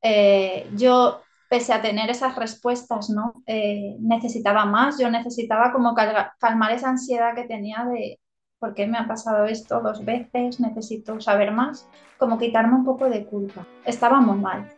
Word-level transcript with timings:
Eh, 0.00 0.68
yo, 0.76 1.22
pese 1.48 1.72
a 1.72 1.82
tener 1.82 2.10
esas 2.10 2.36
respuestas, 2.36 3.10
¿no? 3.10 3.42
Eh, 3.46 3.96
necesitaba 4.00 4.64
más, 4.64 4.98
yo 4.98 5.10
necesitaba 5.10 5.72
como 5.72 5.94
calmar 5.94 6.72
esa 6.72 6.90
ansiedad 6.90 7.34
que 7.34 7.44
tenía 7.44 7.84
de 7.84 8.20
por 8.60 8.74
qué 8.74 8.86
me 8.86 8.98
ha 8.98 9.06
pasado 9.06 9.46
esto 9.46 9.80
dos 9.80 10.04
veces, 10.04 10.60
necesito 10.60 11.20
saber 11.20 11.52
más, 11.52 11.88
como 12.18 12.38
quitarme 12.38 12.74
un 12.74 12.84
poco 12.84 13.08
de 13.08 13.24
culpa. 13.24 13.66
Estaba 13.84 14.20
muy 14.20 14.38
mal. 14.38 14.70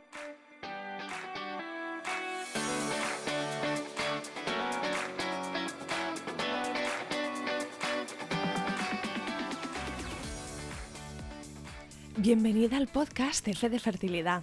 Bienvenida 12.17 12.77
al 12.77 12.87
podcast 12.87 13.47
de 13.47 13.55
Fe 13.55 13.71
de 13.71 13.79
Fertilidad. 13.79 14.43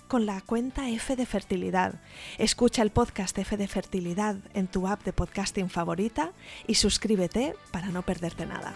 con 0.11 0.25
la 0.25 0.41
cuenta 0.41 0.89
F 0.89 1.15
de 1.15 1.25
Fertilidad. 1.25 1.93
Escucha 2.37 2.81
el 2.81 2.89
podcast 2.89 3.37
F 3.37 3.55
de 3.55 3.69
Fertilidad 3.69 4.35
en 4.53 4.67
tu 4.67 4.85
app 4.89 5.05
de 5.05 5.13
podcasting 5.13 5.69
favorita 5.69 6.33
y 6.67 6.75
suscríbete 6.75 7.55
para 7.71 7.87
no 7.91 8.01
perderte 8.01 8.45
nada. 8.45 8.73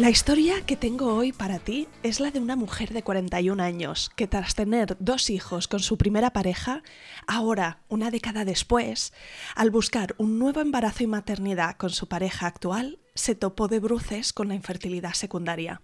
La 0.00 0.08
historia 0.08 0.64
que 0.64 0.76
tengo 0.76 1.14
hoy 1.14 1.30
para 1.30 1.58
ti 1.58 1.86
es 2.02 2.20
la 2.20 2.30
de 2.30 2.40
una 2.40 2.56
mujer 2.56 2.94
de 2.94 3.02
41 3.02 3.62
años 3.62 4.10
que 4.16 4.26
tras 4.26 4.54
tener 4.54 4.96
dos 4.98 5.28
hijos 5.28 5.68
con 5.68 5.80
su 5.80 5.98
primera 5.98 6.30
pareja, 6.30 6.82
ahora, 7.26 7.82
una 7.88 8.10
década 8.10 8.46
después, 8.46 9.12
al 9.54 9.70
buscar 9.70 10.14
un 10.16 10.38
nuevo 10.38 10.62
embarazo 10.62 11.02
y 11.02 11.06
maternidad 11.06 11.76
con 11.76 11.90
su 11.90 12.08
pareja 12.08 12.46
actual, 12.46 12.98
se 13.14 13.34
topó 13.34 13.68
de 13.68 13.78
bruces 13.78 14.32
con 14.32 14.48
la 14.48 14.54
infertilidad 14.54 15.12
secundaria. 15.12 15.82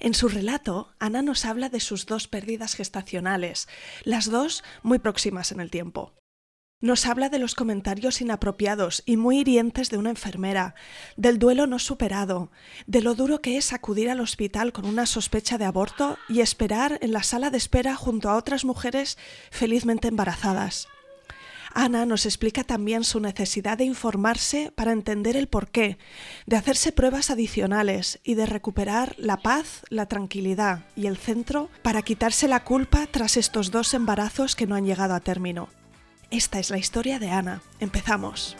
En 0.00 0.14
su 0.14 0.26
relato, 0.26 0.92
Ana 0.98 1.22
nos 1.22 1.44
habla 1.44 1.68
de 1.68 1.78
sus 1.78 2.06
dos 2.06 2.26
pérdidas 2.26 2.74
gestacionales, 2.74 3.68
las 4.02 4.28
dos 4.28 4.64
muy 4.82 4.98
próximas 4.98 5.52
en 5.52 5.60
el 5.60 5.70
tiempo. 5.70 6.19
Nos 6.82 7.04
habla 7.04 7.28
de 7.28 7.38
los 7.38 7.54
comentarios 7.54 8.22
inapropiados 8.22 9.02
y 9.04 9.18
muy 9.18 9.40
hirientes 9.40 9.90
de 9.90 9.98
una 9.98 10.08
enfermera, 10.08 10.74
del 11.14 11.38
duelo 11.38 11.66
no 11.66 11.78
superado, 11.78 12.50
de 12.86 13.02
lo 13.02 13.14
duro 13.14 13.42
que 13.42 13.58
es 13.58 13.74
acudir 13.74 14.08
al 14.08 14.20
hospital 14.20 14.72
con 14.72 14.86
una 14.86 15.04
sospecha 15.04 15.58
de 15.58 15.66
aborto 15.66 16.16
y 16.26 16.40
esperar 16.40 16.98
en 17.02 17.12
la 17.12 17.22
sala 17.22 17.50
de 17.50 17.58
espera 17.58 17.96
junto 17.96 18.30
a 18.30 18.36
otras 18.36 18.64
mujeres 18.64 19.18
felizmente 19.50 20.08
embarazadas. 20.08 20.88
Ana 21.74 22.06
nos 22.06 22.24
explica 22.24 22.64
también 22.64 23.04
su 23.04 23.20
necesidad 23.20 23.76
de 23.76 23.84
informarse 23.84 24.72
para 24.74 24.92
entender 24.92 25.36
el 25.36 25.48
porqué, 25.48 25.98
de 26.46 26.56
hacerse 26.56 26.92
pruebas 26.92 27.28
adicionales 27.28 28.20
y 28.24 28.36
de 28.36 28.46
recuperar 28.46 29.14
la 29.18 29.36
paz, 29.36 29.82
la 29.90 30.06
tranquilidad 30.06 30.86
y 30.96 31.08
el 31.08 31.18
centro 31.18 31.68
para 31.82 32.00
quitarse 32.00 32.48
la 32.48 32.64
culpa 32.64 33.06
tras 33.06 33.36
estos 33.36 33.70
dos 33.70 33.92
embarazos 33.92 34.56
que 34.56 34.66
no 34.66 34.76
han 34.76 34.86
llegado 34.86 35.12
a 35.12 35.20
término. 35.20 35.68
Esta 36.30 36.60
es 36.60 36.70
la 36.70 36.78
historia 36.78 37.18
de 37.18 37.28
Ana. 37.28 37.60
Empezamos. 37.80 38.56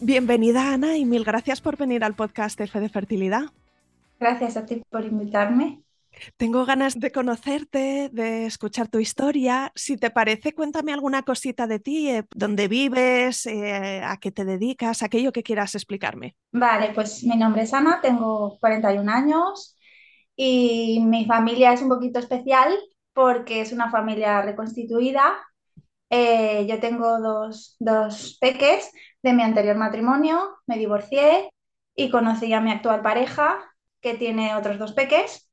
Bienvenida 0.00 0.72
Ana 0.72 0.96
y 0.96 1.04
mil 1.04 1.22
gracias 1.22 1.60
por 1.60 1.76
venir 1.76 2.02
al 2.02 2.14
podcast 2.14 2.58
Fe 2.58 2.80
de 2.80 2.88
Fertilidad. 2.88 3.52
Gracias 4.18 4.56
a 4.56 4.64
ti 4.64 4.82
por 4.88 5.04
invitarme. 5.04 5.83
Tengo 6.36 6.64
ganas 6.64 6.98
de 6.98 7.10
conocerte, 7.10 8.10
de 8.12 8.46
escuchar 8.46 8.88
tu 8.88 8.98
historia. 8.98 9.72
Si 9.74 9.96
te 9.96 10.10
parece, 10.10 10.52
cuéntame 10.52 10.92
alguna 10.92 11.22
cosita 11.22 11.66
de 11.66 11.78
ti, 11.78 12.10
eh, 12.10 12.24
dónde 12.34 12.68
vives, 12.68 13.46
eh, 13.46 14.02
a 14.02 14.16
qué 14.18 14.30
te 14.30 14.44
dedicas, 14.44 15.02
aquello 15.02 15.32
que 15.32 15.42
quieras 15.42 15.74
explicarme. 15.74 16.36
Vale, 16.52 16.92
pues 16.94 17.24
mi 17.24 17.36
nombre 17.36 17.62
es 17.62 17.74
Ana, 17.74 18.00
tengo 18.00 18.58
41 18.60 19.08
años 19.08 19.76
y 20.36 21.00
mi 21.04 21.26
familia 21.26 21.72
es 21.72 21.82
un 21.82 21.88
poquito 21.88 22.18
especial 22.18 22.76
porque 23.12 23.60
es 23.60 23.72
una 23.72 23.90
familia 23.90 24.42
reconstituida. 24.42 25.34
Eh, 26.10 26.66
yo 26.68 26.80
tengo 26.80 27.20
dos, 27.20 27.76
dos 27.78 28.38
peques 28.40 28.90
de 29.22 29.32
mi 29.32 29.42
anterior 29.42 29.76
matrimonio, 29.76 30.56
me 30.66 30.78
divorcié 30.78 31.50
y 31.96 32.10
conocí 32.10 32.52
a 32.52 32.60
mi 32.60 32.70
actual 32.70 33.02
pareja 33.02 33.58
que 34.00 34.14
tiene 34.14 34.54
otros 34.54 34.78
dos 34.78 34.92
peques 34.92 35.43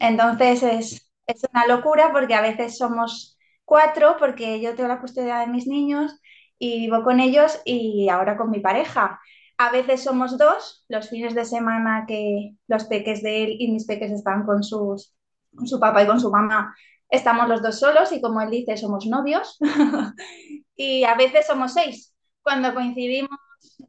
Entonces 0.00 0.62
es, 0.62 1.10
es 1.26 1.42
una 1.52 1.66
locura 1.66 2.10
porque 2.12 2.34
a 2.34 2.40
veces 2.42 2.76
somos 2.78 3.38
cuatro, 3.64 4.16
porque 4.18 4.60
yo 4.60 4.74
tengo 4.74 4.88
la 4.88 5.00
custodia 5.00 5.38
de 5.38 5.46
mis 5.46 5.66
niños 5.66 6.18
y 6.58 6.80
vivo 6.80 7.02
con 7.04 7.20
ellos 7.20 7.60
y 7.64 8.08
ahora 8.08 8.36
con 8.36 8.50
mi 8.50 8.60
pareja. 8.60 9.20
A 9.58 9.70
veces 9.70 10.02
somos 10.02 10.38
dos, 10.38 10.84
los 10.88 11.08
fines 11.08 11.34
de 11.34 11.44
semana 11.44 12.04
que 12.06 12.56
los 12.66 12.84
peques 12.84 13.22
de 13.22 13.44
él 13.44 13.56
y 13.58 13.70
mis 13.70 13.86
peques 13.86 14.10
están 14.10 14.44
con, 14.44 14.62
sus, 14.64 15.14
con 15.54 15.66
su 15.66 15.78
papá 15.78 16.02
y 16.02 16.06
con 16.06 16.20
su 16.20 16.30
mamá, 16.30 16.74
estamos 17.08 17.48
los 17.48 17.62
dos 17.62 17.78
solos 17.78 18.10
y 18.12 18.20
como 18.20 18.40
él 18.40 18.50
dice, 18.50 18.76
somos 18.76 19.06
novios. 19.06 19.58
y 20.76 21.04
a 21.04 21.14
veces 21.14 21.46
somos 21.46 21.74
seis 21.74 22.14
cuando 22.42 22.74
coincidimos. 22.74 23.38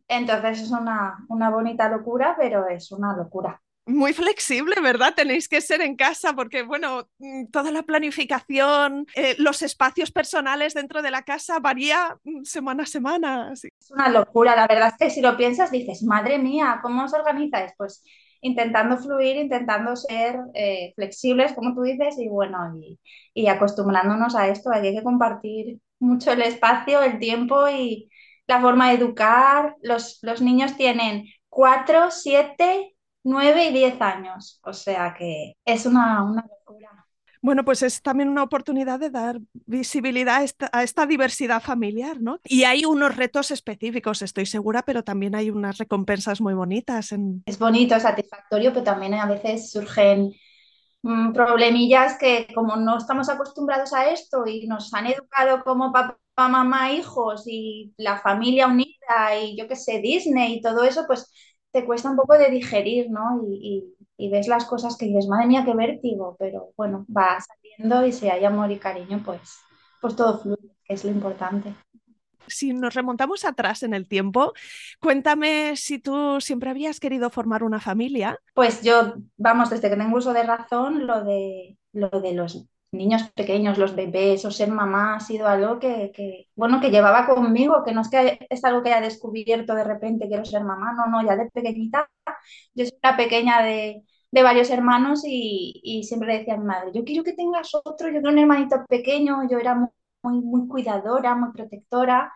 Entonces 0.07 0.61
es 0.61 0.71
una, 0.71 1.25
una 1.29 1.49
bonita 1.49 1.89
locura, 1.89 2.35
pero 2.37 2.67
es 2.67 2.91
una 2.91 3.15
locura 3.17 3.62
muy 3.85 4.13
flexible, 4.13 4.75
¿verdad? 4.81 5.13
Tenéis 5.15 5.49
que 5.49 5.61
ser 5.61 5.81
en 5.81 5.95
casa 5.95 6.33
porque, 6.33 6.63
bueno, 6.63 7.07
mm, 7.19 7.47
toda 7.47 7.71
la 7.71 7.83
planificación, 7.83 9.05
eh, 9.15 9.35
los 9.39 9.61
espacios 9.61 10.11
personales 10.11 10.73
dentro 10.73 11.01
de 11.01 11.11
la 11.11 11.23
casa 11.23 11.59
varía 11.59 12.17
mm, 12.23 12.43
semana 12.43 12.83
a 12.83 12.85
semana. 12.87 13.51
Es 13.53 13.67
una 13.91 14.09
locura, 14.09 14.55
la 14.55 14.67
verdad 14.67 14.89
es 14.89 14.97
que 14.97 15.09
si 15.09 15.21
lo 15.21 15.35
piensas 15.37 15.71
dices, 15.71 16.03
madre 16.03 16.39
mía, 16.39 16.79
¿cómo 16.81 17.03
os 17.03 17.13
organizáis? 17.13 17.71
Pues 17.77 18.03
intentando 18.41 18.97
fluir, 18.97 19.37
intentando 19.37 19.95
ser 19.95 20.37
eh, 20.53 20.91
flexibles, 20.95 21.53
como 21.53 21.73
tú 21.73 21.81
dices, 21.83 22.17
y 22.19 22.27
bueno, 22.27 22.57
y, 22.79 22.99
y 23.33 23.47
acostumbrándonos 23.47 24.35
a 24.35 24.49
esto, 24.49 24.69
hay 24.71 24.93
que 24.95 25.03
compartir 25.03 25.79
mucho 25.99 26.31
el 26.33 26.41
espacio, 26.41 27.01
el 27.01 27.19
tiempo 27.19 27.67
y 27.69 28.09
la 28.47 28.61
forma 28.61 28.89
de 28.89 28.95
educar. 28.95 29.75
Los, 29.81 30.19
los 30.21 30.41
niños 30.41 30.75
tienen 30.75 31.25
4, 31.49 32.11
7, 32.11 32.92
9 33.23 33.65
y 33.69 33.73
10 33.73 34.01
años. 34.01 34.59
O 34.63 34.73
sea 34.73 35.13
que 35.17 35.55
es 35.65 35.85
una, 35.85 36.23
una 36.23 36.43
locura. 36.43 37.03
Bueno, 37.43 37.65
pues 37.65 37.83
es 37.83 38.01
también 38.01 38.29
una 38.29 38.41
oportunidad 38.41 39.01
de 39.01 39.09
dar 39.09 39.37
visibilidad 39.65 40.37
a 40.37 40.43
esta, 40.43 40.69
a 40.71 40.81
esta, 40.81 41.05
diversidad 41.05 41.61
familiar, 41.61 42.21
¿no? 42.21 42.39
Y 42.45 42.63
hay 42.63 42.85
unos 42.85 43.17
retos 43.17 43.51
específicos, 43.51 44.21
estoy 44.21 44.45
segura, 44.45 44.83
pero 44.83 45.03
también 45.03 45.35
hay 45.35 45.49
unas 45.49 45.77
recompensas 45.77 46.39
muy 46.39 46.53
bonitas. 46.53 47.11
En... 47.11 47.43
Es 47.45 47.59
bonito, 47.59 47.99
satisfactorio, 47.99 48.71
pero 48.71 48.85
también 48.85 49.15
a 49.15 49.25
veces 49.25 49.71
surgen 49.71 50.31
mmm, 51.01 51.33
problemillas 51.33 52.17
que 52.17 52.47
como 52.55 52.77
no 52.77 52.97
estamos 52.97 53.27
acostumbrados 53.27 53.91
a 53.91 54.09
esto 54.09 54.47
y 54.47 54.65
nos 54.65 54.93
han 54.93 55.07
educado 55.07 55.65
como 55.65 55.91
papá, 55.91 56.17
mamá, 56.37 56.93
hijos 56.93 57.43
y 57.45 57.93
la 57.97 58.21
familia 58.21 58.67
unida 58.67 59.37
y 59.41 59.57
yo 59.57 59.67
qué 59.67 59.75
sé, 59.75 59.99
Disney 59.99 60.55
y 60.55 60.61
todo 60.61 60.85
eso, 60.85 61.03
pues 61.07 61.29
te 61.73 61.85
cuesta 61.85 62.09
un 62.09 62.15
poco 62.15 62.37
de 62.37 62.49
digerir, 62.49 63.11
¿no? 63.11 63.41
Y, 63.45 63.55
y 63.55 64.03
y 64.17 64.29
ves 64.29 64.47
las 64.47 64.65
cosas 64.65 64.97
que 64.97 65.05
dices, 65.05 65.27
madre 65.27 65.47
mía, 65.47 65.63
qué 65.65 65.73
vértigo, 65.73 66.35
pero 66.39 66.71
bueno, 66.77 67.05
va 67.15 67.39
saliendo 67.41 68.05
y 68.05 68.11
si 68.11 68.29
hay 68.29 68.45
amor 68.45 68.71
y 68.71 68.77
cariño, 68.77 69.21
pues, 69.25 69.59
pues 69.99 70.15
todo 70.15 70.39
fluye, 70.39 70.69
que 70.85 70.93
es 70.93 71.03
lo 71.03 71.11
importante. 71.11 71.73
Si 72.47 72.73
nos 72.73 72.93
remontamos 72.93 73.45
atrás 73.45 73.83
en 73.83 73.93
el 73.93 74.07
tiempo, 74.07 74.53
cuéntame 74.99 75.75
si 75.77 75.99
tú 75.99 76.39
siempre 76.41 76.69
habías 76.69 76.99
querido 76.99 77.29
formar 77.29 77.63
una 77.63 77.79
familia. 77.79 78.37
Pues 78.53 78.81
yo, 78.81 79.15
vamos, 79.37 79.69
desde 79.69 79.89
que 79.89 79.95
tengo 79.95 80.17
uso 80.17 80.33
de 80.33 80.43
razón, 80.43 81.07
lo 81.07 81.23
de, 81.23 81.77
lo 81.93 82.09
de 82.09 82.33
los 82.33 82.65
niños 82.93 83.29
pequeños, 83.35 83.77
los 83.77 83.95
bebés 83.95 84.45
o 84.45 84.51
ser 84.51 84.69
mamá 84.71 85.15
ha 85.15 85.19
sido 85.19 85.47
algo 85.47 85.79
que, 85.79 86.11
que, 86.15 86.47
bueno, 86.55 86.79
que 86.81 86.91
llevaba 86.91 87.27
conmigo, 87.27 87.83
que 87.83 87.93
no 87.93 88.01
es 88.01 88.09
que 88.09 88.39
es 88.49 88.63
algo 88.63 88.83
que 88.83 88.93
haya 88.93 89.01
descubierto 89.01 89.75
de 89.75 89.83
repente, 89.83 90.27
quiero 90.27 90.45
ser 90.45 90.63
mamá, 90.63 90.93
no, 90.93 91.07
no, 91.07 91.25
ya 91.27 91.35
de 91.35 91.49
pequeñita, 91.51 92.09
yo 92.73 92.85
soy 92.85 92.97
pequeña 93.17 93.63
de, 93.63 94.03
de 94.31 94.43
varios 94.43 94.69
hermanos 94.69 95.23
y, 95.25 95.79
y, 95.83 96.03
siempre 96.03 96.37
decía 96.39 96.57
mi 96.57 96.65
madre, 96.65 96.91
yo 96.93 97.03
quiero 97.03 97.23
que 97.23 97.33
tengas 97.33 97.73
otro, 97.75 98.07
yo 98.07 98.13
quiero 98.13 98.29
un 98.29 98.39
hermanito 98.39 98.85
pequeño, 98.87 99.47
yo 99.49 99.57
era 99.59 99.75
muy, 99.75 100.41
muy 100.41 100.67
cuidadora, 100.67 101.35
muy 101.35 101.51
protectora 101.53 102.31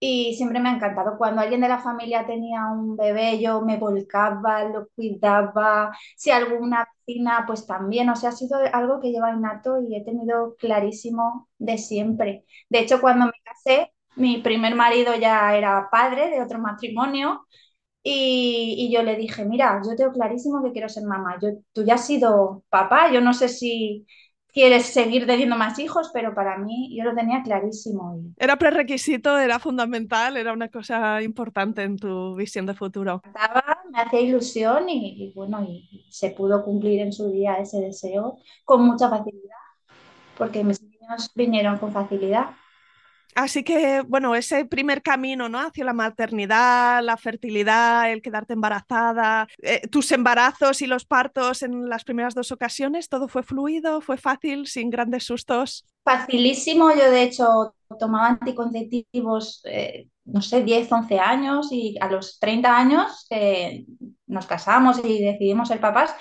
y 0.00 0.34
siempre 0.36 0.60
me 0.60 0.68
ha 0.70 0.74
encantado. 0.76 1.16
Cuando 1.18 1.40
alguien 1.42 1.60
de 1.60 1.68
la 1.68 1.78
familia 1.80 2.26
tenía 2.26 2.66
un 2.66 2.96
bebé, 2.96 3.40
yo 3.40 3.60
me 3.62 3.76
volcaba, 3.78 4.64
lo 4.64 4.88
cuidaba. 4.94 5.92
Si 6.16 6.30
alguna 6.30 6.86
vecina, 7.06 7.44
pues 7.46 7.66
también. 7.66 8.08
O 8.10 8.16
sea, 8.16 8.30
ha 8.30 8.32
sido 8.32 8.58
algo 8.72 9.00
que 9.00 9.10
lleva 9.10 9.32
innato 9.32 9.80
y 9.80 9.96
he 9.96 10.04
tenido 10.04 10.54
clarísimo 10.56 11.48
de 11.58 11.78
siempre. 11.78 12.44
De 12.68 12.80
hecho, 12.80 13.00
cuando 13.00 13.26
me 13.26 13.32
casé, 13.44 13.92
mi 14.16 14.38
primer 14.42 14.74
marido 14.74 15.14
ya 15.16 15.56
era 15.56 15.88
padre 15.90 16.30
de 16.30 16.42
otro 16.42 16.58
matrimonio. 16.60 17.46
Y, 18.02 18.74
y 18.78 18.92
yo 18.94 19.02
le 19.02 19.16
dije, 19.16 19.44
mira, 19.44 19.80
yo 19.84 19.94
tengo 19.96 20.12
clarísimo 20.12 20.62
que 20.62 20.72
quiero 20.72 20.88
ser 20.88 21.04
mamá. 21.04 21.38
Yo, 21.42 21.48
tú 21.72 21.84
ya 21.84 21.94
has 21.96 22.06
sido 22.06 22.64
papá, 22.70 23.12
yo 23.12 23.20
no 23.20 23.34
sé 23.34 23.48
si, 23.48 24.06
quieres 24.58 24.86
seguir 24.86 25.24
teniendo 25.26 25.56
más 25.56 25.78
hijos, 25.78 26.10
pero 26.12 26.34
para 26.34 26.58
mí 26.58 26.92
yo 26.96 27.04
lo 27.04 27.14
tenía 27.14 27.42
clarísimo. 27.42 28.20
Era 28.36 28.56
prerequisito, 28.56 29.38
era 29.38 29.58
fundamental, 29.58 30.36
era 30.36 30.52
una 30.52 30.68
cosa 30.68 31.22
importante 31.22 31.82
en 31.82 31.96
tu 31.96 32.34
visión 32.36 32.66
de 32.66 32.74
futuro. 32.74 33.22
Me 33.90 34.00
hacía 34.00 34.20
ilusión 34.20 34.88
y, 34.88 35.24
y 35.24 35.32
bueno, 35.34 35.62
y 35.64 36.06
se 36.10 36.30
pudo 36.30 36.64
cumplir 36.64 37.00
en 37.00 37.12
su 37.12 37.30
día 37.30 37.54
ese 37.58 37.80
deseo 37.80 38.38
con 38.64 38.82
mucha 38.84 39.08
facilidad, 39.08 39.56
porque 40.36 40.64
mis 40.64 40.82
niños 40.82 41.32
vinieron 41.34 41.78
con 41.78 41.92
facilidad. 41.92 42.50
Así 43.34 43.62
que, 43.62 44.02
bueno, 44.06 44.34
ese 44.34 44.64
primer 44.64 45.02
camino, 45.02 45.48
¿no? 45.48 45.60
Hacia 45.60 45.84
la 45.84 45.92
maternidad, 45.92 47.02
la 47.02 47.16
fertilidad, 47.16 48.10
el 48.10 48.22
quedarte 48.22 48.54
embarazada, 48.54 49.46
eh, 49.62 49.86
tus 49.88 50.10
embarazos 50.12 50.82
y 50.82 50.86
los 50.86 51.04
partos 51.04 51.62
en 51.62 51.88
las 51.88 52.04
primeras 52.04 52.34
dos 52.34 52.50
ocasiones, 52.52 53.08
¿todo 53.08 53.28
fue 53.28 53.42
fluido, 53.42 54.00
fue 54.00 54.16
fácil, 54.16 54.66
sin 54.66 54.90
grandes 54.90 55.24
sustos? 55.24 55.86
Facilísimo, 56.04 56.90
yo 56.92 57.10
de 57.10 57.22
hecho 57.22 57.74
tomaba 57.98 58.28
anticonceptivos, 58.28 59.62
eh, 59.64 60.08
no 60.24 60.42
sé, 60.42 60.62
10, 60.62 60.90
11 60.90 61.18
años 61.18 61.68
y 61.70 61.96
a 62.00 62.10
los 62.10 62.38
30 62.38 62.76
años 62.76 63.26
eh, 63.30 63.86
nos 64.26 64.46
casamos 64.46 64.98
y 65.04 65.22
decidimos 65.22 65.68
ser 65.68 65.80
papás. 65.80 66.14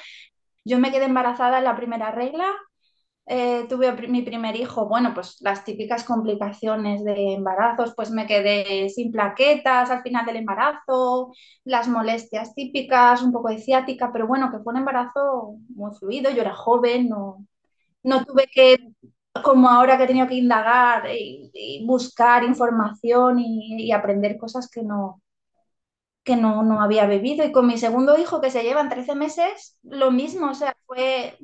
Yo 0.63 0.79
me 0.79 0.91
quedé 0.91 1.05
embarazada 1.05 1.57
en 1.59 1.63
la 1.63 1.75
primera 1.75 2.11
regla, 2.11 2.45
eh, 3.29 3.65
tuve 3.67 3.91
mi 4.07 4.21
primer 4.21 4.55
hijo, 4.55 4.87
bueno, 4.87 5.13
pues 5.13 5.37
las 5.41 5.65
típicas 5.65 6.05
complicaciones 6.05 7.03
de 7.03 7.33
embarazos, 7.33 7.93
pues 7.95 8.09
me 8.09 8.25
quedé 8.25 8.89
sin 8.89 9.11
plaquetas 9.11 9.89
al 9.91 10.01
final 10.01 10.25
del 10.25 10.37
embarazo, 10.37 11.33
las 11.65 11.89
molestias 11.89 12.55
típicas, 12.55 13.21
un 13.21 13.33
poco 13.33 13.49
de 13.49 13.59
ciática, 13.59 14.11
pero 14.13 14.27
bueno, 14.27 14.49
que 14.49 14.59
fue 14.59 14.71
un 14.73 14.79
embarazo 14.79 15.57
muy 15.75 15.93
fluido, 15.95 16.31
yo 16.31 16.41
era 16.41 16.55
joven, 16.55 17.09
no, 17.09 17.45
no 18.03 18.23
tuve 18.25 18.47
que, 18.51 18.77
como 19.43 19.69
ahora 19.69 19.97
que 19.97 20.05
he 20.05 20.07
tenido 20.07 20.27
que 20.27 20.35
indagar 20.35 21.09
y, 21.11 21.51
y 21.53 21.85
buscar 21.85 22.43
información 22.45 23.39
y, 23.39 23.83
y, 23.87 23.91
aprender 23.91 24.37
cosas 24.37 24.69
que 24.69 24.83
no 24.83 25.21
que 26.23 26.35
no, 26.35 26.61
no 26.63 26.81
había 26.81 27.05
bebido 27.05 27.45
y 27.45 27.53
con 27.53 27.67
mi 27.67 27.77
segundo 27.77 28.17
hijo 28.17 28.41
que 28.41 28.51
se 28.51 28.63
llevan 28.63 28.89
13 28.89 29.15
meses, 29.15 29.79
lo 29.83 30.11
mismo, 30.11 30.49
o 30.51 30.53
sea, 30.53 30.75
fue 30.85 31.37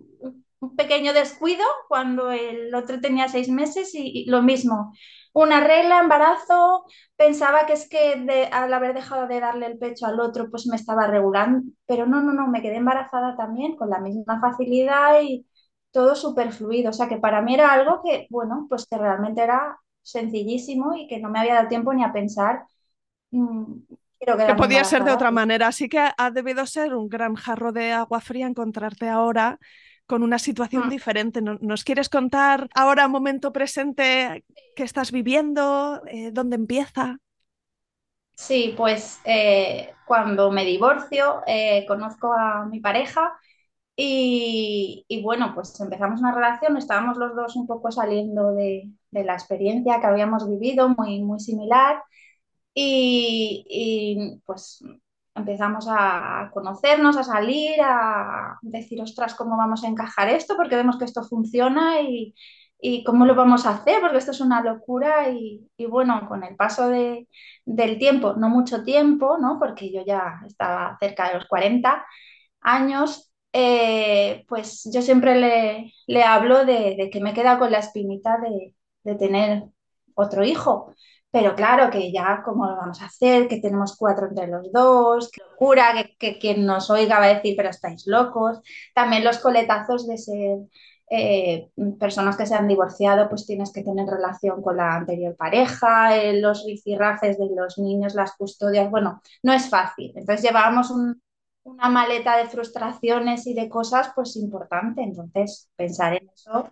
un 0.64 0.76
pequeño 0.76 1.14
descuido 1.14 1.64
cuando 1.88 2.32
el 2.32 2.74
otro 2.76 3.00
tenía 3.00 3.28
seis 3.28 3.50
meses 3.50 3.94
y, 3.96 4.24
y 4.24 4.26
lo 4.30 4.42
mismo. 4.42 4.94
Una 5.34 5.62
regla, 5.62 6.00
embarazo, 6.00 6.86
pensaba 7.16 7.66
que 7.66 7.74
es 7.74 7.90
que 7.90 8.18
de, 8.18 8.46
al 8.46 8.72
haber 8.72 8.94
dejado 8.94 9.28
de 9.28 9.40
darle 9.40 9.66
el 9.66 9.80
pecho 9.80 10.06
al 10.06 10.20
otro, 10.20 10.50
pues 10.52 10.68
me 10.68 10.76
estaba 10.76 11.08
regulando, 11.08 11.68
pero 11.88 12.06
no, 12.06 12.22
no, 12.22 12.34
no, 12.34 12.48
me 12.48 12.62
quedé 12.62 12.76
embarazada 12.78 13.36
también 13.36 13.76
con 13.76 13.90
la 13.90 14.00
misma 14.00 14.40
facilidad 14.40 15.22
y 15.22 15.48
todo 15.92 16.16
súper 16.16 16.52
fluido. 16.52 16.92
O 16.92 16.94
sea 16.94 17.08
que 17.08 17.18
para 17.18 17.42
mí 17.42 17.56
era 17.56 17.72
algo 17.72 18.02
que, 18.04 18.28
bueno, 18.30 18.68
pues 18.70 18.86
que 18.86 18.98
realmente 18.98 19.42
era 19.42 19.80
sencillísimo 20.04 20.96
y 20.96 21.08
que 21.08 21.20
no 21.20 21.30
me 21.30 21.40
había 21.40 21.56
dado 21.56 21.68
tiempo 21.68 21.94
ni 21.94 22.04
a 22.04 22.14
pensar. 22.14 22.66
Que, 23.32 24.26
que 24.48 24.56
podía 24.56 24.84
ser 24.84 25.04
de 25.04 25.12
otra 25.12 25.32
manera. 25.32 25.68
Así 25.68 25.90
que 25.90 26.00
ha 26.16 26.32
debido 26.32 26.66
ser 26.68 26.94
un 26.94 27.10
gran 27.10 27.34
jarro 27.36 27.72
de 27.72 27.92
agua 27.92 28.22
fría 28.22 28.46
encontrarte 28.46 29.10
ahora 29.10 29.60
con 30.06 30.24
una 30.24 30.40
situación 30.40 30.88
mm. 30.88 30.90
diferente. 30.90 31.42
¿Nos 31.42 31.84
quieres 31.84 32.10
contar 32.10 32.70
ahora, 32.74 33.08
momento 33.08 33.52
presente, 33.52 34.44
qué 34.76 34.84
estás 34.84 35.12
viviendo? 35.12 36.02
Eh, 36.08 36.32
¿Dónde 36.32 36.56
empieza? 36.56 37.18
Sí, 38.36 38.74
pues 38.76 39.20
eh, 39.26 39.94
cuando 40.06 40.52
me 40.52 40.66
divorcio, 40.66 41.42
eh, 41.46 41.86
conozco 41.88 42.34
a 42.34 42.66
mi 42.66 42.80
pareja 42.80 43.32
y, 43.96 45.06
y, 45.08 45.22
bueno, 45.22 45.54
pues 45.54 45.80
empezamos 45.80 46.20
una 46.20 46.34
relación, 46.34 46.76
estábamos 46.78 47.18
los 47.18 47.36
dos 47.36 47.56
un 47.56 47.68
poco 47.68 47.92
saliendo 47.92 48.54
de, 48.54 48.90
de 49.12 49.24
la 49.24 49.34
experiencia 49.34 50.00
que 50.02 50.08
habíamos 50.08 50.50
vivido, 50.50 50.90
muy, 50.90 51.22
muy 51.22 51.40
similar. 51.40 52.04
Y, 52.74 53.66
y, 53.70 54.42
pues 54.46 54.84
empezamos 55.36 55.88
a 55.90 56.50
conocernos, 56.54 57.18
a 57.18 57.24
salir, 57.24 57.76
a 57.82 58.58
decir, 58.62 59.02
ostras, 59.02 59.36
¿cómo 59.36 59.58
vamos 59.58 59.84
a 59.84 59.88
encajar 59.88 60.30
esto? 60.30 60.56
Porque 60.56 60.76
vemos 60.76 60.98
que 60.98 61.06
esto 61.06 61.24
funciona 61.24 62.02
y, 62.02 62.36
y 62.80 63.04
cómo 63.04 63.26
lo 63.26 63.36
vamos 63.36 63.66
a 63.66 63.72
hacer, 63.72 64.02
porque 64.02 64.18
esto 64.18 64.32
es 64.32 64.42
una 64.42 64.62
locura 64.62 65.30
y, 65.30 65.68
y 65.78 65.86
bueno, 65.86 66.28
con 66.28 66.44
el 66.44 66.56
paso 66.56 66.90
de, 66.90 67.28
del 67.66 67.98
tiempo, 67.98 68.34
no 68.36 68.50
mucho 68.50 68.84
tiempo, 68.84 69.38
¿no? 69.40 69.58
porque 69.60 69.92
yo 69.92 70.04
ya 70.06 70.42
estaba 70.46 70.98
cerca 71.00 71.30
de 71.30 71.36
los 71.36 71.46
40 71.48 72.06
años, 72.62 73.32
eh, 73.54 74.46
pues 74.48 74.90
yo 74.94 75.02
siempre 75.02 75.36
le, 75.36 75.94
le 76.08 76.24
hablo 76.24 76.66
de, 76.66 76.96
de, 76.98 77.10
que 77.12 77.20
me 77.22 77.34
queda 77.34 77.60
con 77.60 77.72
la 77.72 77.80
espinita 77.80 78.38
de, 78.40 78.76
de 79.04 79.16
tener 79.16 79.64
otro 80.16 80.44
hijo. 80.44 80.94
Pero 81.34 81.56
claro, 81.56 81.90
que 81.90 82.12
ya 82.12 82.44
cómo 82.46 82.68
lo 82.68 82.76
vamos 82.76 83.02
a 83.02 83.08
hacer, 83.08 83.48
que 83.48 83.60
tenemos 83.60 83.98
cuatro 83.98 84.28
entre 84.28 84.48
los 84.48 84.72
dos, 84.72 85.32
qué 85.32 85.42
locura, 85.50 85.92
que, 85.96 86.16
que 86.18 86.38
quien 86.38 86.64
nos 86.64 86.92
oiga 86.92 87.18
va 87.18 87.26
a 87.26 87.34
decir, 87.34 87.56
pero 87.58 87.70
estáis 87.70 88.06
locos. 88.06 88.60
También 88.94 89.24
los 89.24 89.40
coletazos 89.40 90.08
de 90.08 90.18
ser 90.20 90.60
eh, 91.10 91.70
personas 92.00 92.38
que 92.38 92.46
se 92.46 92.54
han 92.54 92.68
divorciado, 92.68 93.30
pues 93.30 93.48
tienes 93.48 93.72
que 93.74 93.84
tener 93.84 94.06
relación 94.08 94.62
con 94.62 94.78
la 94.78 94.96
anterior 94.96 95.36
pareja, 95.36 96.16
eh, 96.16 96.40
los 96.40 96.66
rifirrafes 96.68 97.40
de 97.40 97.50
los 97.56 97.80
niños, 97.80 98.14
las 98.14 98.36
custodias, 98.36 98.92
bueno, 98.92 99.20
no 99.42 99.54
es 99.54 99.68
fácil. 99.70 100.14
Entonces 100.16 100.46
llevábamos 100.46 100.92
un, 100.92 101.20
una 101.64 101.90
maleta 101.90 102.38
de 102.38 102.46
frustraciones 102.48 103.48
y 103.48 103.56
de 103.56 103.70
cosas, 103.70 104.12
pues 104.16 104.36
importante. 104.36 105.02
Entonces 105.02 105.68
pensar 105.76 106.14
en 106.14 106.30
eso 106.30 106.72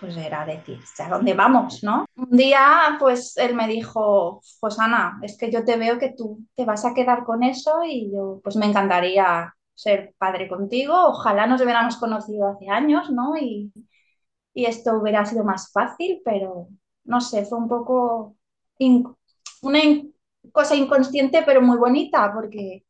pues 0.00 0.16
era 0.16 0.44
decir, 0.44 0.80
¿a 0.98 1.08
dónde 1.08 1.34
vamos, 1.34 1.82
no? 1.82 2.06
Un 2.16 2.36
día, 2.36 2.96
pues 2.98 3.36
él 3.36 3.54
me 3.54 3.66
dijo, 3.68 4.40
Josana, 4.60 5.18
es 5.22 5.38
que 5.38 5.50
yo 5.50 5.64
te 5.64 5.76
veo 5.76 5.98
que 5.98 6.12
tú 6.16 6.44
te 6.54 6.64
vas 6.64 6.84
a 6.84 6.94
quedar 6.94 7.24
con 7.24 7.42
eso 7.42 7.82
y 7.84 8.10
yo, 8.12 8.40
pues 8.42 8.56
me 8.56 8.66
encantaría 8.66 9.54
ser 9.74 10.14
padre 10.18 10.48
contigo, 10.48 10.94
ojalá 11.08 11.46
nos 11.46 11.60
hubiéramos 11.62 11.96
conocido 11.96 12.48
hace 12.48 12.68
años, 12.68 13.10
¿no? 13.10 13.36
Y, 13.36 13.72
y 14.54 14.66
esto 14.66 14.98
hubiera 14.98 15.24
sido 15.26 15.44
más 15.44 15.70
fácil, 15.72 16.22
pero 16.24 16.68
no 17.04 17.20
sé, 17.20 17.44
fue 17.46 17.58
un 17.58 17.68
poco 17.68 18.36
una 19.62 19.80
cosa 20.52 20.74
inconsciente, 20.76 21.42
pero 21.44 21.60
muy 21.62 21.78
bonita, 21.78 22.32
porque 22.34 22.84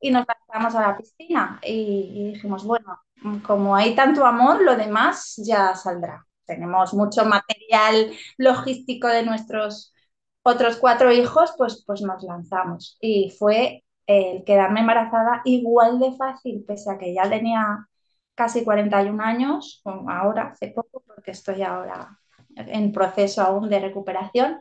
y 0.00 0.10
nos 0.10 0.24
lanzamos 0.26 0.74
a 0.74 0.88
la 0.88 0.96
piscina 0.96 1.60
y 1.62 2.32
dijimos, 2.32 2.64
bueno, 2.64 2.98
como 3.46 3.76
hay 3.76 3.94
tanto 3.94 4.24
amor, 4.26 4.62
lo 4.62 4.76
demás 4.76 5.34
ya 5.44 5.74
saldrá. 5.74 6.26
Tenemos 6.54 6.94
mucho 6.94 7.24
material 7.24 8.10
logístico 8.38 9.06
de 9.08 9.24
nuestros 9.24 9.94
otros 10.42 10.76
cuatro 10.78 11.12
hijos, 11.12 11.54
pues, 11.56 11.84
pues 11.86 12.02
nos 12.02 12.22
lanzamos. 12.24 12.96
Y 13.00 13.30
fue 13.38 13.84
el 14.06 14.42
quedarme 14.44 14.80
embarazada 14.80 15.42
igual 15.44 16.00
de 16.00 16.12
fácil, 16.16 16.64
pese 16.66 16.90
a 16.90 16.98
que 16.98 17.14
ya 17.14 17.28
tenía 17.30 17.86
casi 18.34 18.64
41 18.64 19.20
años, 19.20 19.82
ahora, 19.84 20.48
hace 20.48 20.68
poco, 20.68 21.04
porque 21.06 21.30
estoy 21.32 21.62
ahora 21.62 22.18
en 22.56 22.92
proceso 22.92 23.42
aún 23.42 23.68
de 23.68 23.80
recuperación. 23.80 24.58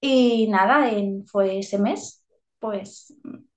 Y 0.00 0.48
nada, 0.48 0.90
en, 0.90 1.26
fue 1.26 1.58
ese 1.58 1.78
mes, 1.78 2.24
pues 2.58 3.14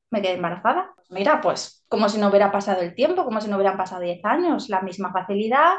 me 0.10 0.22
quedé 0.22 0.34
embarazada. 0.34 0.94
Mira, 1.10 1.42
pues 1.42 1.84
como 1.88 2.10
si 2.10 2.20
no 2.20 2.30
hubiera 2.30 2.52
pasado 2.52 2.82
el 2.82 2.96
tiempo, 2.96 3.26
como 3.26 3.42
si 3.42 3.50
no 3.50 3.58
hubieran 3.58 3.78
pasado 3.78 4.02
10 4.02 4.24
años, 4.26 4.70
la 4.70 4.82
misma 4.82 5.12
facilidad, 5.12 5.74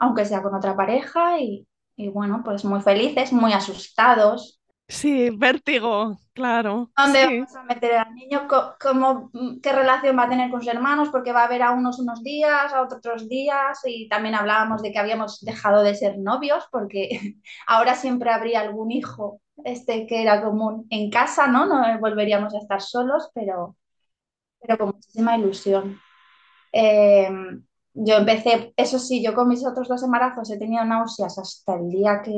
aunque 0.00 0.24
sea 0.26 0.42
con 0.42 0.54
otra 0.56 0.76
pareja 0.76 1.40
y, 1.40 1.68
y 1.96 2.08
bueno, 2.10 2.42
pues 2.44 2.64
muy 2.66 2.82
felices, 2.82 3.32
muy 3.32 3.52
asustados, 3.54 4.60
Sí, 4.88 5.30
vértigo, 5.30 6.18
claro. 6.34 6.92
¿Dónde 6.96 7.20
Sí. 7.22 7.46
vamos 7.46 7.56
a 7.56 7.62
meter 7.62 7.94
al 7.96 8.14
niño? 8.14 8.46
¿Cómo, 8.80 9.30
qué 9.62 9.72
relación 9.72 10.18
va 10.18 10.24
a 10.24 10.28
tener 10.28 10.50
con 10.50 10.60
sus 10.60 10.68
hermanos? 10.72 11.08
Porque 11.10 11.32
va 11.32 11.44
a 11.44 11.48
ver 11.48 11.62
a 11.62 11.70
unos 11.72 11.98
unos 11.98 12.22
días, 12.22 12.72
a 12.74 12.82
otros 12.82 12.98
otros 12.98 13.28
días. 13.28 13.78
Y 13.86 14.06
también 14.08 14.34
hablábamos 14.34 14.82
de 14.82 14.92
que 14.92 14.98
habíamos 14.98 15.40
dejado 15.40 15.82
de 15.82 15.94
ser 15.94 16.18
novios, 16.18 16.64
porque 16.70 17.08
ahora 17.66 17.94
siempre 17.94 18.30
habría 18.30 18.60
algún 18.60 18.90
hijo 18.92 19.40
este 19.64 20.06
que 20.06 20.20
era 20.22 20.42
común 20.42 20.86
en 20.90 21.10
casa, 21.10 21.46
¿no? 21.46 21.66
No 21.66 21.98
volveríamos 22.00 22.54
a 22.54 22.58
estar 22.58 22.82
solos, 22.82 23.30
pero, 23.34 23.76
pero 24.60 24.78
con 24.78 24.88
muchísima 24.88 25.36
ilusión. 25.38 26.00
Eh, 26.72 27.30
yo 27.94 28.16
empecé, 28.16 28.72
eso 28.76 28.98
sí, 28.98 29.22
yo 29.22 29.34
con 29.34 29.48
mis 29.48 29.64
otros 29.66 29.88
dos 29.88 30.02
embarazos 30.02 30.50
he 30.50 30.58
tenido 30.58 30.84
náuseas 30.84 31.38
hasta 31.38 31.74
el 31.74 31.88
día 31.90 32.22
que, 32.22 32.32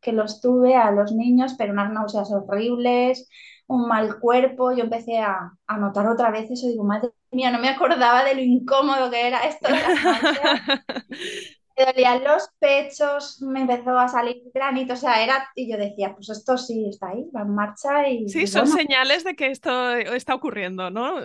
que 0.00 0.12
los 0.12 0.40
tuve 0.40 0.76
a 0.76 0.90
los 0.90 1.12
niños, 1.12 1.54
pero 1.58 1.72
unas 1.72 1.92
náuseas 1.92 2.30
horribles, 2.30 3.28
un 3.66 3.88
mal 3.88 4.18
cuerpo. 4.20 4.72
Yo 4.72 4.84
empecé 4.84 5.18
a, 5.18 5.52
a 5.66 5.78
notar 5.78 6.06
otra 6.08 6.30
vez 6.30 6.50
eso, 6.50 6.66
digo, 6.68 6.84
madre 6.84 7.10
mía, 7.30 7.50
no 7.50 7.58
me 7.58 7.68
acordaba 7.68 8.24
de 8.24 8.34
lo 8.34 8.42
incómodo 8.42 9.10
que 9.10 9.26
era 9.26 9.40
esto 9.46 9.68
de. 9.68 9.78
Me 11.74 11.86
dolían 11.86 12.22
los 12.22 12.50
pechos, 12.58 13.40
me 13.40 13.62
empezó 13.62 13.98
a 13.98 14.06
salir 14.06 14.42
granito, 14.52 14.92
o 14.92 14.96
sea, 14.96 15.24
era, 15.24 15.48
y 15.54 15.70
yo 15.70 15.78
decía, 15.78 16.14
pues 16.14 16.28
esto 16.28 16.58
sí 16.58 16.86
está 16.90 17.08
ahí, 17.08 17.24
va 17.34 17.42
en 17.42 17.54
marcha 17.54 18.08
y, 18.08 18.28
Sí, 18.28 18.42
y 18.42 18.46
son 18.46 18.66
bueno, 18.66 18.76
señales 18.76 19.24
de 19.24 19.34
que 19.34 19.46
esto 19.46 19.94
está 19.94 20.34
ocurriendo, 20.34 20.90
¿no? 20.90 21.20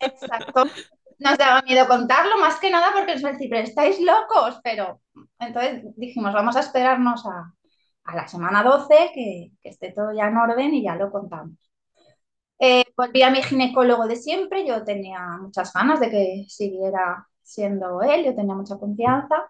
Exacto. 0.00 0.64
Nos 1.18 1.38
daba 1.38 1.62
miedo 1.62 1.86
contarlo, 1.86 2.38
más 2.38 2.58
que 2.58 2.70
nada 2.70 2.92
porque 2.92 3.14
nos 3.14 3.22
decía, 3.22 3.48
pero 3.50 3.62
estáis 3.62 4.00
locos, 4.00 4.60
pero 4.62 5.00
entonces 5.38 5.84
dijimos, 5.96 6.32
vamos 6.34 6.56
a 6.56 6.60
esperarnos 6.60 7.24
a, 7.26 7.52
a 8.04 8.16
la 8.16 8.28
semana 8.28 8.62
12, 8.62 9.10
que, 9.14 9.52
que, 9.62 9.68
esté 9.68 9.92
todo 9.92 10.12
ya 10.12 10.28
en 10.28 10.36
orden 10.36 10.74
y 10.74 10.82
ya 10.82 10.96
lo 10.96 11.10
contamos. 11.10 11.56
Eh, 12.58 12.84
volví 12.96 13.22
a 13.22 13.30
mi 13.30 13.42
ginecólogo 13.42 14.06
de 14.06 14.16
siempre, 14.16 14.66
yo 14.66 14.84
tenía 14.84 15.20
muchas 15.40 15.72
ganas 15.72 16.00
de 16.00 16.10
que 16.10 16.46
siguiera 16.48 17.28
siendo 17.42 18.02
él, 18.02 18.24
yo 18.24 18.34
tenía 18.34 18.54
mucha 18.54 18.78
confianza. 18.78 19.44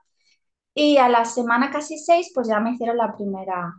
Y 0.74 0.96
a 0.98 1.08
la 1.08 1.24
semana 1.24 1.70
casi 1.70 1.98
seis, 1.98 2.32
pues 2.34 2.48
ya 2.48 2.60
me 2.60 2.72
hicieron 2.72 2.96
la 2.98 3.16
primera 3.16 3.74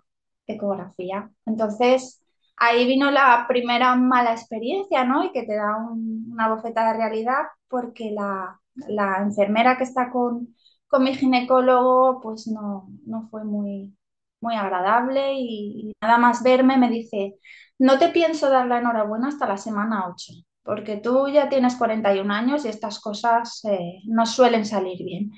ecografía. 0.47 1.29
Entonces, 1.45 2.24
ahí 2.57 2.85
vino 2.87 3.11
la 3.11 3.45
primera 3.47 3.95
mala 3.95 4.31
experiencia, 4.33 5.03
¿no? 5.03 5.23
Y 5.25 5.31
que 5.31 5.43
te 5.43 5.55
da 5.55 5.77
un, 5.77 6.29
una 6.31 6.49
bofetada 6.49 6.93
de 6.93 6.99
realidad 6.99 7.43
porque 7.67 8.11
la, 8.11 8.59
la 8.87 9.17
enfermera 9.21 9.77
que 9.77 9.83
está 9.83 10.11
con, 10.11 10.55
con, 10.87 11.03
mi 11.03 11.15
ginecólogo, 11.15 12.21
pues 12.21 12.47
no, 12.47 12.87
no 13.05 13.27
fue 13.29 13.43
muy, 13.43 13.95
muy 14.41 14.55
agradable 14.55 15.33
y, 15.33 15.89
y, 15.89 15.93
nada 16.01 16.17
más 16.17 16.43
verme 16.43 16.77
me 16.77 16.89
dice, 16.89 17.35
no 17.79 17.97
te 17.99 18.09
pienso 18.09 18.49
dar 18.49 18.67
la 18.67 18.79
enhorabuena 18.79 19.27
hasta 19.29 19.47
la 19.47 19.57
semana 19.57 20.07
8, 20.09 20.33
porque 20.63 20.97
tú 20.97 21.27
ya 21.27 21.49
tienes 21.49 21.75
41 21.75 22.33
años 22.33 22.65
y 22.65 22.69
estas 22.69 22.99
cosas 23.01 23.63
eh, 23.65 24.01
no 24.05 24.25
suelen 24.25 24.65
salir 24.65 25.03
bien. 25.03 25.31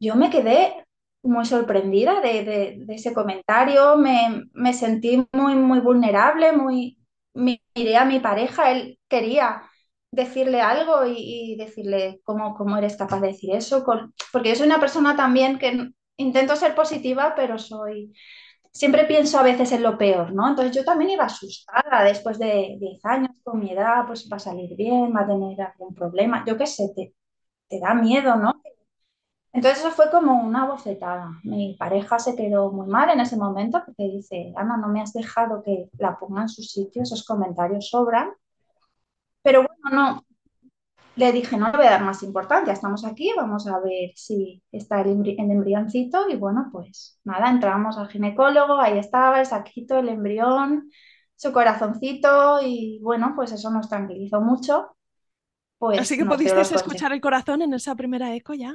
Yo 0.00 0.14
me 0.16 0.30
quedé 0.30 0.85
muy 1.26 1.44
sorprendida 1.44 2.20
de, 2.20 2.44
de, 2.44 2.76
de 2.86 2.94
ese 2.94 3.14
comentario, 3.14 3.96
me, 3.96 4.44
me, 4.52 4.72
sentí 4.74 5.26
muy, 5.32 5.54
muy 5.56 5.80
vulnerable, 5.80 6.52
muy, 6.52 6.98
miré 7.34 7.96
a 7.96 8.04
mi 8.04 8.20
pareja, 8.20 8.70
él 8.72 8.98
quería 9.08 9.62
decirle 10.10 10.60
algo 10.62 11.04
y, 11.06 11.52
y 11.54 11.56
decirle 11.56 12.20
cómo, 12.24 12.54
cómo, 12.54 12.76
eres 12.78 12.96
capaz 12.96 13.20
de 13.20 13.28
decir 13.28 13.54
eso, 13.54 13.84
Con, 13.84 14.14
porque 14.32 14.50
yo 14.50 14.56
soy 14.56 14.66
una 14.66 14.80
persona 14.80 15.16
también 15.16 15.58
que 15.58 15.90
intento 16.16 16.56
ser 16.56 16.74
positiva, 16.74 17.34
pero 17.36 17.58
soy, 17.58 18.12
siempre 18.72 19.04
pienso 19.06 19.38
a 19.38 19.42
veces 19.42 19.72
en 19.72 19.82
lo 19.82 19.98
peor, 19.98 20.32
¿no? 20.34 20.48
Entonces 20.48 20.74
yo 20.76 20.84
también 20.84 21.10
iba 21.12 21.24
asustada 21.24 22.04
después 22.04 22.38
de 22.38 22.76
10 22.80 23.04
años 23.04 23.30
con 23.44 23.60
mi 23.60 23.72
edad, 23.72 24.06
pues 24.06 24.28
va 24.32 24.36
a 24.36 24.40
salir 24.40 24.76
bien, 24.76 25.14
va 25.14 25.22
a 25.22 25.26
tener 25.26 25.60
algún 25.62 25.94
problema, 25.94 26.44
yo 26.46 26.56
qué 26.58 26.66
sé, 26.66 26.92
te, 26.94 27.14
te 27.68 27.80
da 27.80 27.94
miedo, 27.94 28.36
¿no? 28.36 28.54
Entonces 29.56 29.78
eso 29.78 29.90
fue 29.90 30.10
como 30.10 30.34
una 30.34 30.66
bofetada. 30.66 31.30
Mi 31.42 31.74
pareja 31.78 32.18
se 32.18 32.36
quedó 32.36 32.70
muy 32.70 32.86
mal 32.86 33.08
en 33.08 33.20
ese 33.20 33.36
momento 33.36 33.82
porque 33.84 34.04
dice, 34.04 34.52
Ana, 34.54 34.76
no 34.76 34.88
me 34.88 35.00
has 35.00 35.14
dejado 35.14 35.62
que 35.62 35.88
la 35.98 36.18
ponga 36.18 36.42
en 36.42 36.50
su 36.50 36.62
sitio, 36.62 37.02
esos 37.02 37.24
comentarios 37.24 37.88
sobran. 37.88 38.32
Pero 39.42 39.60
bueno, 39.62 39.96
no, 39.96 40.26
le 41.16 41.32
dije, 41.32 41.56
no 41.56 41.70
le 41.70 41.78
voy 41.78 41.86
a 41.86 41.92
dar 41.92 42.04
más 42.04 42.22
importancia, 42.22 42.74
estamos 42.74 43.06
aquí, 43.06 43.32
vamos 43.34 43.66
a 43.66 43.78
ver 43.78 44.10
si 44.14 44.62
está 44.70 45.00
el, 45.00 45.08
embri 45.08 45.36
el 45.38 45.50
embrioncito 45.50 46.28
y 46.28 46.36
bueno, 46.36 46.68
pues 46.70 47.18
nada, 47.24 47.48
entramos 47.48 47.96
al 47.96 48.08
ginecólogo, 48.08 48.78
ahí 48.78 48.98
estaba 48.98 49.40
el 49.40 49.46
saquito, 49.46 49.98
el 49.98 50.10
embrión, 50.10 50.90
su 51.34 51.50
corazoncito 51.52 52.58
y 52.62 53.00
bueno, 53.02 53.32
pues 53.34 53.52
eso 53.52 53.70
nos 53.70 53.88
tranquilizó 53.88 54.42
mucho. 54.42 54.94
Pues 55.78 55.98
Así 55.98 56.18
que 56.18 56.26
pudisteis 56.26 56.70
los 56.70 56.82
escuchar 56.82 57.14
el 57.14 57.22
corazón 57.22 57.62
en 57.62 57.72
esa 57.72 57.94
primera 57.94 58.34
eco 58.34 58.52
ya. 58.52 58.74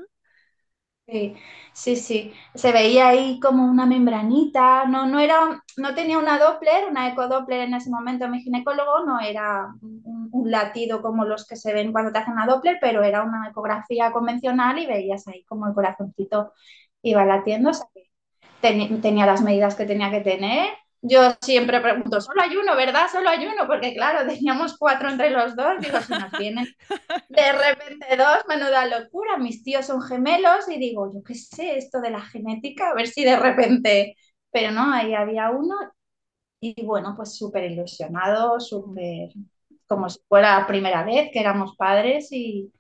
Sí, 1.08 1.36
sí, 1.74 1.96
sí. 1.98 2.34
Se 2.56 2.72
veía 2.72 3.10
ahí 3.10 3.40
como 3.42 3.66
una 3.66 3.86
membranita. 3.86 4.86
No, 4.86 5.06
no 5.08 5.20
era, 5.20 5.62
no 5.76 5.94
tenía 5.94 6.18
una 6.18 6.40
Doppler, 6.40 6.88
una 6.90 7.10
ecodoppler 7.10 7.62
en 7.62 7.74
ese 7.74 7.90
momento 7.90 8.30
mi 8.30 8.42
ginecólogo, 8.42 9.04
no 9.06 9.20
era 9.20 9.74
un, 9.82 10.50
latido 10.50 11.02
como 11.02 11.26
los 11.26 11.46
que 11.48 11.56
se 11.56 11.74
ven 11.74 11.92
cuando 11.92 12.12
te 12.12 12.20
hacen 12.20 12.34
una 12.34 12.46
Doppler, 12.46 12.78
pero 12.82 13.04
era 13.04 13.24
una 13.24 13.50
ecografía 13.50 14.12
convencional 14.12 14.80
y 14.80 14.86
veías 14.88 15.28
ahí 15.28 15.44
como 15.46 15.68
el 15.68 15.74
corazoncito 15.74 16.54
iba 17.02 17.26
latiendo. 17.26 17.72
O 17.72 17.74
sea, 17.74 17.88
que 17.94 18.10
ten, 18.62 19.02
tenía 19.02 19.26
las 19.26 19.42
medidas 19.42 19.76
que 19.76 19.86
tenía 19.86 20.12
que 20.12 20.22
tener. 20.22 20.70
Yo 21.04 21.34
siempre 21.42 21.82
pregunto, 21.82 22.22
solo 22.22 22.42
hay 22.44 22.56
uno, 22.58 22.76
¿verdad? 22.76 23.08
Solo 23.12 23.30
hay 23.30 23.46
uno, 23.48 23.66
porque 23.68 23.94
claro, 23.96 24.28
teníamos 24.32 24.78
cuatro 24.78 25.10
entre 25.10 25.32
los 25.32 25.56
dos, 25.56 25.80
digo, 25.80 26.00
si 26.02 26.16
nos 26.16 26.34
vienen 26.36 26.68
de 27.30 27.52
repente 27.54 28.18
dos, 28.18 28.40
menuda 28.50 28.86
locura, 28.88 29.38
mis 29.38 29.64
tíos 29.64 29.86
son 29.88 30.02
gemelos 30.02 30.70
y 30.70 30.80
digo, 30.80 31.12
yo 31.14 31.24
qué 31.24 31.36
sé, 31.36 31.78
esto 31.78 32.02
de 32.02 32.12
la 32.12 32.22
genética, 32.22 32.92
a 32.92 32.96
ver 32.96 33.08
si 33.08 33.24
de 33.26 33.38
repente, 33.38 34.16
pero 34.52 34.72
no, 34.72 34.94
ahí 34.94 35.14
había 35.16 35.52
uno 35.52 35.76
y 36.60 36.86
bueno, 36.86 37.14
pues 37.16 37.36
súper 37.38 37.72
ilusionado, 37.72 38.60
súper 38.60 39.30
como 39.88 40.10
si 40.10 40.20
fuera 40.28 40.60
la 40.60 40.68
primera 40.68 41.04
vez 41.04 41.30
que 41.34 41.40
éramos 41.40 41.76
padres 41.76 42.32
y, 42.32 42.72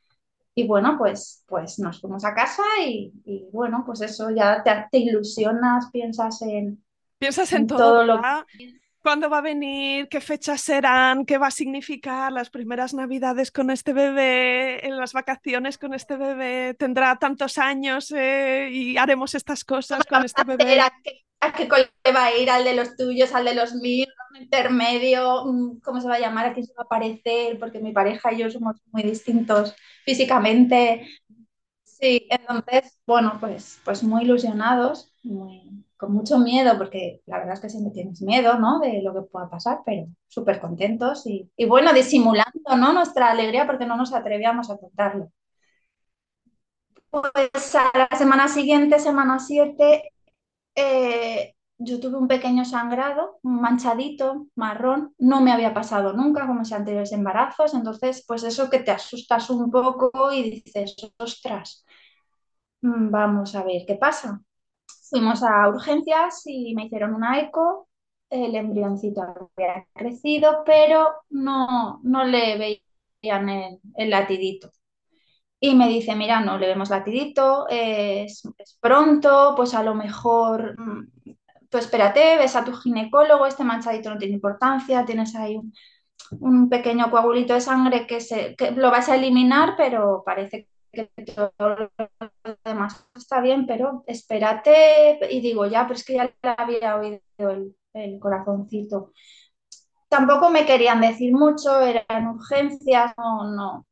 y 0.55 0.67
bueno, 0.67 0.97
pues, 0.97 1.43
pues 1.47 1.79
nos 1.79 2.01
fuimos 2.01 2.25
a 2.25 2.35
casa 2.35 2.63
y, 2.85 3.13
y 3.25 3.47
bueno, 3.53 3.83
pues 3.85 4.01
eso 4.01 4.31
ya 4.31 4.63
te, 4.63 4.71
te 4.91 4.97
ilusionas, 4.99 5.89
piensas 5.91 6.41
en 6.43 6.83
Piensas 7.21 7.53
en, 7.53 7.61
en 7.61 7.67
todo, 7.67 7.77
todo, 7.77 8.03
lo 8.03 8.21
que... 8.57 8.81
¿Cuándo 9.03 9.29
va 9.29 9.37
a 9.37 9.41
venir? 9.41 10.09
¿Qué 10.09 10.21
fechas 10.21 10.59
serán? 10.61 11.25
¿Qué 11.25 11.37
va 11.37 11.47
a 11.47 11.51
significar 11.51 12.31
las 12.31 12.49
primeras 12.49 12.95
navidades 12.95 13.51
con 13.51 13.69
este 13.69 13.93
bebé? 13.93 14.83
¿En 14.87 14.97
las 14.97 15.13
vacaciones 15.13 15.77
con 15.77 15.93
este 15.93 16.17
bebé? 16.17 16.73
¿Tendrá 16.73 17.15
tantos 17.17 17.59
años 17.59 18.11
eh, 18.11 18.69
y 18.71 18.97
haremos 18.97 19.35
estas 19.35 19.63
cosas 19.63 20.03
con 20.05 20.25
este 20.25 20.43
bebé? 20.43 20.81
¿A 20.81 20.91
qué, 21.03 21.25
¿A 21.39 21.53
qué 21.53 21.67
cole 21.67 21.91
va 22.15 22.25
a 22.25 22.35
ir? 22.35 22.49
¿Al 22.49 22.63
de 22.63 22.75
los 22.75 22.97
tuyos? 22.97 23.33
¿Al 23.35 23.45
de 23.45 23.53
los 23.53 23.75
míos? 23.75 24.09
intermedio? 24.39 25.43
¿Cómo 25.83 26.01
se 26.01 26.07
va 26.07 26.15
a 26.15 26.19
llamar? 26.19 26.47
¿A 26.47 26.53
quién 26.53 26.65
se 26.65 26.73
va 26.73 26.83
a 26.83 26.87
parecer? 26.87 27.59
Porque 27.59 27.79
mi 27.79 27.91
pareja 27.91 28.33
y 28.33 28.39
yo 28.39 28.49
somos 28.49 28.77
muy 28.91 29.03
distintos 29.03 29.75
físicamente. 30.05 31.07
Sí, 31.83 32.27
entonces, 32.29 32.99
bueno, 33.05 33.37
pues, 33.39 33.79
pues 33.85 34.03
muy 34.03 34.23
ilusionados, 34.23 35.13
muy, 35.23 35.85
con 36.01 36.13
mucho 36.13 36.39
miedo, 36.39 36.77
porque 36.79 37.21
la 37.27 37.37
verdad 37.39 37.53
es 37.55 37.61
que 37.61 37.69
siempre 37.69 37.93
tienes 37.93 38.21
miedo, 38.23 38.59
¿no? 38.59 38.79
De 38.79 39.01
lo 39.03 39.13
que 39.13 39.21
pueda 39.31 39.49
pasar, 39.49 39.81
pero 39.85 40.07
súper 40.27 40.59
contentos 40.59 41.27
y, 41.27 41.49
y, 41.55 41.65
bueno, 41.65 41.93
disimulando, 41.93 42.75
¿no? 42.77 42.93
Nuestra 42.93 43.31
alegría 43.31 43.67
porque 43.67 43.85
no 43.85 43.95
nos 43.97 44.13
atrevíamos 44.13 44.71
a 44.71 44.77
contarlo. 44.77 45.31
Pues 47.09 47.75
a 47.75 47.91
la 47.93 48.17
semana 48.17 48.47
siguiente, 48.47 48.99
semana 48.99 49.37
7, 49.39 50.13
eh, 50.75 51.55
yo 51.77 51.99
tuve 51.99 52.17
un 52.17 52.27
pequeño 52.27 52.65
sangrado, 52.65 53.39
manchadito 53.43 54.47
marrón, 54.55 55.13
no 55.19 55.41
me 55.41 55.51
había 55.51 55.73
pasado 55.73 56.13
nunca 56.13 56.47
como 56.47 56.65
si 56.65 56.73
anteriores 56.73 57.11
embarazos, 57.13 57.73
entonces 57.73 58.23
pues 58.27 58.43
eso 58.43 58.69
que 58.69 58.79
te 58.79 58.91
asustas 58.91 59.49
un 59.49 59.71
poco 59.71 60.31
y 60.33 60.43
dices, 60.63 60.95
ostras, 61.17 61.85
mm, 62.81 63.11
vamos 63.11 63.55
a 63.55 63.63
ver 63.63 63.83
qué 63.87 63.95
pasa. 63.95 64.41
Fuimos 65.11 65.43
a 65.43 65.69
urgencias 65.69 66.43
y 66.47 66.75
me 66.75 66.85
hicieron 66.87 67.15
una 67.15 67.39
eco, 67.41 67.89
el 68.31 68.55
embrioncito 68.55 69.21
había 69.23 69.85
crecido, 69.93 70.63
pero 70.65 71.09
no, 71.29 71.99
no 72.03 72.25
le 72.25 72.57
veían 73.23 73.49
el, 73.49 73.79
el 73.95 74.11
latidito. 74.11 74.71
Y 75.59 75.75
me 75.75 75.87
dice, 75.89 76.15
mira, 76.15 76.41
no 76.41 76.57
le 76.57 76.67
vemos 76.67 76.89
latidito, 76.89 77.67
es, 77.69 78.43
es 78.57 78.77
pronto, 78.81 79.53
pues 79.55 79.73
a 79.75 79.83
lo 79.83 79.95
mejor 79.95 80.75
mm, 80.79 81.11
tú 81.69 81.77
espérate, 81.77 82.37
ves 82.37 82.55
a 82.55 82.65
tu 82.65 82.73
ginecólogo, 82.73 83.45
este 83.45 83.63
manchadito 83.63 84.09
no 84.09 84.17
tiene 84.17 84.35
importancia, 84.35 85.05
tienes 85.05 85.35
ahí 85.35 85.57
un, 85.57 85.73
un 86.39 86.69
pequeño 86.69 87.11
coagulito 87.11 87.53
de 87.53 87.61
sangre 87.61 88.07
que, 88.07 88.21
se, 88.21 88.55
que 88.55 88.71
lo 88.71 88.91
vas 88.91 89.09
a 89.09 89.15
eliminar, 89.15 89.75
pero 89.77 90.23
parece 90.25 90.67
que 90.91 91.09
todo 91.35 91.51
lo 91.59 91.91
demás 92.63 93.05
está 93.15 93.41
bien, 93.41 93.65
pero 93.65 94.03
espérate, 94.07 95.19
y 95.29 95.41
digo, 95.41 95.65
ya, 95.65 95.83
pero 95.83 95.95
es 95.95 96.05
que 96.05 96.15
ya 96.15 96.25
le 96.25 96.55
había 96.57 96.95
oído 96.95 97.19
el, 97.37 97.75
el 97.93 98.19
corazoncito. 98.19 99.11
Tampoco 100.09 100.49
me 100.49 100.65
querían 100.65 101.01
decir 101.01 101.33
mucho, 101.33 101.79
eran 101.81 102.27
urgencias, 102.27 103.13
no, 103.17 103.51
no. 103.51 103.85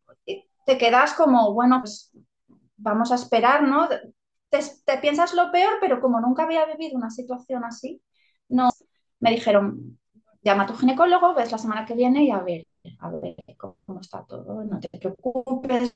Te 0.65 0.77
quedas 0.77 1.13
como, 1.13 1.53
bueno, 1.53 1.79
pues 1.81 2.11
vamos 2.77 3.11
a 3.11 3.15
esperar, 3.15 3.63
¿no? 3.63 3.87
te, 4.49 4.97
piensas 4.99 5.33
lo 5.33 5.51
peor, 5.51 5.73
pero 5.79 6.01
como 6.01 6.19
nunca 6.19 6.43
había 6.43 6.65
vivido 6.65 6.97
una 6.97 7.09
situación 7.09 7.63
así, 7.63 8.01
no 8.49 8.69
me 9.19 9.31
dijeron, 9.31 9.99
llama 10.41 10.63
a 10.63 10.67
tu 10.67 10.73
ginecólogo, 10.75 11.35
ves 11.35 11.51
la 11.51 11.57
semana 11.57 11.85
que 11.85 11.93
viene 11.93 12.23
y 12.23 12.31
a 12.31 12.39
ver, 12.39 12.65
a 12.99 13.09
ver 13.11 13.35
cómo 13.57 13.99
está 14.01 14.25
todo, 14.25 14.63
no 14.63 14.79
te 14.79 14.89
preocupes, 14.97 15.95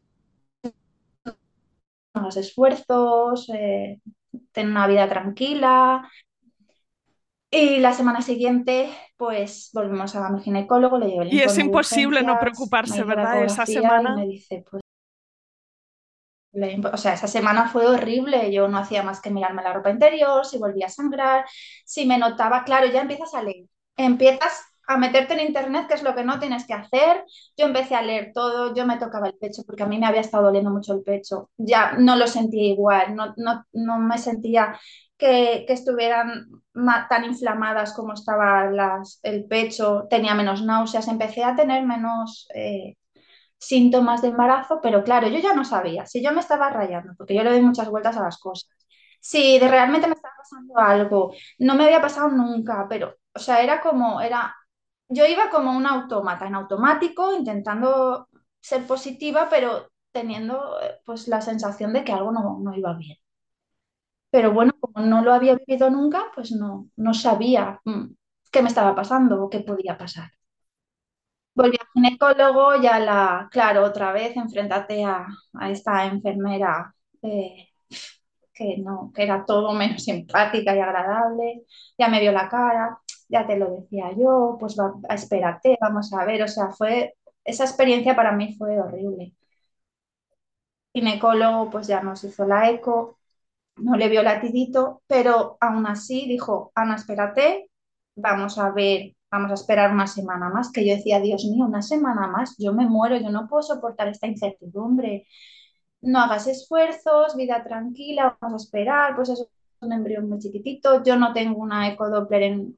hagas 2.23 2.37
esfuerzos, 2.37 3.49
eh, 3.53 3.99
ten 4.51 4.69
una 4.69 4.87
vida 4.87 5.07
tranquila. 5.07 6.09
Y 7.51 7.79
la 7.79 7.93
semana 7.93 8.21
siguiente, 8.21 8.89
pues 9.15 9.69
volvimos 9.73 10.15
a 10.15 10.29
mi 10.29 10.41
ginecólogo, 10.41 10.97
le 10.97 11.07
llevé 11.07 11.25
el 11.25 11.33
Y 11.33 11.41
es 11.41 11.57
imposible 11.59 12.23
no 12.23 12.39
preocuparse, 12.39 13.03
¿verdad? 13.03 13.43
Esa 13.43 13.65
semana. 13.65 14.13
Y 14.13 14.19
me 14.19 14.27
dice, 14.27 14.65
pues 14.69 14.83
o 16.91 16.97
sea, 16.97 17.13
esa 17.13 17.27
semana 17.27 17.69
fue 17.69 17.85
horrible. 17.85 18.51
Yo 18.51 18.67
no 18.67 18.77
hacía 18.77 19.03
más 19.03 19.21
que 19.21 19.31
mirarme 19.31 19.63
la 19.63 19.73
ropa 19.73 19.89
interior, 19.89 20.45
si 20.45 20.57
volvía 20.57 20.87
a 20.87 20.89
sangrar, 20.89 21.45
si 21.85 22.05
me 22.05 22.17
notaba, 22.17 22.63
claro, 22.63 22.87
ya 22.87 23.01
empiezas 23.01 23.33
a 23.33 23.43
leer. 23.43 23.65
Empiezas 23.97 24.63
a 24.87 24.97
meterte 24.97 25.33
en 25.33 25.41
internet, 25.47 25.87
que 25.87 25.93
es 25.95 26.03
lo 26.03 26.15
que 26.15 26.23
no 26.23 26.39
tienes 26.39 26.65
que 26.67 26.73
hacer. 26.73 27.23
Yo 27.57 27.65
empecé 27.65 27.95
a 27.95 28.01
leer 28.01 28.31
todo, 28.33 28.73
yo 28.75 28.85
me 28.85 28.97
tocaba 28.97 29.27
el 29.27 29.35
pecho 29.35 29.63
porque 29.65 29.83
a 29.83 29.87
mí 29.87 29.97
me 29.99 30.05
había 30.05 30.21
estado 30.21 30.45
doliendo 30.45 30.69
mucho 30.71 30.93
el 30.93 31.03
pecho. 31.03 31.49
Ya 31.57 31.93
no 31.93 32.15
lo 32.15 32.27
sentía 32.27 32.63
igual, 32.73 33.15
no, 33.15 33.33
no, 33.37 33.65
no 33.73 33.99
me 33.99 34.17
sentía 34.17 34.79
que, 35.17 35.63
que 35.67 35.73
estuvieran 35.73 36.47
tan 37.09 37.25
inflamadas 37.25 37.93
como 37.93 38.13
estaba 38.13 38.69
las, 38.71 39.19
el 39.23 39.45
pecho, 39.45 40.07
tenía 40.09 40.35
menos 40.35 40.63
náuseas, 40.63 41.07
empecé 41.07 41.43
a 41.43 41.55
tener 41.55 41.85
menos... 41.85 42.47
Eh, 42.55 42.95
síntomas 43.57 44.21
de 44.21 44.29
embarazo, 44.29 44.79
pero 44.81 45.03
claro, 45.03 45.27
yo 45.27 45.39
ya 45.39 45.53
no 45.53 45.63
sabía 45.65 46.05
si 46.05 46.21
yo 46.23 46.31
me 46.33 46.39
estaba 46.41 46.69
rayando, 46.69 47.13
porque 47.17 47.35
yo 47.35 47.43
le 47.43 47.51
doy 47.51 47.61
muchas 47.61 47.89
vueltas 47.89 48.17
a 48.17 48.23
las 48.23 48.37
cosas. 48.39 48.69
Si 49.19 49.57
realmente 49.59 50.07
me 50.07 50.13
estaba 50.15 50.33
pasando 50.37 50.77
algo, 50.77 51.33
no 51.59 51.75
me 51.75 51.85
había 51.85 52.01
pasado 52.01 52.29
nunca, 52.29 52.85
pero, 52.89 53.15
o 53.33 53.39
sea, 53.39 53.63
era 53.63 53.79
como, 53.81 54.19
era, 54.21 54.53
yo 55.09 55.25
iba 55.25 55.49
como 55.49 55.75
un 55.77 55.85
autómata, 55.87 56.47
en 56.47 56.55
automático, 56.55 57.33
intentando 57.35 58.27
ser 58.61 58.85
positiva, 58.87 59.47
pero 59.49 59.89
teniendo 60.11 60.77
pues 61.05 61.27
la 61.27 61.41
sensación 61.41 61.93
de 61.93 62.03
que 62.03 62.11
algo 62.13 62.31
no, 62.31 62.59
no 62.61 62.75
iba 62.75 62.93
bien. 62.95 63.17
Pero 64.31 64.51
bueno, 64.53 64.73
como 64.79 65.05
no 65.05 65.21
lo 65.23 65.33
había 65.33 65.55
vivido 65.55 65.89
nunca, 65.89 66.25
pues 66.35 66.51
no, 66.51 66.89
no 66.97 67.13
sabía 67.13 67.79
mm, 67.85 68.05
qué 68.51 68.61
me 68.61 68.67
estaba 68.69 68.95
pasando 68.95 69.43
o 69.43 69.49
qué 69.49 69.59
podía 69.61 69.97
pasar. 69.97 70.31
Volví 71.55 71.77
al 71.79 71.87
ginecólogo, 71.93 72.81
ya 72.81 72.99
la, 72.99 73.47
claro, 73.51 73.83
otra 73.83 74.11
vez 74.11 74.35
enfrentate 74.35 75.03
a, 75.05 75.27
a 75.53 75.69
esta 75.71 76.05
enfermera 76.05 76.93
eh, 77.21 77.69
que 78.53 78.77
no, 78.79 79.11
que 79.15 79.23
era 79.23 79.45
todo 79.45 79.73
menos 79.73 80.03
simpática 80.05 80.75
y 80.75 80.79
agradable, 80.79 81.63
ya 81.97 82.07
me 82.09 82.21
vio 82.21 82.31
la 82.33 82.49
cara, 82.49 82.99
ya 83.29 83.45
te 83.47 83.57
lo 83.57 83.71
decía 83.71 84.11
yo, 84.17 84.57
pues 84.59 84.77
va, 84.79 84.93
espérate, 85.13 85.77
vamos 85.81 86.13
a 86.13 86.25
ver, 86.25 86.43
o 86.43 86.47
sea, 86.47 86.69
fue, 86.71 87.15
esa 87.43 87.65
experiencia 87.65 88.15
para 88.15 88.31
mí 88.33 88.55
fue 88.57 88.79
horrible. 88.79 89.33
El 90.93 91.01
ginecólogo 91.03 91.69
pues 91.69 91.87
ya 91.87 92.01
nos 92.01 92.23
hizo 92.23 92.45
la 92.45 92.69
eco, 92.69 93.19
no 93.77 93.95
le 93.97 94.09
vio 94.09 94.23
latidito, 94.23 95.03
pero 95.07 95.57
aún 95.61 95.87
así 95.87 96.27
dijo, 96.27 96.71
Ana, 96.75 96.95
espérate, 96.95 97.69
vamos 98.15 98.57
a 98.59 98.71
ver 98.71 99.15
vamos 99.33 99.49
a 99.51 99.55
esperar 99.55 99.91
una 99.91 100.05
semana 100.07 100.49
más, 100.49 100.71
que 100.71 100.87
yo 100.87 100.95
decía, 100.95 101.19
Dios 101.19 101.43
mío, 101.45 101.65
una 101.65 101.81
semana 101.81 102.27
más, 102.27 102.55
yo 102.59 102.71
me 102.71 102.85
muero, 102.87 103.17
yo 103.17 103.29
no 103.31 103.47
puedo 103.47 103.63
soportar 103.63 104.07
esta 104.07 104.27
incertidumbre. 104.27 105.27
No 106.01 106.19
hagas 106.19 106.47
esfuerzos, 106.47 107.35
vida 107.35 107.63
tranquila, 107.63 108.37
vamos 108.41 108.63
a 108.63 108.65
esperar, 108.65 109.15
pues 109.15 109.29
es 109.29 109.47
un 109.81 109.91
embrión 109.93 110.29
muy 110.29 110.39
chiquitito, 110.39 111.03
yo 111.03 111.17
no 111.17 111.33
tengo 111.33 111.59
una 111.59 111.89
ecodoppler 111.91 112.43
en... 112.43 112.77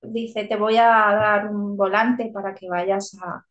Dice, 0.00 0.44
te 0.44 0.56
voy 0.56 0.76
a 0.76 0.86
dar 0.86 1.48
un 1.48 1.76
volante 1.76 2.30
para 2.32 2.54
que 2.54 2.68
vayas 2.68 3.16
a, 3.22 3.44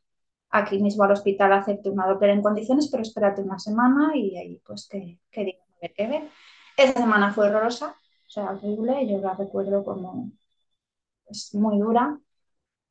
aquí 0.52 0.80
mismo 0.80 1.04
al 1.04 1.12
hospital 1.12 1.54
a 1.54 1.58
hacerte 1.58 1.90
una 1.90 2.08
doppler 2.08 2.32
en 2.32 2.42
condiciones, 2.42 2.90
pero 2.92 3.04
espérate 3.04 3.42
una 3.42 3.60
semana 3.60 4.12
y 4.16 4.38
ahí 4.38 4.62
pues 4.66 4.88
que, 4.90 5.20
que 5.32 5.46
digan 5.46 5.62
a 5.84 6.10
ver. 6.10 6.30
Esa 6.78 6.94
semana 6.94 7.34
fue 7.34 7.50
horrorosa, 7.50 7.88
o 7.90 8.30
sea, 8.30 8.52
horrible, 8.52 9.08
yo 9.08 9.20
la 9.20 9.34
recuerdo 9.36 9.84
como 9.84 10.32
pues, 11.26 11.54
muy 11.56 11.80
dura. 11.80 12.20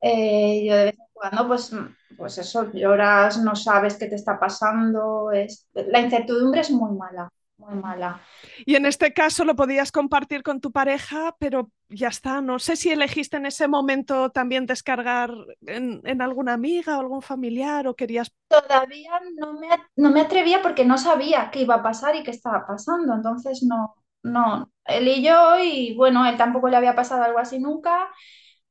Eh, 0.01 0.65
yo 0.67 0.75
de 0.75 0.85
vez 0.85 0.99
en 0.99 1.05
cuando, 1.13 1.47
pues, 1.47 1.71
pues 2.17 2.37
eso, 2.37 2.71
lloras, 2.73 3.39
no 3.43 3.55
sabes 3.55 3.97
qué 3.97 4.07
te 4.07 4.15
está 4.15 4.39
pasando, 4.39 5.31
es... 5.31 5.67
la 5.73 5.99
incertidumbre 6.01 6.61
es 6.61 6.71
muy 6.71 6.91
mala, 6.97 7.31
muy 7.57 7.75
mala. 7.75 8.21
Y 8.65 8.75
en 8.75 8.85
este 8.85 9.13
caso 9.13 9.43
lo 9.45 9.55
podías 9.55 9.91
compartir 9.91 10.43
con 10.43 10.61
tu 10.61 10.71
pareja, 10.71 11.35
pero 11.39 11.71
ya 11.89 12.09
está, 12.09 12.41
no 12.41 12.59
sé 12.59 12.75
si 12.75 12.91
elegiste 12.91 13.37
en 13.37 13.45
ese 13.45 13.67
momento 13.67 14.29
también 14.29 14.65
descargar 14.65 15.31
en, 15.65 16.01
en 16.03 16.21
alguna 16.21 16.53
amiga 16.53 16.97
o 16.97 17.01
algún 17.01 17.21
familiar 17.21 17.87
o 17.87 17.95
querías... 17.95 18.31
Todavía 18.47 19.19
no 19.37 19.53
me, 19.53 19.67
no 19.95 20.11
me 20.11 20.21
atrevía 20.21 20.61
porque 20.61 20.85
no 20.85 20.97
sabía 20.97 21.49
qué 21.51 21.61
iba 21.61 21.75
a 21.75 21.83
pasar 21.83 22.15
y 22.15 22.23
qué 22.23 22.31
estaba 22.31 22.65
pasando, 22.65 23.13
entonces 23.13 23.63
no, 23.63 23.95
no, 24.23 24.71
él 24.85 25.07
y 25.07 25.23
yo, 25.23 25.59
y 25.59 25.95
bueno, 25.95 26.25
él 26.25 26.37
tampoco 26.37 26.69
le 26.69 26.77
había 26.77 26.95
pasado 26.95 27.23
algo 27.23 27.39
así 27.39 27.59
nunca. 27.59 28.09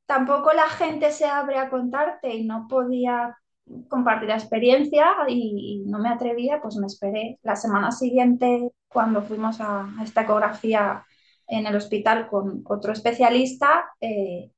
Tampoco 0.05 0.53
la 0.53 0.69
gente 0.69 1.11
se 1.11 1.25
abre 1.25 1.57
a 1.59 1.69
contarte 1.69 2.33
y 2.35 2.45
no 2.45 2.67
podía 2.69 3.37
compartir 3.87 4.29
la 4.29 4.35
experiencia 4.35 5.05
y, 5.27 5.83
no 5.87 5.99
me 5.99 6.09
atrevía, 6.09 6.61
pues 6.61 6.75
me 6.77 6.87
esperé. 6.87 7.39
La 7.43 7.55
semana 7.55 7.91
siguiente, 7.91 8.71
cuando 8.87 9.21
fuimos 9.21 9.59
a, 9.61 9.87
esta 10.03 10.21
ecografía 10.21 11.05
en 11.47 11.65
el 11.65 11.75
hospital 11.75 12.27
con 12.27 12.63
otro 12.65 12.93
especialista, 12.93 13.85
eh, 14.01 14.51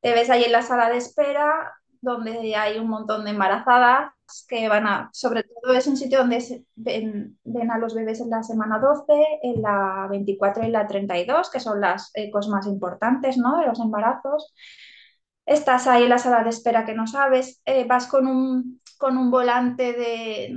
te 0.00 0.12
ves 0.12 0.30
ahí 0.30 0.44
en 0.44 0.52
la 0.52 0.62
sala 0.62 0.90
de 0.90 0.98
espera 0.98 1.72
donde 2.04 2.54
hay 2.54 2.78
un 2.78 2.88
montón 2.88 3.24
de 3.24 3.30
embarazadas 3.30 4.12
que 4.46 4.68
van 4.68 4.86
a, 4.86 5.10
sobre 5.12 5.42
todo 5.44 5.74
es 5.74 5.86
un 5.86 5.96
sitio 5.96 6.18
donde 6.18 6.64
ven, 6.76 7.38
ven, 7.44 7.70
a 7.70 7.78
los 7.78 7.94
bebés 7.94 8.20
en 8.20 8.30
la 8.30 8.42
semana 8.42 8.78
12, 8.78 9.04
en 9.42 9.62
la 9.62 10.06
24 10.10 10.66
y 10.66 10.70
la 10.70 10.86
32, 10.86 11.50
que 11.50 11.60
son 11.60 11.80
las 11.80 12.10
ecos 12.14 12.48
más 12.48 12.66
importantes 12.66 13.38
¿no? 13.38 13.58
de 13.58 13.66
los 13.66 13.80
embarazos. 13.80 14.54
Estás 15.46 15.86
ahí 15.86 16.04
en 16.04 16.08
la 16.10 16.18
sala 16.18 16.42
de 16.42 16.50
espera 16.50 16.84
que 16.84 16.94
no 16.94 17.06
sabes, 17.06 17.60
eh, 17.66 17.84
vas 17.84 18.06
con 18.06 18.26
un, 18.26 18.80
con 18.98 19.18
un 19.18 19.30
volante 19.30 19.92
de 19.92 20.54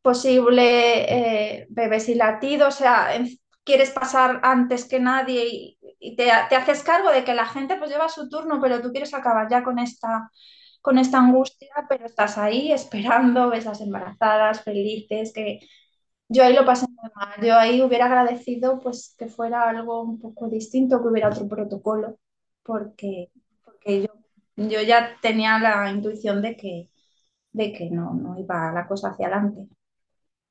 posible 0.00 1.60
eh, 1.60 1.66
bebés 1.70 2.08
y 2.08 2.14
latido, 2.14 2.68
o 2.68 2.70
sea, 2.70 3.08
quieres 3.64 3.90
pasar 3.90 4.40
antes 4.44 4.86
que 4.86 5.00
nadie 5.00 5.76
y, 5.98 6.16
te, 6.16 6.24
te, 6.48 6.56
haces 6.56 6.82
cargo 6.84 7.10
de 7.10 7.24
que 7.24 7.34
la 7.34 7.46
gente 7.46 7.76
pues 7.76 7.90
lleva 7.90 8.08
su 8.08 8.28
turno, 8.28 8.60
pero 8.60 8.80
tú 8.80 8.90
quieres 8.92 9.14
acabar 9.14 9.48
ya 9.50 9.62
con 9.62 9.78
esta 9.78 10.30
con 10.82 10.98
esta 10.98 11.18
angustia, 11.18 11.68
pero 11.88 12.06
estás 12.06 12.38
ahí 12.38 12.72
esperando, 12.72 13.50
ves 13.50 13.64
las 13.64 13.80
embarazadas, 13.80 14.62
felices, 14.62 15.32
que 15.32 15.60
yo 16.28 16.44
ahí 16.44 16.54
lo 16.54 16.64
pasé 16.66 16.86
muy 16.88 17.10
mal. 17.14 17.34
Yo 17.46 17.56
ahí 17.58 17.82
hubiera 17.82 18.06
agradecido 18.06 18.80
pues 18.80 19.14
que 19.18 19.28
fuera 19.28 19.68
algo 19.68 20.02
un 20.02 20.20
poco 20.20 20.48
distinto, 20.48 21.00
que 21.02 21.08
hubiera 21.08 21.28
otro 21.28 21.48
protocolo, 21.48 22.18
porque, 22.64 23.30
porque 23.84 24.02
yo, 24.02 24.08
yo 24.68 24.82
ya 24.82 25.16
tenía 25.22 25.58
la 25.58 25.90
intuición 25.90 26.42
de 26.42 26.56
que, 26.56 26.90
de 27.52 27.72
que 27.72 27.90
no, 27.90 28.14
no 28.14 28.38
iba 28.38 28.72
la 28.72 28.86
cosa 28.88 29.10
hacia 29.10 29.26
adelante. 29.28 29.68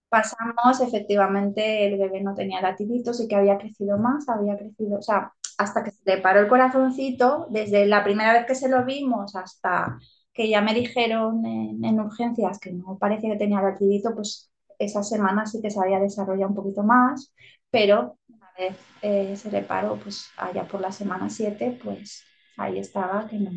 Pasamos, 0.09 0.81
efectivamente, 0.81 1.87
el 1.87 1.97
bebé 1.97 2.21
no 2.21 2.35
tenía 2.35 2.61
latiditos 2.61 3.21
y 3.21 3.27
que 3.29 3.35
había 3.35 3.57
crecido 3.57 3.97
más, 3.97 4.27
había 4.27 4.57
crecido, 4.57 4.99
o 4.99 5.01
sea, 5.01 5.33
hasta 5.57 5.83
que 5.83 5.91
se 5.91 6.01
le 6.05 6.17
paró 6.21 6.41
el 6.41 6.49
corazoncito, 6.49 7.47
desde 7.49 7.85
la 7.85 8.03
primera 8.03 8.33
vez 8.33 8.45
que 8.45 8.55
se 8.55 8.67
lo 8.69 8.83
vimos 8.85 9.35
hasta 9.37 9.97
que 10.33 10.49
ya 10.49 10.61
me 10.61 10.73
dijeron 10.73 11.45
en, 11.45 11.83
en 11.85 11.99
urgencias 11.99 12.59
que 12.59 12.71
no 12.73 12.97
parecía 12.99 13.31
que 13.31 13.37
tenía 13.37 13.61
latidito, 13.61 14.13
pues 14.15 14.51
esa 14.79 15.01
semana 15.03 15.45
sí 15.45 15.61
que 15.61 15.69
se 15.71 15.79
había 15.79 15.99
desarrollado 15.99 16.49
un 16.49 16.55
poquito 16.55 16.83
más, 16.83 17.33
pero 17.69 18.17
una 18.27 18.47
vez 18.57 18.75
eh, 19.01 19.35
se 19.37 19.49
le 19.51 19.61
paró, 19.63 19.97
pues 19.97 20.27
allá 20.37 20.67
por 20.67 20.81
la 20.81 20.91
semana 20.91 21.29
7, 21.29 21.79
pues 21.83 22.23
ahí 22.63 22.79
estaba, 22.79 23.27
que 23.27 23.37
no, 23.37 23.51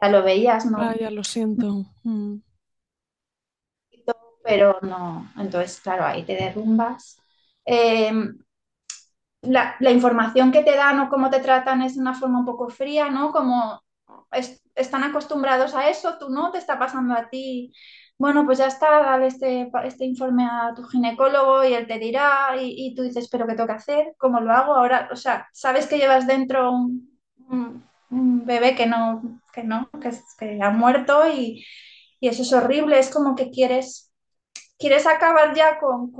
ya 0.00 0.08
lo 0.08 0.22
veías, 0.22 0.66
¿no? 0.66 0.78
Ah, 0.80 0.94
ya 0.98 1.10
lo 1.10 1.24
siento. 1.24 1.86
Mm. 2.02 2.38
Pero 4.42 4.78
no, 4.82 5.32
entonces, 5.38 5.80
claro, 5.80 6.04
ahí 6.04 6.22
te 6.22 6.34
derrumbas. 6.34 7.18
Eh, 7.64 8.12
la, 9.40 9.76
la, 9.80 9.90
información 9.90 10.52
que 10.52 10.62
te 10.62 10.76
dan 10.76 11.00
o 11.00 11.08
cómo 11.08 11.30
te 11.30 11.40
tratan 11.40 11.80
es 11.82 11.94
de 11.94 12.02
una 12.02 12.14
forma 12.14 12.40
un 12.40 12.44
poco 12.44 12.68
fría, 12.68 13.10
¿no? 13.10 13.32
Como 13.32 13.82
es, 14.32 14.62
están 14.74 15.02
acostumbrados 15.02 15.74
a 15.74 15.88
eso, 15.88 16.18
tú 16.18 16.28
no, 16.28 16.50
te 16.50 16.58
está 16.58 16.78
pasando 16.78 17.14
a 17.14 17.30
ti. 17.30 17.72
Bueno, 18.18 18.44
pues 18.44 18.58
ya 18.58 18.66
está, 18.66 19.00
dale 19.00 19.28
este, 19.28 19.70
este 19.84 20.04
informe 20.04 20.44
a 20.44 20.72
tu 20.74 20.84
ginecólogo 20.84 21.64
y 21.64 21.74
él 21.74 21.86
te 21.86 21.98
dirá, 21.98 22.54
y, 22.60 22.74
y, 22.86 22.94
tú 22.94 23.02
dices, 23.02 23.28
pero 23.30 23.46
¿qué 23.46 23.54
tengo 23.54 23.66
que 23.66 23.72
hacer? 23.72 24.14
¿Cómo 24.18 24.40
lo 24.40 24.52
hago? 24.52 24.74
Ahora, 24.74 25.08
o 25.10 25.16
sea, 25.16 25.48
sabes 25.52 25.86
que 25.86 25.98
llevas 25.98 26.26
dentro 26.26 26.70
un, 26.70 27.13
un, 27.50 27.84
bebé 28.46 28.74
que 28.76 28.86
no, 28.86 29.40
que 29.52 29.64
no, 29.64 29.90
que, 30.00 30.60
ha 30.62 30.70
muerto 30.70 31.26
y, 31.28 31.64
y, 32.20 32.28
eso 32.28 32.42
es 32.42 32.52
horrible, 32.52 32.98
es 32.98 33.10
como 33.10 33.34
que 33.34 33.50
quieres, 33.50 34.12
quieres 34.78 35.06
acabar 35.06 35.54
ya 35.54 35.78
con, 35.80 36.12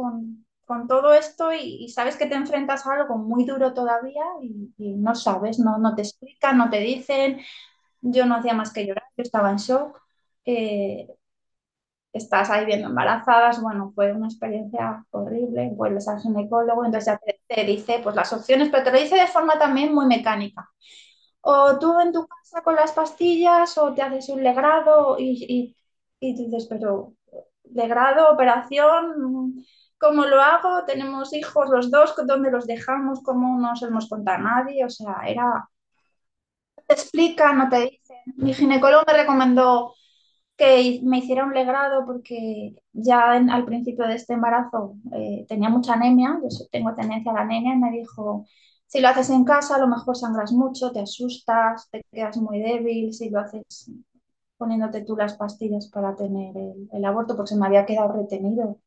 con 0.65 0.89
todo 0.89 1.15
esto 1.15 1.53
y, 1.53 1.89
sabes 1.89 2.17
que 2.17 2.27
te 2.27 2.35
enfrentas 2.35 2.87
a 2.87 2.95
algo 2.95 3.19
muy 3.19 3.45
duro 3.45 3.75
todavía 3.75 4.25
y, 4.43 4.73
y, 4.79 4.95
no 4.95 5.15
sabes, 5.15 5.59
no, 5.59 5.79
no 5.79 5.95
te 5.95 6.03
explican, 6.03 6.59
no 6.59 6.71
te 6.71 6.81
dicen. 6.81 7.41
Yo 8.01 8.27
no 8.27 8.37
hacía 8.37 8.55
más 8.55 8.73
que 8.73 8.87
llorar, 8.87 9.05
yo 9.17 9.23
estaba 9.23 9.51
en 9.51 9.57
shock. 9.57 10.01
Eh, 10.45 11.09
estás 12.13 12.51
ahí 12.51 12.65
viendo 12.67 12.89
embarazadas, 12.89 13.61
bueno, 13.61 13.93
fue 13.95 14.13
una 14.13 14.29
experiencia 14.29 15.05
horrible, 15.11 15.71
vuelves 15.75 16.07
al 16.09 16.21
ginecólogo, 16.21 16.85
entonces 16.85 17.07
ya 17.13 17.19
te, 17.19 17.41
te, 17.49 17.65
dice 17.65 18.01
pues 18.03 18.15
las 18.15 18.33
opciones, 18.33 18.69
pero 18.71 18.85
te 18.85 18.93
lo 18.93 19.01
dice 19.01 19.17
de 19.17 19.27
forma 19.27 19.59
también 19.59 19.95
muy 19.95 20.07
mecánica. 20.07 20.71
O 21.45 21.79
tú 21.79 22.01
en 22.01 22.13
tu 22.13 22.27
casa 22.27 22.63
con 22.63 22.75
las 22.77 22.93
pastillas 22.93 23.77
o 23.79 23.93
te 23.95 24.03
haces 24.03 24.29
un 24.31 24.43
legrado 24.43 25.17
y, 25.19 25.45
y, 25.49 25.77
y 26.21 26.35
dices, 26.37 26.67
pero 26.69 27.15
legrado, 27.65 28.33
operación, 28.33 29.65
¿cómo 29.99 30.25
lo 30.27 30.41
hago? 30.41 30.85
Tenemos 30.87 31.33
hijos 31.35 31.69
los 31.71 31.91
dos, 31.91 32.15
¿dónde 32.27 32.51
los 32.51 32.67
dejamos? 32.67 33.23
¿Cómo 33.23 33.59
no 33.61 33.77
se 33.77 33.91
los 33.91 34.09
contar 34.09 34.41
a 34.41 34.43
nadie? 34.45 34.85
O 34.85 34.91
sea, 34.91 35.17
era... 35.27 35.69
No 36.77 36.83
te 36.87 36.95
explican, 36.95 37.59
no 37.59 37.69
te 37.69 37.77
dicen. 37.91 38.17
Mi 38.37 38.55
ginecólogo 38.55 39.05
me 39.07 39.13
recomendó 39.15 39.95
que 40.57 41.01
me 41.05 41.19
hiciera 41.19 41.45
un 41.45 41.55
legrado 41.55 42.07
porque 42.07 42.75
ya 42.93 43.37
en, 43.37 43.51
al 43.51 43.65
principio 43.67 44.07
de 44.07 44.17
este 44.17 44.35
embarazo 44.35 44.97
eh, 45.15 45.47
tenía 45.49 45.69
mucha 45.71 45.95
anemia, 45.95 46.39
yo 46.43 46.67
tengo 46.73 46.95
tendencia 46.95 47.33
a 47.33 47.37
la 47.37 47.43
anemia, 47.43 47.75
y 47.75 47.79
me 47.79 47.91
dijo, 47.93 48.47
si 48.87 49.01
lo 49.01 49.09
haces 49.09 49.31
en 49.31 49.45
casa 49.45 49.77
a 49.77 49.79
lo 49.79 49.89
mejor 49.89 50.17
sangras 50.17 50.53
mucho, 50.53 50.93
te 50.93 51.01
asustas, 51.01 51.89
te 51.91 52.05
quedas 52.13 52.37
muy 52.37 52.61
débil, 52.61 53.13
si 53.13 53.31
lo 53.31 53.41
haces 53.41 53.91
poniéndote 54.57 55.03
tú 55.03 55.17
las 55.17 55.35
pastillas 55.37 55.89
para 55.89 56.15
tener 56.17 56.55
el, 56.93 57.05
aborto, 57.05 57.37
porque 57.37 57.51
se 57.51 57.57
me 57.57 57.67
había 57.67 57.87
quedado 57.87 58.13
retenido. 58.13 58.81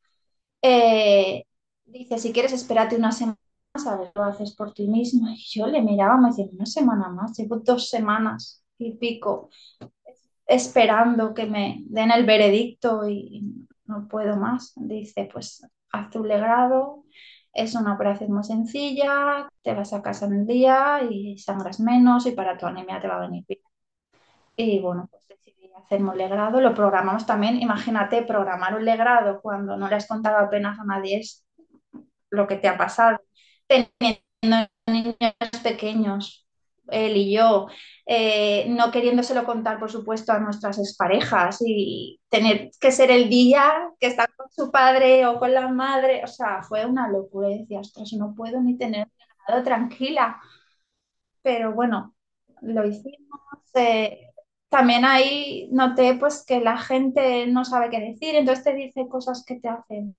Eh, 0.62 1.44
dice, 1.84 2.18
si 2.18 2.32
quieres, 2.32 2.52
espérate 2.52 2.96
una 2.96 3.12
semana, 3.12 3.38
a 3.74 3.96
ver, 3.96 4.12
lo 4.14 4.24
haces 4.24 4.54
por 4.56 4.72
ti 4.72 4.88
mismo. 4.88 5.28
Y 5.28 5.36
yo 5.36 5.66
le 5.66 5.82
miraba, 5.82 6.16
me 6.18 6.28
decía, 6.28 6.46
una 6.52 6.66
semana 6.66 7.08
más, 7.10 7.36
llevo 7.36 7.58
dos 7.58 7.88
semanas 7.90 8.64
y 8.78 8.92
pico 8.96 9.50
esperando 10.46 11.34
que 11.34 11.46
me 11.46 11.84
den 11.86 12.10
el 12.10 12.24
veredicto 12.24 13.08
y 13.08 13.66
no 13.84 14.08
puedo 14.08 14.36
más. 14.36 14.72
Dice, 14.76 15.28
pues 15.32 15.66
haz 15.92 16.10
tu 16.10 16.24
legrado, 16.24 17.04
es 17.52 17.74
una 17.74 17.94
operación 17.94 18.32
muy 18.32 18.44
sencilla, 18.44 19.48
te 19.62 19.74
vas 19.74 19.92
a 19.92 20.02
casa 20.02 20.26
en 20.26 20.34
el 20.34 20.46
día 20.46 21.02
y 21.08 21.38
sangras 21.38 21.80
menos 21.80 22.26
y 22.26 22.32
para 22.32 22.56
tu 22.58 22.66
anemia 22.66 23.00
te 23.00 23.08
va 23.08 23.16
a 23.16 23.20
venir 23.20 23.44
bien. 23.48 23.60
Y 24.56 24.80
bueno, 24.80 25.08
pues 25.10 25.26
decidí 25.28 25.70
hacer 25.76 26.02
un 26.02 26.16
legrado, 26.16 26.60
lo 26.60 26.74
programamos 26.74 27.26
también, 27.26 27.60
imagínate 27.62 28.22
programar 28.22 28.74
un 28.74 28.84
legrado 28.84 29.40
cuando 29.40 29.76
no 29.76 29.88
le 29.88 29.96
has 29.96 30.08
contado 30.08 30.38
apenas 30.38 30.78
a 30.78 30.84
nadie 30.84 31.18
es 31.20 31.46
lo 32.30 32.46
que 32.46 32.56
te 32.56 32.68
ha 32.68 32.76
pasado, 32.76 33.20
teniendo 33.68 34.70
niños 34.86 35.16
pequeños, 35.62 36.47
él 36.90 37.16
y 37.16 37.32
yo, 37.34 37.66
eh, 38.06 38.66
no 38.70 38.90
queriéndoselo 38.90 39.44
contar, 39.44 39.78
por 39.78 39.90
supuesto, 39.90 40.32
a 40.32 40.38
nuestras 40.40 40.78
exparejas 40.78 41.58
y 41.64 42.20
tener 42.28 42.70
que 42.80 42.92
ser 42.92 43.10
el 43.10 43.28
día 43.28 43.90
que 44.00 44.06
está 44.08 44.26
con 44.36 44.50
su 44.50 44.70
padre 44.70 45.26
o 45.26 45.38
con 45.38 45.52
la 45.54 45.68
madre, 45.68 46.22
o 46.24 46.26
sea, 46.26 46.62
fue 46.62 46.86
una 46.86 47.08
locura. 47.08 47.50
Y 47.50 47.60
decía, 47.60 47.80
ostras, 47.80 48.12
no 48.14 48.34
puedo 48.34 48.60
ni 48.60 48.76
tener 48.78 49.08
nada 49.48 49.62
tranquila. 49.62 50.40
Pero 51.42 51.72
bueno, 51.72 52.14
lo 52.62 52.86
hicimos. 52.86 53.40
Eh, 53.74 54.20
también 54.68 55.04
ahí 55.04 55.68
noté 55.72 56.14
pues 56.18 56.44
que 56.46 56.60
la 56.60 56.76
gente 56.78 57.46
no 57.46 57.64
sabe 57.64 57.90
qué 57.90 58.00
decir, 58.00 58.34
entonces 58.34 58.64
te 58.64 58.74
dice 58.74 59.08
cosas 59.08 59.44
que 59.46 59.60
te 59.60 59.68
hacen 59.68 60.16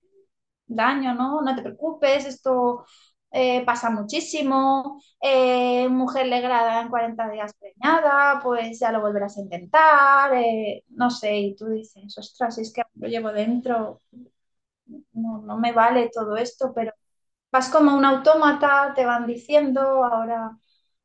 daño, 0.66 1.14
¿no? 1.14 1.42
No 1.42 1.56
te 1.56 1.62
preocupes, 1.62 2.26
esto 2.26 2.84
eh, 3.32 3.64
pasa 3.64 3.90
muchísimo, 3.90 5.00
eh, 5.20 5.88
mujer 5.88 6.26
legrada 6.26 6.82
en 6.82 6.88
40 6.88 7.30
días 7.30 7.54
preñada, 7.54 8.40
pues 8.42 8.80
ya 8.80 8.90
lo 8.90 9.00
volverás 9.00 9.36
a 9.38 9.42
intentar, 9.42 10.34
eh, 10.34 10.84
no 10.90 11.10
sé, 11.10 11.36
y 11.38 11.54
tú 11.56 11.66
dices, 11.68 12.16
ostras, 12.18 12.58
es 12.58 12.72
que 12.72 12.82
lo 12.94 13.08
llevo 13.08 13.30
dentro, 13.32 14.00
no, 15.12 15.42
no 15.42 15.58
me 15.58 15.72
vale 15.72 16.10
todo 16.12 16.36
esto, 16.36 16.72
pero 16.74 16.92
vas 17.52 17.68
como 17.70 17.96
un 17.96 18.04
autómata, 18.04 18.92
te 18.94 19.04
van 19.06 19.26
diciendo, 19.26 19.80
ahora, 20.04 20.58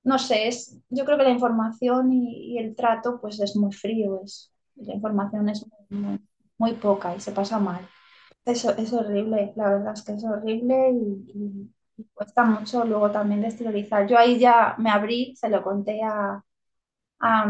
no 0.03 0.19
sé, 0.19 0.47
es, 0.47 0.79
yo 0.89 1.05
creo 1.05 1.17
que 1.17 1.23
la 1.23 1.31
información 1.31 2.13
y, 2.13 2.57
el 2.59 2.75
trato 2.75 3.19
pues 3.21 3.39
es 3.39 3.55
muy 3.55 3.73
frío, 3.73 4.21
es, 4.23 4.51
la 4.75 4.95
información 4.95 5.49
es 5.49 5.65
muy, 6.57 6.73
poca 6.75 7.15
y 7.15 7.19
se 7.19 7.31
pasa 7.31 7.59
mal. 7.59 7.87
Eso 8.45 8.75
es 8.77 8.93
horrible, 8.93 9.53
la 9.55 9.69
verdad 9.69 9.93
es 9.93 10.03
que 10.03 10.13
es 10.13 10.23
horrible 10.23 10.91
y 10.91 11.71
cuesta 12.13 12.43
mucho 12.45 12.83
luego 12.85 13.11
también 13.11 13.41
de 13.41 13.47
exteriorizar. 13.47 14.07
Yo 14.07 14.17
ahí 14.17 14.39
ya 14.39 14.75
me 14.79 14.89
abrí, 14.91 15.35
se 15.35 15.49
lo 15.49 15.63
conté 15.63 16.01
a, 16.03 16.43
a 17.19 17.45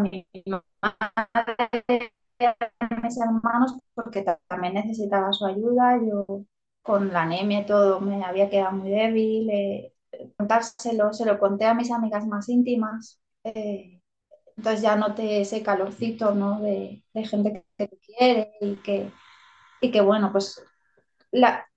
mis 3.03 3.17
hermanos, 3.17 3.73
porque 3.93 4.23
también 4.47 4.73
necesitaba 4.75 5.31
su 5.33 5.45
ayuda. 5.45 5.97
Yo 6.05 6.25
con 6.81 7.11
la 7.13 7.23
anemia 7.23 7.61
y 7.61 7.65
todo 7.65 7.99
me 8.01 8.23
había 8.23 8.49
quedado 8.49 8.73
muy 8.73 8.89
débil. 8.89 9.49
Eh, 9.49 9.93
contárselo, 10.37 11.13
se 11.13 11.25
lo 11.25 11.39
conté 11.39 11.65
a 11.65 11.73
mis 11.73 11.91
amigas 11.91 12.25
más 12.27 12.49
íntimas. 12.49 13.19
Eh, 13.43 14.01
entonces 14.57 14.81
ya 14.83 14.95
noté 14.95 15.41
ese 15.41 15.63
calorcito, 15.63 16.33
¿no? 16.35 16.61
De, 16.61 17.03
de 17.13 17.25
gente 17.25 17.65
que 17.77 17.87
te 17.87 17.97
quiere 17.99 18.53
y 18.61 18.77
que, 18.77 19.11
y 19.81 19.91
que 19.91 20.01
bueno, 20.01 20.31
pues 20.31 20.63
la, 21.31 21.67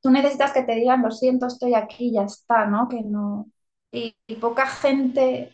tú 0.00 0.10
necesitas 0.10 0.52
que 0.52 0.62
te 0.62 0.74
digan, 0.74 1.02
lo 1.02 1.10
siento, 1.10 1.46
estoy 1.46 1.74
aquí, 1.74 2.12
ya 2.12 2.22
está, 2.22 2.66
¿no? 2.66 2.88
Que 2.88 3.02
no... 3.02 3.50
Y, 3.90 4.14
poca 4.40 4.66
gente, 4.66 5.52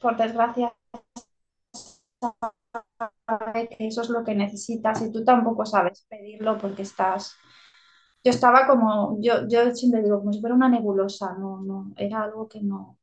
por 0.00 0.16
desgracia, 0.16 0.74
sabe 3.26 3.68
que 3.68 3.86
eso 3.86 4.02
es 4.02 4.08
lo 4.10 4.24
que 4.24 4.34
necesitas 4.34 5.02
y 5.02 5.12
tú 5.12 5.24
tampoco 5.24 5.64
sabes 5.66 6.06
pedirlo 6.08 6.58
porque 6.58 6.82
estás... 6.82 7.36
Yo 8.24 8.30
estaba 8.30 8.66
como, 8.66 9.18
yo, 9.20 9.46
yo 9.48 9.72
siempre 9.72 10.02
digo, 10.02 10.18
como 10.18 10.32
si 10.32 10.40
fuera 10.40 10.56
una 10.56 10.68
nebulosa, 10.68 11.34
no, 11.38 11.60
no, 11.60 11.92
era 11.96 12.22
algo 12.22 12.48
que 12.48 12.60
no, 12.60 12.98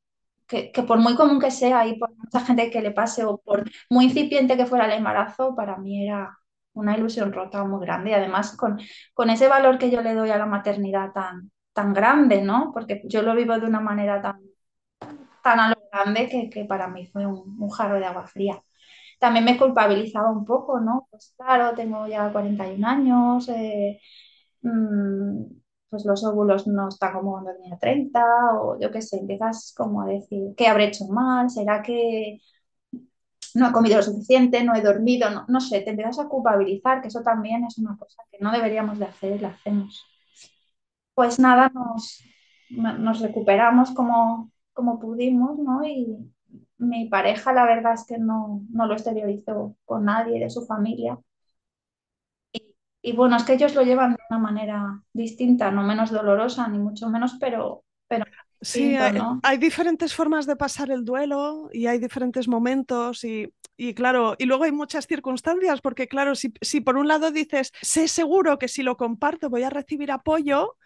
que, 0.47 0.71
que, 0.71 0.83
por 0.83 0.99
muy 0.99 1.15
común 1.15 1.39
que 1.39 1.49
sea 1.51 1.87
y 1.87 1.97
por 1.97 2.13
mucha 2.17 2.41
gente 2.41 2.69
que 2.69 2.81
le 2.81 2.91
pase 2.91 3.23
o 3.23 3.37
por 3.37 3.63
muy 3.89 4.05
incipiente 4.05 4.57
que 4.57 4.65
fuera 4.65 4.85
el 4.85 4.91
embarazo, 4.91 5.55
para 5.55 5.77
mí 5.77 6.05
era, 6.05 6.37
una 6.73 6.97
ilusión 6.97 7.33
rota 7.33 7.63
muy 7.63 7.85
grande 7.85 8.11
y 8.11 8.13
además 8.13 8.55
con, 8.57 8.79
con 9.13 9.29
ese 9.29 9.47
valor 9.47 9.77
que 9.77 9.91
yo 9.91 10.01
le 10.01 10.13
doy 10.13 10.29
a 10.31 10.37
la 10.37 10.45
maternidad 10.45 11.11
tan, 11.13 11.51
tan 11.73 11.93
grande, 11.93 12.41
¿no? 12.41 12.71
Porque 12.73 13.01
yo 13.05 13.21
lo 13.21 13.35
vivo 13.35 13.57
de 13.59 13.65
una 13.67 13.79
manera 13.79 14.21
tan, 14.21 14.41
tan 15.43 15.59
a 15.59 15.69
lo 15.69 15.75
grande 15.91 16.29
que, 16.29 16.49
que 16.49 16.65
para 16.65 16.87
mí 16.87 17.07
fue 17.07 17.25
un, 17.25 17.57
un, 17.59 17.69
jarro 17.69 17.99
de 17.99 18.05
agua 18.05 18.27
fría. 18.27 18.61
También 19.19 19.45
me 19.45 19.57
culpabilizaba 19.57 20.31
un 20.31 20.45
poco, 20.45 20.79
¿no? 20.79 21.07
Pues 21.11 21.33
claro, 21.37 21.75
tengo 21.75 22.07
ya 22.07 22.31
41 22.31 22.85
años, 22.85 23.49
eh, 23.49 23.99
mmm, 24.61 25.43
pues 25.89 26.05
los 26.05 26.23
óvulos 26.25 26.67
no 26.67 26.89
están 26.89 27.13
como 27.13 27.33
cuando 27.33 27.53
tenía 27.55 27.77
30 27.77 28.25
o 28.61 28.79
yo 28.79 28.91
qué 28.91 29.01
sé, 29.01 29.19
empiezas 29.19 29.73
como 29.77 30.01
a 30.01 30.07
decir, 30.07 30.53
¿qué 30.57 30.67
habré 30.67 30.85
hecho 30.87 31.05
mal? 31.07 31.49
¿Será 31.49 31.81
que 31.83 32.39
no 33.55 33.69
he 33.69 33.71
comido 33.71 33.97
lo 33.97 34.03
suficiente, 34.03 34.63
no 34.63 34.75
he 34.75 34.81
dormido, 34.81 35.29
no, 35.29 35.45
no 35.47 35.61
sé, 35.61 35.81
te 35.81 35.91
empiezas 35.91 36.19
a 36.19 36.27
culpabilizar, 36.29 37.01
que 37.01 37.07
eso 37.09 37.21
también 37.23 37.65
es 37.65 37.77
una 37.77 37.97
cosa 37.97 38.23
que 38.31 38.39
no 38.39 38.51
deberíamos 38.51 38.99
de 38.99 39.05
hacer 39.05 39.35
y 39.35 39.39
la 39.39 39.49
hacemos. 39.49 40.03
Pues 41.15 41.39
nada, 41.39 41.71
nos, 41.73 42.23
nos 42.69 43.19
recuperamos 43.21 43.91
como 43.91 44.51
como 44.73 44.99
pudimos, 44.99 45.59
¿no? 45.59 45.85
Y 45.85 46.17
mi 46.79 47.07
pareja, 47.07 47.53
la 47.53 47.65
verdad 47.65 47.93
es 47.93 48.05
que 48.07 48.17
no, 48.17 48.61
no 48.71 48.87
lo 48.87 48.93
exteriorizó 48.93 49.75
con 49.85 50.05
nadie 50.05 50.39
de 50.39 50.49
su 50.49 50.65
familia. 50.65 51.19
Y, 53.01 53.11
bueno, 53.15 53.35
es 53.35 53.43
que 53.43 53.53
ellos 53.53 53.75
lo 53.75 53.83
llevan 53.83 54.13
de 54.13 54.19
una 54.29 54.39
manera 54.39 55.03
distinta, 55.13 55.71
no 55.71 55.83
menos 55.83 56.11
dolorosa, 56.11 56.67
ni 56.69 56.79
mucho 56.79 57.09
menos, 57.09 57.35
pero 57.39 57.83
Sí, 58.63 58.95
hay 58.95 59.57
diferentes 59.57 60.15
formas 60.15 60.45
de 60.45 60.55
pasar 60.55 60.89
el 60.89 61.05
duelo 61.05 61.69
y 61.71 61.87
hay 61.87 61.99
diferentes 61.99 62.47
momentos 62.47 63.23
y, 63.23 63.53
y 63.77 63.93
claro, 63.93 64.35
y 64.37 64.45
luego 64.45 64.63
hay 64.63 64.71
muchas 64.71 65.05
circunstancias 65.05 65.81
porque 65.81 66.07
claro, 66.07 66.35
si, 66.35 66.53
si 66.61 66.81
por 66.81 66.97
un 66.97 67.07
lado 67.07 67.31
dices, 67.31 67.71
sé 67.81 68.07
seguro 68.07 68.57
que 68.57 68.67
si 68.67 68.83
lo 68.83 68.97
comparto 68.97 69.49
voy 69.49 69.63
a 69.63 69.69
recibir 69.69 70.11
apoyo, 70.11 70.77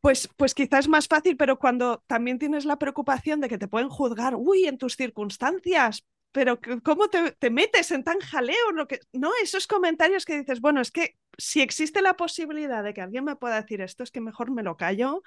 pues, 0.00 0.28
pues 0.36 0.54
quizás 0.54 0.80
es 0.80 0.88
más 0.88 1.08
fácil, 1.08 1.36
pero 1.36 1.58
cuando 1.58 2.02
también 2.06 2.38
tienes 2.38 2.64
la 2.64 2.78
preocupación 2.78 3.40
de 3.40 3.48
que 3.48 3.58
te 3.58 3.68
pueden 3.68 3.88
juzgar, 3.88 4.34
uy, 4.36 4.66
en 4.66 4.78
tus 4.78 4.96
circunstancias, 4.96 6.06
pero 6.32 6.58
¿cómo 6.82 7.08
te, 7.08 7.32
te 7.32 7.50
metes 7.50 7.90
en 7.90 8.04
tan 8.04 8.18
jaleo? 8.20 8.72
Lo 8.72 8.86
que... 8.86 9.00
No, 9.12 9.30
esos 9.42 9.66
comentarios 9.66 10.24
que 10.24 10.38
dices, 10.38 10.60
bueno, 10.60 10.80
es 10.80 10.90
que 10.90 11.16
si 11.36 11.60
existe 11.60 12.02
la 12.02 12.16
posibilidad 12.16 12.84
de 12.84 12.94
que 12.94 13.00
alguien 13.00 13.24
me 13.24 13.36
pueda 13.36 13.60
decir 13.60 13.80
esto, 13.80 14.02
es 14.04 14.10
que 14.10 14.20
mejor 14.20 14.50
me 14.50 14.62
lo 14.62 14.76
callo, 14.76 15.22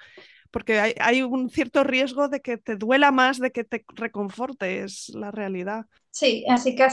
porque 0.54 0.78
hay, 0.78 1.22
un 1.22 1.50
cierto 1.50 1.82
riesgo 1.82 2.28
de 2.28 2.40
que 2.40 2.58
te 2.58 2.76
duela 2.76 3.10
más, 3.10 3.40
de 3.40 3.50
que 3.50 3.64
te 3.64 3.84
reconfortes 3.88 5.08
la 5.08 5.32
realidad. 5.32 5.86
Sí, 6.10 6.44
así 6.48 6.76
que 6.76 6.86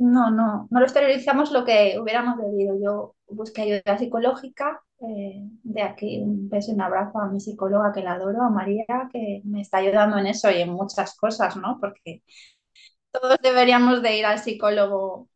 no, 0.00 0.30
no, 0.30 0.66
no 0.70 0.80
lo 0.80 0.86
exteriorizamos 0.86 1.52
lo 1.52 1.62
que 1.66 1.98
hubiéramos 2.00 2.38
debido. 2.38 2.74
Yo 2.82 3.14
busqué 3.28 3.62
ayuda 3.62 3.98
psicológica, 3.98 4.82
eh, 5.00 5.42
de 5.62 5.82
aquí 5.82 6.22
un 6.22 6.48
beso 6.48 6.70
y 6.70 6.74
un 6.74 6.80
abrazo 6.80 7.18
a 7.18 7.28
mi 7.28 7.38
psicóloga 7.38 7.92
que 7.92 8.00
la 8.00 8.14
adoro, 8.14 8.40
a 8.40 8.48
María, 8.48 8.86
que 9.12 9.42
me 9.44 9.60
está 9.60 9.76
ayudando 9.76 10.16
en 10.16 10.28
eso 10.28 10.50
y 10.50 10.62
en 10.62 10.70
muchas 10.70 11.14
cosas, 11.14 11.54
¿no? 11.58 11.76
Porque 11.82 12.22
todos 13.10 13.36
deberíamos 13.42 14.00
de 14.00 14.16
ir 14.16 14.24
al 14.24 14.38
psicólogo 14.38 15.28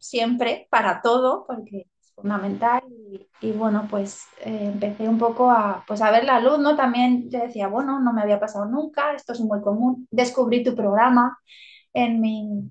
siempre, 0.00 0.66
para 0.68 1.00
todo, 1.00 1.46
porque 1.46 1.86
es 1.99 1.99
fundamental. 2.20 2.82
Y, 2.88 3.28
y 3.40 3.52
bueno, 3.52 3.86
pues 3.90 4.24
eh, 4.40 4.70
empecé 4.72 5.08
un 5.08 5.18
poco 5.18 5.50
a, 5.50 5.84
pues 5.86 6.02
a 6.02 6.10
ver 6.10 6.24
la 6.24 6.40
luz, 6.40 6.58
¿no? 6.58 6.76
También 6.76 7.30
yo 7.30 7.40
decía, 7.40 7.68
bueno, 7.68 8.00
no 8.00 8.12
me 8.12 8.22
había 8.22 8.40
pasado 8.40 8.66
nunca, 8.66 9.14
esto 9.14 9.32
es 9.32 9.40
muy 9.40 9.60
común. 9.62 10.06
Descubrí 10.10 10.62
tu 10.62 10.74
programa 10.74 11.38
en 11.92 12.20
mi, 12.20 12.70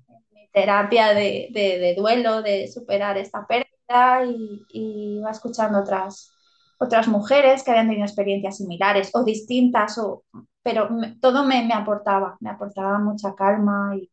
terapia 0.52 1.14
de, 1.14 1.48
de, 1.52 1.78
de, 1.78 1.94
duelo, 1.94 2.42
de 2.42 2.68
superar 2.68 3.16
esta 3.18 3.46
pérdida 3.46 4.24
y, 4.24 4.62
y 4.72 5.18
iba 5.18 5.30
escuchando 5.30 5.80
otras, 5.80 6.32
otras 6.78 7.08
mujeres 7.08 7.62
que 7.62 7.70
habían 7.70 7.88
tenido 7.88 8.06
experiencias 8.06 8.56
similares 8.58 9.10
o 9.14 9.24
distintas, 9.24 9.98
o, 9.98 10.24
pero 10.62 10.90
me, 10.90 11.16
todo 11.16 11.44
me, 11.44 11.64
me, 11.64 11.74
aportaba, 11.74 12.36
me 12.40 12.50
aportaba 12.50 12.98
mucha 12.98 13.34
calma 13.34 13.96
y, 13.96 14.10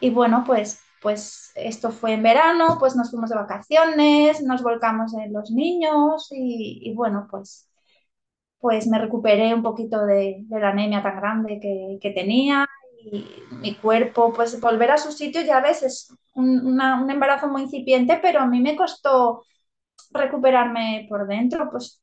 y 0.00 0.10
bueno, 0.10 0.44
pues, 0.46 0.80
pues 1.04 1.52
esto 1.54 1.90
fue 1.90 2.14
en 2.14 2.22
verano, 2.22 2.78
pues 2.80 2.96
nos 2.96 3.10
fuimos 3.10 3.28
de 3.28 3.36
vacaciones, 3.36 4.42
nos 4.42 4.62
volcamos 4.62 5.12
en 5.14 5.34
los 5.34 5.50
niños 5.50 6.28
y, 6.32 6.80
y 6.82 6.94
bueno, 6.94 7.28
pues, 7.30 7.68
pues 8.58 8.86
me 8.86 8.98
recuperé 8.98 9.54
un 9.54 9.62
poquito 9.62 10.06
de, 10.06 10.44
la 10.48 10.70
anemia 10.70 11.02
tan 11.02 11.16
grande 11.16 11.60
que, 11.60 11.98
que, 12.00 12.10
tenía 12.12 12.66
y 13.12 13.26
mi 13.52 13.74
cuerpo, 13.76 14.32
pues 14.32 14.58
volver 14.60 14.92
a 14.92 14.96
su 14.98 15.12
sitio, 15.12 15.42
ya 15.42 15.60
ves, 15.60 15.82
es 15.82 16.14
un, 16.34 16.80
un 16.80 17.10
embarazo 17.10 17.48
muy 17.48 17.62
incipiente, 17.62 18.18
pero 18.22 18.40
a 18.40 18.46
mí 18.46 18.60
me 18.62 18.76
costó 18.76 19.44
recuperarme 20.10 21.06
por 21.08 21.26
dentro, 21.26 21.70
pues 21.70 22.02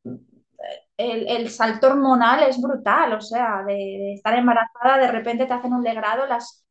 el, 0.97 1.27
el, 1.27 1.49
salto 1.49 1.87
hormonal 1.87 2.43
es 2.43 2.61
brutal, 2.61 3.13
o 3.13 3.21
sea, 3.21 3.63
de, 3.65 4.13
estar 4.13 4.37
embarazada, 4.37 4.99
de 4.99 5.11
repente 5.11 5.47
te 5.47 5.53
hacen 5.53 5.73
un 5.73 5.83
legrado, 5.83 6.27
las, 6.27 6.63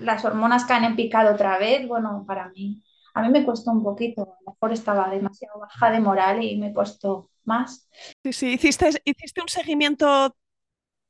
las 0.00 0.24
hormonas 0.24 0.64
caen 0.64 0.84
en 0.84 0.96
picado 0.96 1.34
otra 1.34 1.58
vez, 1.58 1.86
bueno, 1.86 2.24
para 2.26 2.48
mí, 2.50 2.82
a 3.14 3.22
mí 3.22 3.30
me 3.30 3.44
costó 3.44 3.72
un 3.72 3.82
poquito, 3.82 4.22
a 4.22 4.42
lo 4.44 4.52
mejor 4.52 4.72
estaba 4.72 5.08
demasiado 5.10 5.60
baja 5.60 5.90
de 5.90 6.00
moral 6.00 6.42
y 6.42 6.56
me 6.56 6.72
costó 6.72 7.30
más. 7.44 7.88
Sí, 8.22 8.32
sí, 8.32 8.52
hiciste, 8.54 8.90
hiciste 9.04 9.40
un 9.40 9.48
seguimiento 9.48 10.36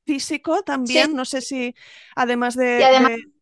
físico 0.04 0.62
también, 0.62 1.08
sí. 1.08 1.14
no 1.14 1.24
sé 1.24 1.40
si 1.40 1.74
además 2.14 2.54
de... 2.54 2.80
Y 2.80 2.82
además, 2.82 3.10
de... 3.10 3.36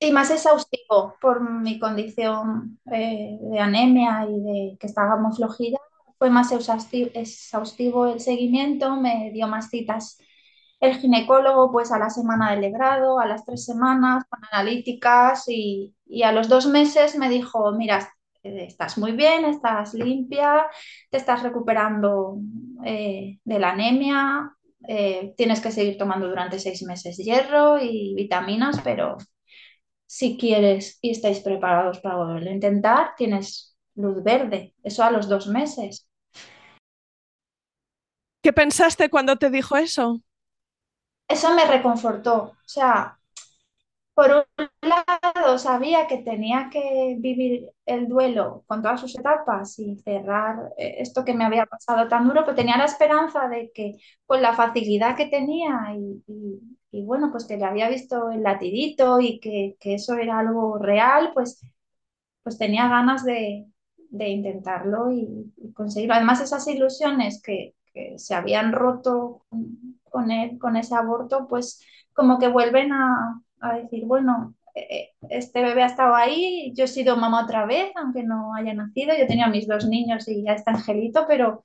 Y 0.00 0.12
más 0.12 0.30
exhaustivo 0.30 1.16
por 1.20 1.40
mi 1.40 1.78
condición 1.78 2.78
eh, 2.92 3.38
de 3.40 3.58
anemia 3.58 4.26
y 4.28 4.40
de 4.40 4.76
que 4.78 4.86
estaba 4.86 5.16
muy 5.16 5.34
flojilla. 5.34 5.78
Fue 6.18 6.30
más 6.30 6.52
exhaustivo, 6.52 7.10
exhaustivo 7.14 8.06
el 8.06 8.20
seguimiento, 8.20 8.96
me 8.96 9.30
dio 9.32 9.48
más 9.48 9.70
citas 9.70 10.18
el 10.84 10.96
ginecólogo 10.98 11.72
pues 11.72 11.90
a 11.92 11.98
la 11.98 12.10
semana 12.10 12.50
del 12.50 12.60
legrado, 12.60 13.18
a 13.18 13.26
las 13.26 13.44
tres 13.44 13.64
semanas, 13.64 14.24
con 14.28 14.40
analíticas 14.50 15.44
y, 15.48 15.94
a 16.22 16.32
los 16.32 16.48
dos 16.48 16.66
meses 16.66 17.16
me 17.16 17.28
dijo, 17.28 17.72
mira, 17.72 18.12
estás 18.42 18.98
muy 18.98 19.12
bien, 19.12 19.46
estás 19.46 19.94
limpia, 19.94 20.66
te 21.10 21.16
estás 21.16 21.42
recuperando 21.42 22.36
eh, 22.84 23.38
de 23.42 23.58
la 23.58 23.70
anemia, 23.70 24.52
eh, 24.86 25.32
tienes 25.36 25.60
que 25.60 25.70
seguir 25.70 25.96
tomando 25.96 26.28
durante 26.28 26.58
seis 26.58 26.82
meses 26.82 27.16
hierro 27.16 27.78
y 27.80 28.14
vitaminas, 28.14 28.80
pero 28.84 29.16
si 30.06 30.36
quieres 30.36 30.98
y 31.00 31.10
estáis 31.10 31.40
preparados 31.40 32.00
para 32.00 32.16
volverlo 32.16 32.50
a 32.50 32.54
intentar, 32.54 33.14
tienes 33.16 33.76
luz 33.94 34.22
verde, 34.22 34.74
eso 34.82 35.02
a 35.02 35.10
los 35.10 35.28
dos 35.28 35.46
meses. 35.46 36.06
¿Qué 38.42 38.52
pensaste 38.52 39.08
cuando 39.08 39.36
te 39.36 39.48
dijo 39.48 39.76
eso? 39.76 40.20
Eso 41.28 41.54
me 41.54 41.64
reconfortó, 41.66 42.34
o 42.42 42.56
sea, 42.66 43.18
por 44.14 44.30
un 44.58 44.68
lado 44.82 45.58
sabía 45.58 46.06
que 46.06 46.18
tenía 46.18 46.68
que 46.72 47.16
vivir 47.18 47.70
el 47.86 48.08
duelo 48.08 48.64
con 48.66 48.82
todas 48.82 49.00
sus 49.00 49.18
etapas 49.18 49.78
y 49.78 49.96
cerrar 49.98 50.72
esto 50.78 51.24
que 51.24 51.34
me 51.34 51.44
había 51.44 51.66
pasado 51.66 52.08
tan 52.08 52.26
duro, 52.28 52.42
pero 52.44 52.56
tenía 52.56 52.76
la 52.78 52.84
esperanza 52.86 53.48
de 53.48 53.72
que 53.74 53.96
con 54.26 54.42
la 54.42 54.54
facilidad 54.54 55.16
que 55.16 55.26
tenía 55.26 55.94
y, 55.96 56.22
y, 56.92 57.04
bueno, 57.04 57.30
pues 57.32 57.44
que 57.46 57.56
le 57.56 57.64
había 57.64 57.88
visto 57.88 58.30
el 58.30 58.42
latidito 58.42 59.20
y 59.20 59.40
que, 59.40 59.76
que 59.80 59.94
eso 59.94 60.14
era 60.16 60.38
algo 60.38 60.78
real, 60.78 61.32
pues 61.34 61.60
pues 62.42 62.58
tenía 62.58 62.88
ganas 62.88 63.24
de, 63.24 63.66
de 63.96 64.28
intentarlo 64.28 65.10
y, 65.12 65.52
conseguirlo. 65.74 66.14
Además, 66.14 66.40
esas 66.40 66.66
ilusiones 66.68 67.42
que, 67.42 67.74
que 67.92 68.18
se 68.18 68.34
habían 68.34 68.72
roto 68.72 69.44
con 70.58 70.76
ese 70.76 70.94
aborto, 70.94 71.46
pues 71.48 71.80
como 72.12 72.38
que 72.38 72.48
vuelven 72.48 72.92
a, 72.92 73.40
decir, 73.82 74.04
bueno, 74.06 74.54
eh, 74.74 75.10
este 75.30 75.62
bebé 75.62 75.82
ha 75.82 75.86
estado 75.86 76.14
ahí, 76.14 76.72
yo 76.76 76.84
he 76.84 76.88
sido 76.88 77.16
mamá 77.16 77.44
otra 77.44 77.66
vez, 77.66 77.92
aunque 77.96 78.22
no 78.22 78.54
haya 78.54 78.74
nacido, 78.74 79.14
yo 79.18 79.26
tenía 79.26 79.48
mis 79.48 79.66
dos 79.66 79.86
niños 79.86 80.28
y 80.28 80.44
ya 80.44 80.52
está 80.52 80.72
Angelito, 80.72 81.26
pero, 81.26 81.64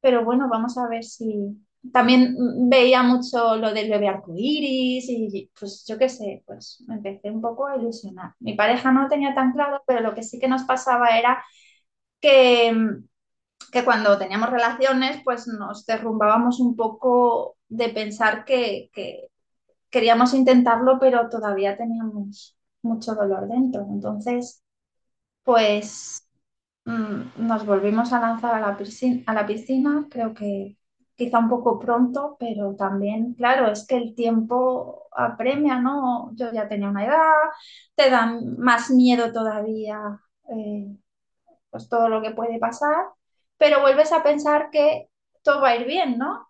pero 0.00 0.24
bueno, 0.24 0.48
vamos 0.48 0.78
a 0.78 0.88
ver 0.88 1.04
si, 1.04 1.56
también 1.90 2.36
veía 2.68 3.02
mucho 3.02 3.56
lo 3.56 3.72
del 3.74 3.90
bebé 3.90 4.08
arcoíris 4.08 5.08
y 5.08 5.50
pues 5.58 5.84
yo 5.86 5.98
qué 5.98 6.08
sé, 6.08 6.42
pues 6.46 6.84
me 6.86 6.94
empecé 6.96 7.30
un 7.30 7.40
poco 7.40 7.66
a 7.66 7.76
ilusionar. 7.76 8.34
Mi 8.40 8.54
pareja 8.54 8.92
no 8.92 9.08
tenía 9.08 9.34
tan 9.34 9.52
claro, 9.52 9.82
pero 9.86 10.00
lo 10.00 10.14
que 10.14 10.22
sí 10.22 10.38
que 10.38 10.48
nos 10.48 10.62
pasaba 10.64 11.18
era 11.18 11.44
que, 12.20 12.72
que 13.72 13.84
cuando 13.84 14.18
teníamos 14.18 14.50
relaciones 14.50 15.22
pues 15.24 15.48
nos 15.48 15.84
derrumbábamos 15.86 16.60
un 16.60 16.76
poco 16.76 17.56
de 17.72 17.88
pensar 17.90 18.44
que, 18.44 18.90
que 18.92 19.28
queríamos 19.90 20.34
intentarlo, 20.34 20.98
pero 21.00 21.28
todavía 21.30 21.76
teníamos 21.76 22.56
mucho 22.82 23.14
dolor 23.14 23.48
dentro. 23.48 23.82
Entonces, 23.90 24.62
pues 25.44 26.28
mm, 26.84 27.46
nos 27.48 27.66
volvimos 27.66 28.12
a 28.12 28.20
lanzar 28.20 28.54
a 28.56 28.60
la 28.60 28.76
piscina, 28.76 29.22
a 29.26 29.34
la 29.34 29.46
piscina 29.46 30.06
creo 30.10 30.34
que 30.34 30.76
quizá 31.16 31.38
un 31.38 31.48
poco 31.50 31.78
pronto, 31.80 32.36
pero 32.40 32.74
también, 32.76 33.34
claro, 33.34 33.70
es 33.72 33.86
que 33.86 33.96
el 33.96 34.14
tiempo 34.14 35.08
apremia, 35.12 35.80
¿no? 35.80 36.32
Yo 36.36 36.52
ya 36.52 36.68
tenía 36.68 36.88
una 36.88 37.06
edad, 37.06 37.32
te 37.94 38.10
dan 38.10 38.56
más 38.58 38.90
miedo 38.90 39.32
todavía, 39.32 40.00
eh, 40.50 40.96
pues 41.70 41.88
todo 41.88 42.08
lo 42.08 42.22
que 42.22 42.32
puede 42.32 42.58
pasar, 42.60 43.06
pero 43.58 43.80
vuelves 43.82 44.12
a 44.12 44.22
pensar 44.22 44.70
que 44.70 45.10
todo 45.42 45.62
va 45.62 45.70
a 45.70 45.76
ir 45.76 45.86
bien, 45.86 46.18
¿no? 46.18 46.48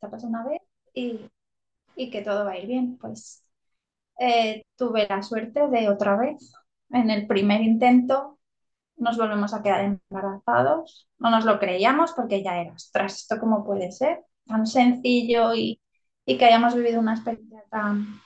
Pasa 0.00 0.26
una 0.26 0.44
vez 0.44 0.60
y, 0.94 1.20
y, 1.96 2.10
que 2.10 2.22
todo 2.22 2.44
va 2.44 2.52
a 2.52 2.58
ir 2.58 2.66
bien. 2.66 2.98
Pues 2.98 3.44
eh, 4.18 4.64
tuve 4.76 5.06
la 5.08 5.22
suerte 5.22 5.68
de 5.68 5.88
otra 5.88 6.16
vez, 6.16 6.52
en 6.90 7.10
el 7.10 7.26
primer 7.26 7.62
intento, 7.62 8.38
nos 8.96 9.16
volvemos 9.16 9.54
a 9.54 9.62
quedar 9.62 9.98
embarazados. 10.10 11.08
No 11.18 11.30
nos 11.30 11.44
lo 11.44 11.58
creíamos 11.58 12.12
porque 12.12 12.42
ya 12.42 12.60
era, 12.60 12.72
ostras, 12.74 13.16
¿esto 13.16 13.38
cómo 13.40 13.64
puede 13.64 13.92
ser? 13.92 14.24
Tan 14.46 14.66
sencillo 14.66 15.54
y, 15.54 15.80
y 16.26 16.38
que 16.38 16.46
hayamos 16.46 16.74
vivido 16.74 17.00
una 17.00 17.14
experiencia 17.14 17.64
tan, 17.70 18.20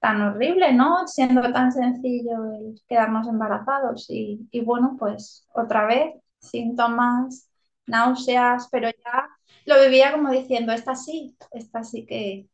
tan 0.00 0.22
horrible, 0.22 0.72
¿no? 0.74 1.06
Siendo 1.08 1.42
tan 1.52 1.72
sencillo 1.72 2.44
el 2.54 2.80
quedarnos 2.88 3.28
embarazados. 3.28 4.06
Y, 4.10 4.48
y 4.50 4.60
bueno, 4.60 4.96
pues 4.98 5.46
otra 5.54 5.86
vez, 5.86 6.14
síntomas, 6.38 7.50
náuseas, 7.86 8.68
pero 8.70 8.88
ya 8.90 9.28
lo 9.66 9.80
vivía 9.82 10.12
como 10.12 10.30
diciendo, 10.30 10.72
esta 10.72 10.94
sí, 10.94 11.36
esta 11.52 11.82
sí 11.84 12.06
que, 12.06 12.46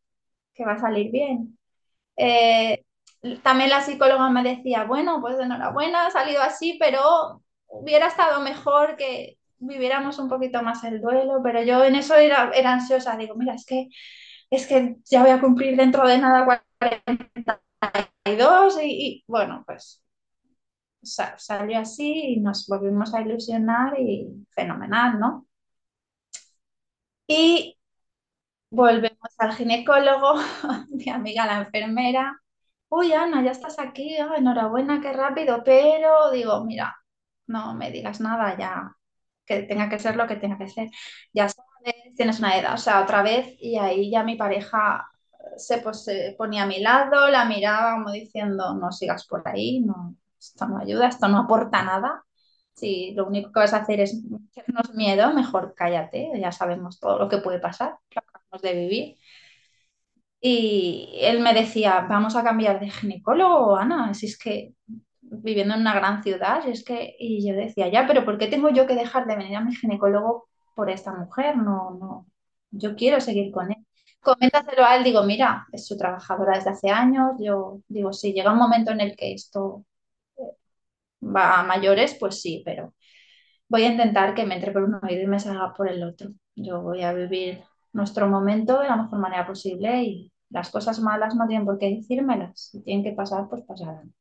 que 0.55 0.67
va 0.67 0.75
a 0.75 0.81
salir 0.81 1.13
bien. 1.13 1.59
Eh, 2.17 2.85
también 3.43 3.71
la 3.71 3.81
psicóloga 3.83 4.29
me 4.31 4.43
decía, 4.43 4.85
bueno, 4.85 5.21
pues 5.21 5.39
enhorabuena, 5.41 6.07
ha 6.07 6.11
salido 6.11 6.43
así, 6.43 6.77
pero 6.81 7.43
hubiera 7.69 8.07
estado 8.09 8.41
mejor 8.43 8.97
que 8.97 9.39
viviéramos 9.59 10.19
un 10.19 10.29
poquito 10.29 10.63
más 10.63 10.85
el 10.85 11.01
duelo, 11.01 11.41
pero 11.43 11.63
yo 11.63 11.85
en 11.85 11.95
eso 11.97 12.15
era, 12.17 12.51
era 12.55 12.73
ansiosa, 12.75 13.17
digo, 13.17 13.35
mira, 13.37 13.55
es 13.55 13.65
que, 13.67 13.89
es 14.51 14.67
que 14.67 14.97
ya 15.07 15.23
voy 15.23 15.31
a 15.33 15.41
cumplir 15.41 15.77
dentro 15.77 16.07
de 16.09 16.19
nada 16.19 16.45
42 16.45 18.79
y, 18.83 18.87
y 19.19 19.25
bueno, 19.27 19.63
pues 19.67 20.03
sa- 21.03 21.37
salió 21.39 21.79
así 21.81 22.35
y 22.35 22.41
nos 22.41 22.67
volvimos 22.69 23.15
a 23.15 23.21
ilusionar 23.23 23.99
y 24.01 24.27
fenomenal, 24.51 25.19
¿no? 25.21 25.47
Y 27.39 27.79
volvemos 28.71 29.31
al 29.39 29.55
ginecólogo, 29.55 30.35
mi 30.91 31.11
amiga 31.11 31.47
la 31.47 31.61
enfermera. 31.61 32.41
Uy, 32.91 33.13
Ana, 33.13 33.43
ya 33.45 33.53
estás 33.53 33.79
aquí, 33.79 34.17
enhorabuena, 34.17 35.01
qué 35.03 35.13
rápido, 35.13 35.63
pero 35.65 36.31
digo, 36.33 36.65
mira, 36.65 36.97
no 37.49 37.75
me 37.75 37.91
digas 37.93 38.21
nada, 38.21 38.57
ya 38.59 38.97
que 39.47 39.63
tenga 39.65 39.89
que 39.91 39.99
ser 40.01 40.17
lo 40.17 40.27
que 40.29 40.37
tenga 40.37 40.59
que 40.59 40.69
ser. 40.69 40.91
Ya 41.35 41.49
sabes, 41.49 42.15
tienes 42.17 42.41
una 42.41 42.59
edad, 42.59 42.75
o 42.75 42.79
sea, 42.79 43.03
otra 43.03 43.23
vez, 43.23 43.57
y 43.61 43.79
ahí 43.79 44.11
ya 44.11 44.25
mi 44.25 44.37
pareja 44.37 45.11
se, 45.57 45.79
pues, 45.81 46.05
se 46.05 46.35
ponía 46.39 46.65
a 46.65 46.67
mi 46.67 46.81
lado, 46.81 47.29
la 47.31 47.45
miraba 47.47 47.95
como 47.95 48.13
diciendo, 48.13 48.75
no 48.77 48.93
sigas 48.93 49.27
por 49.29 49.47
ahí, 49.49 49.81
no, 49.81 50.17
esto 50.41 50.67
no 50.69 50.79
ayuda, 50.81 51.09
esto 51.09 51.29
no 51.29 51.39
aporta 51.41 51.83
nada. 51.85 52.25
Si 52.81 53.13
lo 53.15 53.27
único 53.27 53.53
que 53.53 53.61
vas 53.61 53.75
a 53.75 53.79
hacer 53.79 54.01
es 54.01 54.23
hacernos 54.51 54.95
miedo, 54.95 55.33
mejor 55.35 55.75
cállate, 55.77 56.31
ya 56.41 56.53
sabemos 56.53 56.99
todo 56.99 57.19
lo 57.19 57.29
que 57.29 57.39
puede 57.39 57.59
pasar, 57.61 57.97
lo 58.15 58.21
acabamos 58.21 58.63
de 58.63 58.75
vivir. 58.75 59.17
Y 60.41 61.19
él 61.21 61.41
me 61.41 61.53
decía, 61.53 62.07
vamos 62.09 62.35
a 62.35 62.43
cambiar 62.43 62.81
de 62.81 62.91
ginecólogo, 62.91 63.77
Ana, 63.77 64.15
si 64.15 64.27
es 64.27 64.39
que 64.39 64.73
viviendo 65.21 65.75
en 65.75 65.83
una 65.83 65.95
gran 65.95 66.23
ciudad, 66.23 66.67
es 66.67 66.85
que, 66.85 67.15
y 67.19 67.47
yo 67.47 67.55
decía, 67.55 67.89
ya, 67.89 68.07
pero 68.07 68.25
¿por 68.25 68.39
qué 68.39 68.47
tengo 68.47 68.71
yo 68.71 68.87
que 68.87 68.95
dejar 68.95 69.27
de 69.27 69.37
venir 69.37 69.57
a 69.57 69.61
mi 69.61 69.75
ginecólogo 69.75 70.49
por 70.75 70.91
esta 70.91 71.13
mujer? 71.13 71.57
No, 71.57 71.91
no, 72.01 72.27
yo 72.71 72.97
quiero 72.97 73.21
seguir 73.21 73.53
con 73.53 73.71
él. 73.71 73.87
Coméntaselo 74.23 74.85
a 74.85 74.97
él, 74.97 75.05
digo, 75.05 75.23
mira, 75.23 75.67
es 75.73 75.87
su 75.87 75.97
trabajadora 75.97 76.57
desde 76.57 76.71
hace 76.71 76.91
años, 76.91 77.33
yo 77.39 77.81
digo, 77.89 78.13
si 78.13 78.33
llega 78.33 78.53
un 78.53 78.59
momento 78.59 78.91
en 78.93 79.01
el 79.01 79.17
que 79.17 79.33
esto 79.33 79.85
va 81.23 81.61
a 81.61 81.63
mayores, 81.65 82.17
pues 82.19 82.41
sí, 82.41 82.63
pero 82.65 82.95
voy 83.69 83.85
a 83.85 83.89
intentar 83.93 84.35
que 84.35 84.47
me 84.47 84.57
entre 84.57 84.73
por 84.73 84.85
un 84.85 84.95
oído 84.97 85.23
y 85.23 85.27
me 85.27 85.41
salga 85.41 85.75
por 85.75 85.89
el 85.91 86.03
otro. 86.05 86.31
Yo 86.57 86.83
voy 86.83 87.03
a 87.03 87.13
vivir 87.13 87.63
nuestro 87.93 88.29
momento 88.29 88.81
de 88.81 88.89
la 88.89 88.97
mejor 88.97 89.19
manera 89.21 89.47
posible 89.47 90.03
y 90.05 90.33
las 90.51 90.71
cosas 90.71 91.01
malas 91.01 91.35
no 91.37 91.47
tienen 91.49 91.67
por 91.67 91.79
qué 91.79 91.91
decírmelas. 91.91 92.71
Si 92.73 92.83
tienen 92.83 93.05
que 93.05 93.13
pasar, 93.13 93.49
pues 93.49 93.63
pasarán. 93.65 94.15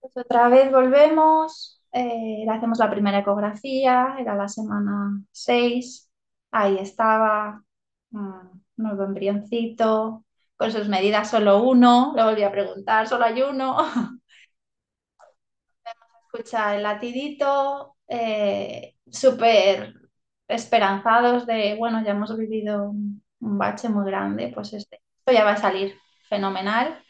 Pues 0.00 0.12
otra 0.16 0.48
vez 0.48 0.70
volvemos, 0.70 1.82
eh, 1.92 2.46
hacemos 2.50 2.78
la 2.78 2.90
primera 2.90 3.18
ecografía, 3.20 4.16
era 4.18 4.34
la 4.36 4.48
semana 4.48 5.20
6. 5.32 6.10
Ahí 6.50 6.78
estaba, 6.78 7.62
mm, 8.10 8.60
nuevo 8.76 9.04
embrioncito, 9.04 10.24
con 10.56 10.70
sus 10.72 10.88
medidas 10.88 11.30
solo 11.30 11.62
uno, 11.64 12.12
le 12.16 12.22
volví 12.24 12.42
a 12.42 12.52
preguntar, 12.52 13.08
solo 13.08 13.24
hay 13.24 13.42
uno. 13.42 13.76
escucha 16.36 16.76
el 16.76 16.82
latidito, 16.82 17.96
eh, 18.08 18.94
súper 19.10 19.94
esperanzados 20.48 21.46
de, 21.46 21.76
bueno, 21.78 22.02
ya 22.04 22.12
hemos 22.12 22.36
vivido 22.36 22.90
un, 22.90 23.22
bache 23.38 23.88
muy 23.88 24.06
grande, 24.06 24.50
pues 24.54 24.72
este, 24.72 25.00
esto 25.18 25.32
ya 25.32 25.44
va 25.44 25.52
a 25.52 25.56
salir 25.56 25.94
fenomenal. 26.28 27.02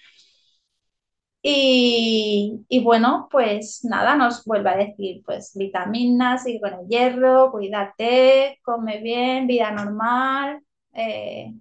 Y, 1.43 2.65
y 2.69 2.83
bueno, 2.83 3.29
pues 3.31 3.85
nada, 3.85 4.17
nos 4.17 4.45
vuelve 4.45 4.71
a 4.71 4.77
decir, 4.77 5.23
pues 5.25 5.53
vitaminas, 5.55 6.43
sigue 6.43 6.61
con 6.61 6.75
el 6.75 6.89
hierro, 6.89 7.53
cuídate, 7.53 8.59
come 8.65 9.01
bien, 9.01 9.47
vida 9.47 9.71
normal. 9.71 10.61
eh, 10.93 11.53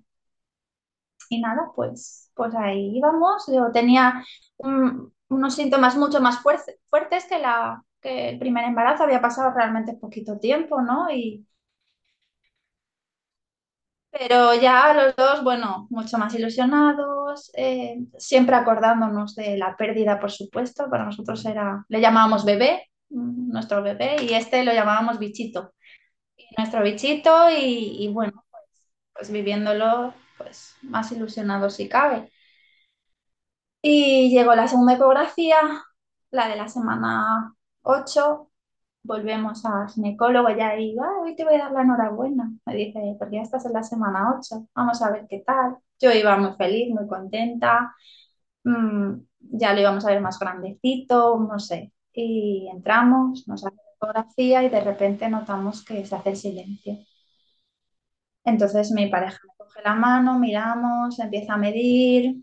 y 1.30 1.42
nada, 1.42 1.72
pues, 1.76 2.32
pues 2.36 2.54
ahí 2.56 2.98
íbamos. 2.98 3.46
Yo 3.48 3.72
tenía 3.72 4.24
un- 4.58 5.14
unos 5.30 5.56
síntomas 5.56 5.96
mucho 5.98 6.22
más 6.22 6.40
fuerte- 6.40 6.80
fuertes 6.90 7.26
que, 7.26 7.40
la, 7.40 7.84
que 8.02 8.30
el 8.30 8.40
primer 8.40 8.66
embarazo. 8.66 9.04
Había 9.04 9.22
pasado 9.22 9.52
realmente 9.54 9.94
poquito 9.96 10.40
tiempo, 10.40 10.82
¿no? 10.82 11.10
Y, 11.12 11.46
pero 14.12 14.54
ya 14.56 14.94
los 14.94 15.16
dos, 15.16 15.44
bueno, 15.44 15.88
mucho 15.90 16.18
más 16.18 16.34
ilusionados, 16.36 17.52
eh, 17.56 17.98
siempre 18.18 18.56
acordándonos 18.56 19.36
de 19.36 19.58
la 19.58 19.76
pérdida, 19.76 20.20
por 20.20 20.32
supuesto. 20.32 20.90
Para 20.90 21.04
nosotros 21.06 21.44
era, 21.46 21.86
le 21.90 22.00
llamábamos 22.02 22.46
bebé, 22.46 22.90
mm, 23.10 23.50
nuestro 23.52 23.84
bebé, 23.84 24.16
y 24.24 24.34
este 24.34 24.64
lo 24.64 24.72
llamábamos 24.74 25.20
bichito. 25.20 25.74
Nuestro 26.58 26.84
bichito, 26.84 27.50
y, 27.52 28.06
y 28.06 28.10
bueno, 28.14 28.46
pues, 28.52 28.64
pues 29.14 29.32
viviéndolo, 29.32 30.14
pues 30.38 30.76
más 30.84 31.12
ilusionados 31.12 31.76
si 31.76 31.90
cabe. 31.90 32.32
Y 33.88 34.30
llegó 34.32 34.56
la 34.56 34.68
segunda 34.68 34.94
ecografía, 34.96 35.58
la 36.32 36.48
de 36.48 36.56
la 36.56 36.68
semana 36.68 37.54
8. 37.84 38.50
Volvemos 39.04 39.64
al 39.66 39.90
ginecólogo 39.90 40.50
ya 40.50 40.76
y 40.80 40.96
"Ah, 41.00 41.22
hoy 41.22 41.36
te 41.36 41.44
voy 41.46 41.56
a 41.56 41.60
dar 41.66 41.72
la 41.74 41.82
enhorabuena. 41.84 42.52
Me 42.66 42.76
dice, 42.76 43.16
porque 43.20 43.36
ya 43.38 43.44
estás 43.44 43.66
en 43.66 43.74
la 43.74 43.84
semana 43.84 44.36
8. 44.40 44.68
vamos 44.76 45.02
a 45.04 45.12
ver 45.12 45.28
qué 45.30 45.44
tal. 45.46 45.78
Yo 46.00 46.12
iba 46.12 46.36
muy 46.38 46.54
feliz, 46.58 46.94
muy 46.94 47.08
contenta, 47.08 47.96
mm, 48.66 49.14
ya 49.42 49.74
lo 49.74 49.82
íbamos 49.82 50.06
a 50.06 50.10
ver 50.12 50.22
más 50.22 50.40
grandecito, 50.40 51.40
no 51.40 51.60
sé. 51.60 51.94
Y 52.14 52.70
entramos, 52.74 53.48
nos 53.48 53.66
hace 53.66 53.76
la 53.78 53.84
ecografía 53.96 54.64
y 54.64 54.70
de 54.70 54.82
repente 54.82 55.30
notamos 55.30 55.86
que 55.86 56.06
se 56.06 56.16
hace 56.16 56.32
el 56.32 56.38
silencio. 56.38 56.98
Entonces 58.46 58.92
mi 58.92 59.08
pareja 59.10 59.40
me 59.44 59.54
coge 59.58 59.82
la 59.84 59.96
mano, 59.96 60.40
miramos, 60.40 61.20
empieza 61.20 61.54
a 61.56 61.58
medir, 61.58 62.36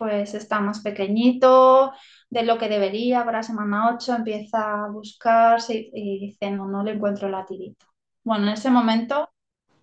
pues 0.00 0.32
está 0.34 0.60
más 0.60 0.80
pequeñito 0.80 1.92
de 2.30 2.42
lo 2.44 2.56
que 2.58 2.70
debería 2.70 3.22
para 3.24 3.42
semana 3.42 3.90
8 3.94 4.14
empieza 4.16 4.84
a 4.84 4.88
buscarse 4.88 5.74
y, 5.74 5.90
y 5.92 6.20
dice, 6.28 6.50
no, 6.50 6.66
no 6.66 6.82
le 6.82 6.92
encuentro 6.92 7.28
la 7.28 7.44
tirita. 7.44 7.84
Bueno, 8.24 8.44
en 8.46 8.52
ese 8.54 8.70
momento 8.70 9.28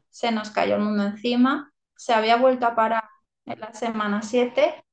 se 0.09 0.31
nos 0.31 0.49
cayó 0.51 0.75
el 0.75 0.81
mundo 0.81 1.03
encima, 1.03 1.71
se 1.95 2.13
había 2.13 2.37
vuelto 2.37 2.65
a 2.65 2.75
parar 2.75 3.03
en 3.45 3.59
la 3.59 3.73
semana 3.73 4.23
7, 4.23 4.83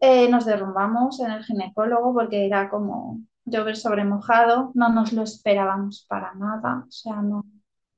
eh, 0.00 0.28
nos 0.28 0.44
derrumbamos 0.44 1.20
en 1.20 1.30
el 1.30 1.44
ginecólogo 1.44 2.12
porque 2.14 2.46
era 2.46 2.68
como 2.68 3.20
llover 3.44 3.76
sobre 3.76 4.04
mojado, 4.04 4.72
no 4.74 4.88
nos 4.88 5.12
lo 5.12 5.22
esperábamos 5.22 6.04
para 6.08 6.34
nada, 6.34 6.84
o 6.88 6.90
sea, 6.90 7.22
no, 7.22 7.44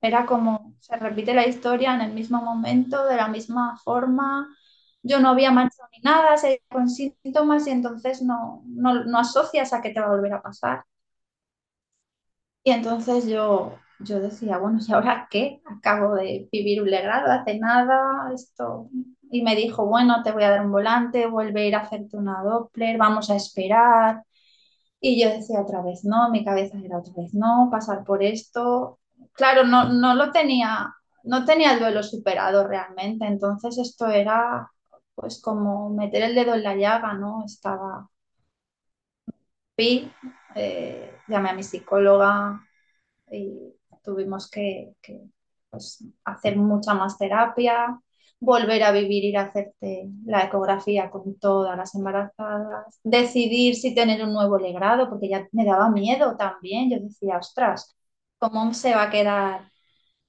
era 0.03 0.27
como, 0.27 0.75
se 0.81 0.97
repite 0.97 1.33
la 1.33 1.47
historia 1.47 1.95
en 1.95 2.03
el 2.03 2.13
mismo 2.13 2.43
momento, 2.43 3.07
de 3.07 3.17
la 3.17 3.29
misma 3.29 3.79
forma. 3.79 4.55
Yo 5.05 5.21
no 5.21 5.31
había 5.31 5.53
manchado 5.53 5.89
ni 5.93 6.01
nada, 6.01 6.37
se 6.39 6.63
con 6.71 6.89
síntomas 6.91 7.67
y 7.69 7.71
entonces 7.71 8.23
no, 8.23 8.63
no, 8.67 9.05
no 9.05 9.19
asocias 9.21 9.73
a 9.73 9.83
que 9.83 9.91
te 9.91 10.01
va 10.01 10.07
a 10.09 10.11
volver 10.11 10.33
a 10.35 10.43
pasar. 10.43 10.85
Y 12.63 12.71
entonces 12.71 13.27
yo, 13.29 13.75
yo 14.01 14.21
decía, 14.21 14.59
bueno, 14.59 14.79
¿y 14.87 14.93
ahora 14.93 15.29
qué? 15.31 15.61
Acabo 15.67 16.15
de 16.15 16.49
vivir 16.53 16.83
un 16.83 16.91
legrado 16.91 17.31
hace 17.31 17.59
nada, 17.59 18.31
esto. 18.35 18.89
Y 19.31 19.43
me 19.43 19.55
dijo, 19.57 19.87
bueno, 19.87 20.23
te 20.23 20.33
voy 20.33 20.45
a 20.45 20.51
dar 20.51 20.65
un 20.65 20.73
volante, 20.73 21.27
vuelve 21.27 21.63
a 21.63 21.67
ir 21.67 21.75
a 21.77 21.81
hacerte 21.81 22.17
una 22.17 22.43
Doppler, 22.43 22.97
vamos 22.99 23.31
a 23.31 23.37
esperar. 23.37 24.23
Y 25.01 25.23
yo 25.23 25.31
decía 25.31 25.61
otra 25.63 25.83
vez 25.83 26.05
no, 26.05 26.31
mi 26.31 26.45
cabeza 26.45 26.79
era 26.85 26.99
otra 26.99 27.15
vez 27.17 27.35
no, 27.35 27.69
pasar 27.71 28.05
por 28.05 28.23
esto. 28.23 29.01
Claro, 29.35 29.65
no, 29.65 29.91
no 29.93 30.15
lo 30.15 30.33
tenía, 30.33 30.95
no 31.25 31.45
tenía 31.45 31.75
el 31.75 31.81
duelo 31.81 32.03
superado 32.03 32.67
realmente, 32.69 33.27
entonces 33.27 33.79
esto 33.79 34.09
era 34.09 34.71
pues 35.15 35.41
como 35.43 35.91
meter 35.91 36.23
el 36.23 36.35
dedo 36.35 36.55
en 36.55 36.63
la 36.65 36.75
llaga, 36.77 37.15
¿no? 37.15 37.45
Estaba, 37.45 38.09
fui, 39.77 40.11
eh, 40.55 41.13
llamé 41.29 41.51
a 41.51 41.55
mi 41.55 41.63
psicóloga 41.63 42.61
y 43.31 43.75
tuvimos 44.05 44.51
que, 44.51 44.95
que, 45.03 45.23
pues, 45.71 46.05
hacer 46.25 46.57
mucha 46.57 46.95
más 46.95 47.19
terapia, 47.19 48.01
volver 48.41 48.83
a 48.85 48.93
vivir, 48.93 49.25
ir 49.25 49.39
a 49.39 49.43
hacerte 49.45 50.11
la 50.27 50.45
ecografía 50.45 51.11
con 51.11 51.39
todas 51.39 51.77
las 51.79 51.95
embarazadas, 51.95 53.01
decidir 53.05 53.77
si 53.77 53.95
tener 53.95 54.25
un 54.25 54.35
nuevo 54.35 54.59
legrado, 54.59 55.11
porque 55.11 55.29
ya 55.31 55.49
me 55.53 55.67
daba 55.67 55.91
miedo 55.91 56.37
también. 56.37 56.91
Yo 56.91 57.01
decía, 57.01 57.39
ostras, 57.39 57.97
¿cómo 58.39 58.75
se 58.75 58.95
va 58.95 59.05
a 59.05 59.11
quedar 59.11 59.71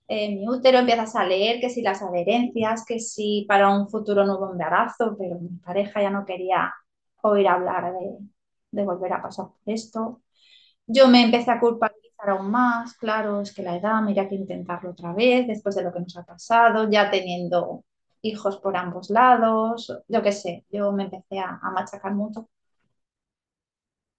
eh, 0.07 0.29
mi 0.35 0.47
útero? 0.47 0.79
Empiezas 0.79 1.15
a 1.15 1.25
leer 1.25 1.59
que 1.59 1.69
si 1.69 1.81
las 1.81 2.01
adherencias, 2.01 2.85
que 2.85 2.99
si 2.99 3.45
para 3.47 3.69
un 3.69 3.89
futuro 3.89 4.25
nuevo 4.25 4.51
embarazo, 4.51 5.15
pero 5.17 5.39
mi 5.39 5.49
pareja 5.59 6.01
ya 6.01 6.09
no 6.09 6.25
quería 6.25 6.73
oír 7.21 7.47
hablar 7.47 7.93
de, 8.71 8.83
volver 8.83 9.13
a 9.13 9.21
pasar 9.21 9.47
por 9.47 9.73
esto. 9.73 10.21
Yo 10.87 11.07
me 11.09 11.23
empecé 11.23 11.51
a 11.51 11.59
culpabilizar 11.59 12.29
aún 12.31 12.51
más, 12.51 12.95
claro, 12.97 13.41
es 13.41 13.53
que 13.53 13.63
la 13.63 13.77
edad, 13.77 14.01
mira 14.03 14.27
que 14.29 14.35
intentarlo 14.35 14.91
otra 14.91 15.13
vez, 15.13 15.47
después 15.47 15.75
de 15.75 15.83
lo 15.83 15.93
que 15.93 16.01
nos 16.01 16.17
ha 16.17 16.23
pasado, 16.25 16.89
ya 16.89 17.11
teniendo 17.11 17.83
hijos 18.21 18.57
por 18.59 18.77
ambos 18.77 19.09
lados, 19.09 19.91
yo 20.07 20.23
qué 20.23 20.31
sé, 20.31 20.65
yo 20.71 20.91
me 20.91 21.05
empecé 21.05 21.39
a, 21.39 21.59
a 21.61 21.71
machacar 21.71 22.13
mucho. 22.15 22.49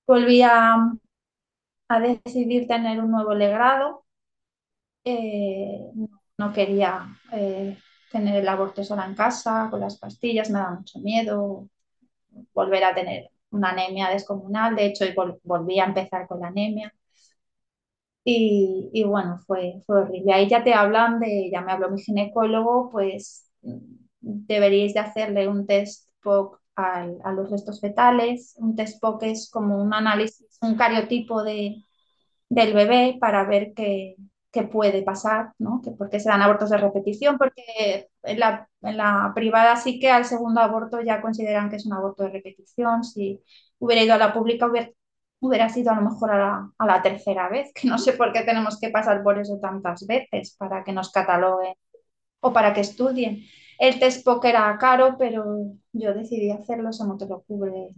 Volví 0.06 0.42
a, 0.42 0.54
a 1.88 2.00
decidir 2.00 2.68
tener 2.68 3.00
un 3.02 3.10
nuevo 3.10 3.34
legrado. 3.34 4.05
Eh, 5.08 5.78
no, 6.38 6.52
quería 6.52 7.06
eh, 7.32 7.78
tener 8.10 8.36
el 8.42 8.48
aborto 8.48 8.82
sola 8.84 9.06
en 9.06 9.14
casa, 9.14 9.68
con 9.70 9.80
las 9.80 9.98
pastillas, 9.98 10.50
me 10.50 10.58
daba 10.58 10.76
mucho 10.76 10.98
miedo 11.00 11.68
volver 12.54 12.84
a 12.84 12.94
tener 12.94 13.30
una 13.50 13.70
anemia 13.70 14.10
descomunal. 14.10 14.76
De 14.76 14.86
hecho, 14.86 15.04
vol 15.16 15.40
volví 15.44 15.80
a 15.80 15.86
empezar 15.86 16.26
con 16.28 16.40
la 16.40 16.48
anemia. 16.48 16.92
Y, 18.24 18.90
y, 18.92 19.04
bueno, 19.04 19.38
fue, 19.46 19.82
fue 19.86 20.02
horrible. 20.02 20.32
Ahí 20.32 20.48
ya 20.48 20.64
te 20.64 20.74
hablan 20.74 21.20
de, 21.20 21.48
ya 21.52 21.60
me 21.60 21.70
habló 21.72 21.90
mi 21.90 22.02
ginecólogo, 22.02 22.90
pues 22.90 23.48
deberíais 24.20 24.94
de 24.94 25.00
hacerle 25.00 25.46
un 25.48 25.66
test 25.66 26.10
POC 26.22 26.60
a 26.76 27.32
los 27.32 27.50
restos 27.50 27.80
fetales. 27.80 28.54
Un 28.58 28.74
test 28.76 29.00
POC 29.00 29.22
es 29.30 29.50
como 29.50 29.80
un 29.82 29.94
análisis, 29.94 30.58
un 30.62 30.74
cariotipo 30.76 31.42
de, 31.44 31.76
del 32.50 32.74
bebé 32.74 33.18
para 33.20 33.44
ver 33.46 33.74
qué, 33.74 34.16
qué 34.56 34.62
puede 34.62 35.02
pasar, 35.02 35.52
¿no? 35.58 35.82
Que 35.84 35.90
por 35.90 36.08
qué 36.08 36.18
se 36.18 36.30
dan 36.30 36.40
abortos 36.40 36.70
de 36.70 36.78
repetición, 36.78 37.36
porque 37.36 38.08
en 38.22 38.40
la, 38.40 38.68
en 38.82 38.96
la, 38.96 39.32
privada 39.34 39.76
sí 39.76 40.00
que 40.00 40.10
al 40.10 40.24
segundo 40.24 40.60
aborto 40.62 41.02
ya 41.02 41.20
consideran 41.20 41.68
que 41.68 41.76
es 41.76 41.84
un 41.86 41.92
aborto 41.92 42.22
de 42.24 42.30
repetición. 42.30 43.04
Si 43.04 43.42
hubiera 43.78 44.02
ido 44.02 44.14
a 44.14 44.18
la 44.18 44.32
pública 44.32 44.66
hubiera, 44.66 44.90
hubiera 45.40 45.68
sido 45.68 45.92
a 45.92 45.96
lo 45.96 46.02
mejor 46.02 46.30
a 46.32 46.38
la, 46.38 46.70
a 46.78 46.86
la, 46.86 47.02
tercera 47.02 47.50
vez, 47.50 47.70
que 47.74 47.86
no 47.88 47.98
sé 47.98 48.14
por 48.14 48.32
qué 48.32 48.42
tenemos 48.42 48.80
que 48.80 48.88
pasar 48.90 49.22
por 49.22 49.38
eso 49.38 49.58
tantas 49.60 50.06
veces 50.06 50.56
para 50.58 50.82
que 50.84 50.92
nos 50.92 51.12
cataloguen 51.12 51.74
o 52.40 52.52
para 52.52 52.72
que 52.72 52.80
estudien. 52.80 53.42
El 53.78 53.98
test 53.98 54.24
POC 54.24 54.46
era 54.46 54.78
caro, 54.78 55.16
pero 55.18 55.44
yo 55.92 56.14
decidí 56.14 56.50
hacerlo, 56.50 56.90
eso 56.90 57.06
no 57.06 57.18
te 57.18 57.26
lo 57.26 57.42
cubre 57.42 57.90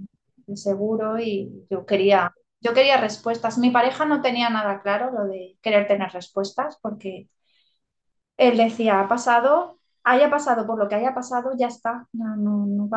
el 0.49 0.57
seguro 0.57 1.21
y 1.21 1.67
yo 1.71 1.87
quería 1.87 2.35
yo 2.61 2.75
quería 2.75 2.99
respuestas. 3.01 3.59
Mi 3.59 3.71
pareja 3.71 4.05
no 4.05 4.23
tenía 4.23 4.51
nada 4.51 4.81
claro 4.83 5.11
lo 5.13 5.25
de 5.27 5.59
querer 5.63 5.87
tener 5.87 6.11
respuestas 6.13 6.79
porque 6.83 7.29
él 8.37 8.57
decía, 8.57 9.01
ha 9.01 9.09
pasado, 9.09 9.79
haya 10.05 10.31
pasado 10.31 10.67
por 10.67 10.79
lo 10.79 10.89
que 10.89 10.95
haya 10.97 11.15
pasado, 11.15 11.53
ya 11.59 11.67
está, 11.69 12.07
no, 12.13 12.37
no, 12.37 12.89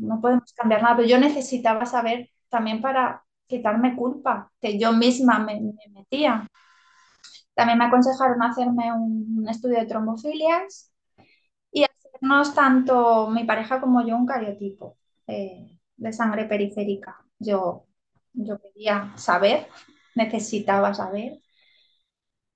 no, 0.00 0.20
podemos 0.20 0.52
cambiar 0.54 0.82
nada. 0.82 0.96
Pero 0.96 1.08
yo 1.08 1.18
necesitaba 1.18 1.86
saber 1.86 2.30
también 2.48 2.80
para 2.82 3.24
quitarme 3.46 3.96
culpa 3.96 4.50
que 4.60 4.78
yo 4.78 4.92
misma 4.92 5.38
me, 5.38 5.60
me 5.60 5.88
metía. 5.92 6.48
También 7.54 7.78
me 7.78 7.84
aconsejaron 7.86 8.42
hacerme 8.42 8.92
un, 8.92 9.38
un 9.38 9.48
estudio 9.48 9.78
de 9.78 9.86
trombofilias 9.86 10.92
y 11.72 11.84
hacernos 11.84 12.54
tanto 12.54 13.30
mi 13.30 13.44
pareja 13.44 13.80
como 13.80 14.06
yo 14.06 14.16
un 14.16 14.26
cariotipo 14.26 14.98
eh, 15.28 15.78
de 15.96 16.12
sangre 16.12 16.46
periférica. 16.46 17.24
Yo 17.38 17.86
yo 18.34 18.58
quería 18.60 19.12
saber, 19.16 19.68
necesitaba 20.14 20.94
saber. 20.94 21.40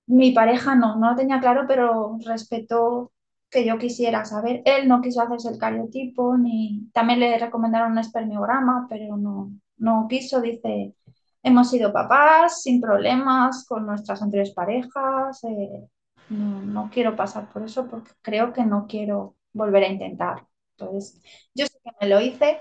Mi 0.06 0.32
pareja 0.32 0.74
no, 0.74 0.96
no 0.96 1.10
lo 1.10 1.16
tenía 1.16 1.40
claro, 1.40 1.64
pero 1.66 2.16
respetó 2.24 3.12
que 3.50 3.64
yo 3.64 3.78
quisiera 3.78 4.24
saber. 4.24 4.62
Él 4.64 4.88
no 4.88 5.00
quiso 5.00 5.20
hacerse 5.22 5.48
el 5.48 5.58
cariotipo, 5.58 6.36
ni 6.36 6.88
también 6.92 7.20
le 7.20 7.38
recomendaron 7.38 7.92
un 7.92 7.98
espermiograma, 7.98 8.86
pero 8.88 9.16
no, 9.16 9.52
no 9.78 10.06
quiso. 10.08 10.40
Dice, 10.40 10.94
hemos 11.42 11.70
sido 11.70 11.92
papás 11.92 12.62
sin 12.62 12.80
problemas 12.80 13.64
con 13.66 13.86
nuestras 13.86 14.22
anteriores 14.22 14.54
parejas. 14.54 15.42
Eh, 15.44 15.88
no, 16.30 16.62
no, 16.62 16.90
quiero 16.92 17.16
pasar 17.16 17.52
por 17.52 17.62
eso 17.64 17.86
porque 17.88 18.12
creo 18.22 18.52
que 18.52 18.64
no 18.64 18.86
quiero 18.86 19.36
volver 19.52 19.84
a 19.84 19.88
intentar. 19.88 20.46
Entonces, 20.78 21.20
yo 21.54 21.66
sé 21.66 21.78
que 21.82 21.90
me 22.00 22.08
lo 22.08 22.20
hice, 22.20 22.60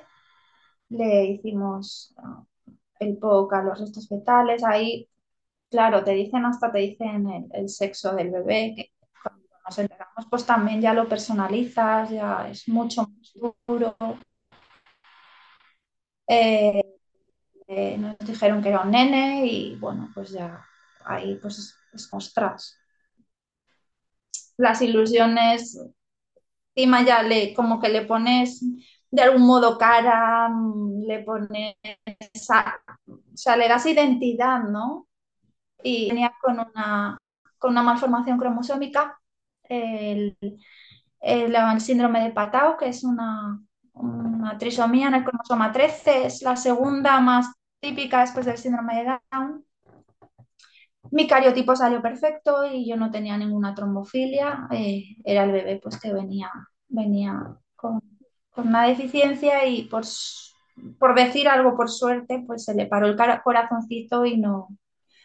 le 0.90 1.26
hicimos 1.26 2.16
el 3.00 3.18
POC 3.18 3.54
a 3.54 3.64
los 3.64 3.80
restos 3.80 4.08
fetales, 4.08 4.64
ahí, 4.64 5.10
claro, 5.70 6.04
te 6.04 6.12
dicen 6.12 6.46
hasta 6.46 6.72
te 6.72 6.80
dicen 6.80 7.50
el, 7.54 7.70
sexo 7.70 8.14
del 8.16 8.32
bebé, 8.32 8.74
que 8.76 8.94
cuando 9.24 9.48
nos 9.66 9.80
enteramos, 9.80 10.28
pues 10.30 10.46
también 10.46 10.82
ya 10.82 10.94
lo 10.94 11.08
personalizas, 11.10 12.10
ya 12.12 12.50
es 12.50 12.68
mucho 12.70 13.04
más 13.04 13.34
duro. 13.68 13.96
Eh, 16.28 16.84
eh, 17.68 17.98
nos 17.98 18.18
dijeron 18.20 18.62
que 18.62 18.70
era 18.70 18.82
un 18.82 18.92
nene 18.92 19.46
y 19.46 19.76
bueno, 19.76 20.10
pues 20.14 20.32
ya 20.32 20.66
ahí 21.06 21.36
pues 21.42 21.60
es, 21.60 21.76
es 21.94 22.10
ostras. 22.14 22.78
Las 24.58 24.82
ilusiones, 24.82 25.78
encima 26.76 27.04
ya 27.06 27.24
le, 27.24 27.54
como 27.54 27.80
que 27.80 27.90
le 27.90 28.06
pones 28.06 28.64
de 29.16 29.22
algún 29.22 29.48
modo 29.48 29.78
cara, 29.78 30.50
le 31.08 31.24
pones, 31.24 31.76
o 33.08 33.38
sea, 33.38 33.56
le 33.56 33.70
das 33.70 33.86
identidad, 33.86 34.64
¿no? 34.64 35.08
Y 35.82 36.10
venía 36.10 36.34
con 36.42 36.60
una, 36.60 37.18
con 37.58 37.72
una 37.72 37.84
malformación 37.84 38.38
cromosómica, 38.38 39.18
el, 39.64 40.38
el, 41.22 41.56
el 41.56 41.82
síndrome 41.82 42.24
de 42.24 42.32
Patau, 42.32 42.76
que 42.76 42.90
es 42.90 43.06
una, 43.06 43.58
una, 43.94 44.58
trisomía 44.58 45.08
en 45.08 45.16
el 45.16 45.24
cromosoma 45.24 45.72
13, 45.72 46.26
es 46.26 46.42
la 46.42 46.58
segunda 46.58 47.22
más 47.22 47.54
típica 47.80 48.20
después 48.20 48.46
del 48.46 48.58
síndrome 48.58 48.98
de 48.98 49.18
Down. 49.32 49.66
Mi 51.12 51.26
cariotipo 51.26 51.74
salió 51.74 52.02
perfecto 52.02 52.66
y 52.66 52.90
yo 52.90 52.98
no 52.98 53.12
tenía 53.12 53.38
ninguna 53.38 53.74
trombofilia, 53.74 54.68
eh, 54.72 55.16
era 55.24 55.46
el 55.46 55.54
bebé 55.54 55.80
pues 55.82 55.98
que 56.02 56.12
venía, 56.12 56.52
venía 56.90 57.56
con, 57.78 58.15
con 58.56 58.68
una 58.70 58.88
deficiencia 58.88 59.66
y 59.68 59.84
por, 59.84 60.04
por 61.00 61.16
decir 61.16 61.48
algo, 61.48 61.76
por 61.76 61.90
suerte, 61.90 62.44
pues 62.48 62.64
se 62.64 62.74
le 62.74 62.88
paró 62.88 63.08
el 63.08 63.18
corazoncito 63.44 64.26
y 64.26 64.38
no, 64.38 64.70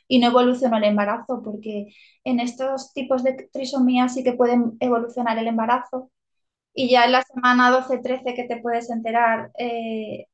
y 0.08 0.18
no 0.18 0.28
evolucionó 0.28 0.76
el 0.78 0.84
embarazo, 0.84 1.40
porque 1.42 1.86
en 2.24 2.40
estos 2.40 2.92
tipos 2.92 3.22
de 3.22 3.48
trisomías 3.52 4.14
sí 4.14 4.24
que 4.24 4.32
pueden 4.32 4.76
evolucionar 4.80 5.38
el 5.38 5.46
embarazo. 5.46 6.10
Y 6.74 6.90
ya 6.90 7.04
en 7.04 7.12
la 7.12 7.22
semana 7.22 7.70
12-13 7.70 8.34
que 8.34 8.44
te 8.44 8.60
puedes 8.60 8.90
enterar, 8.90 9.52
eh, 9.58 10.26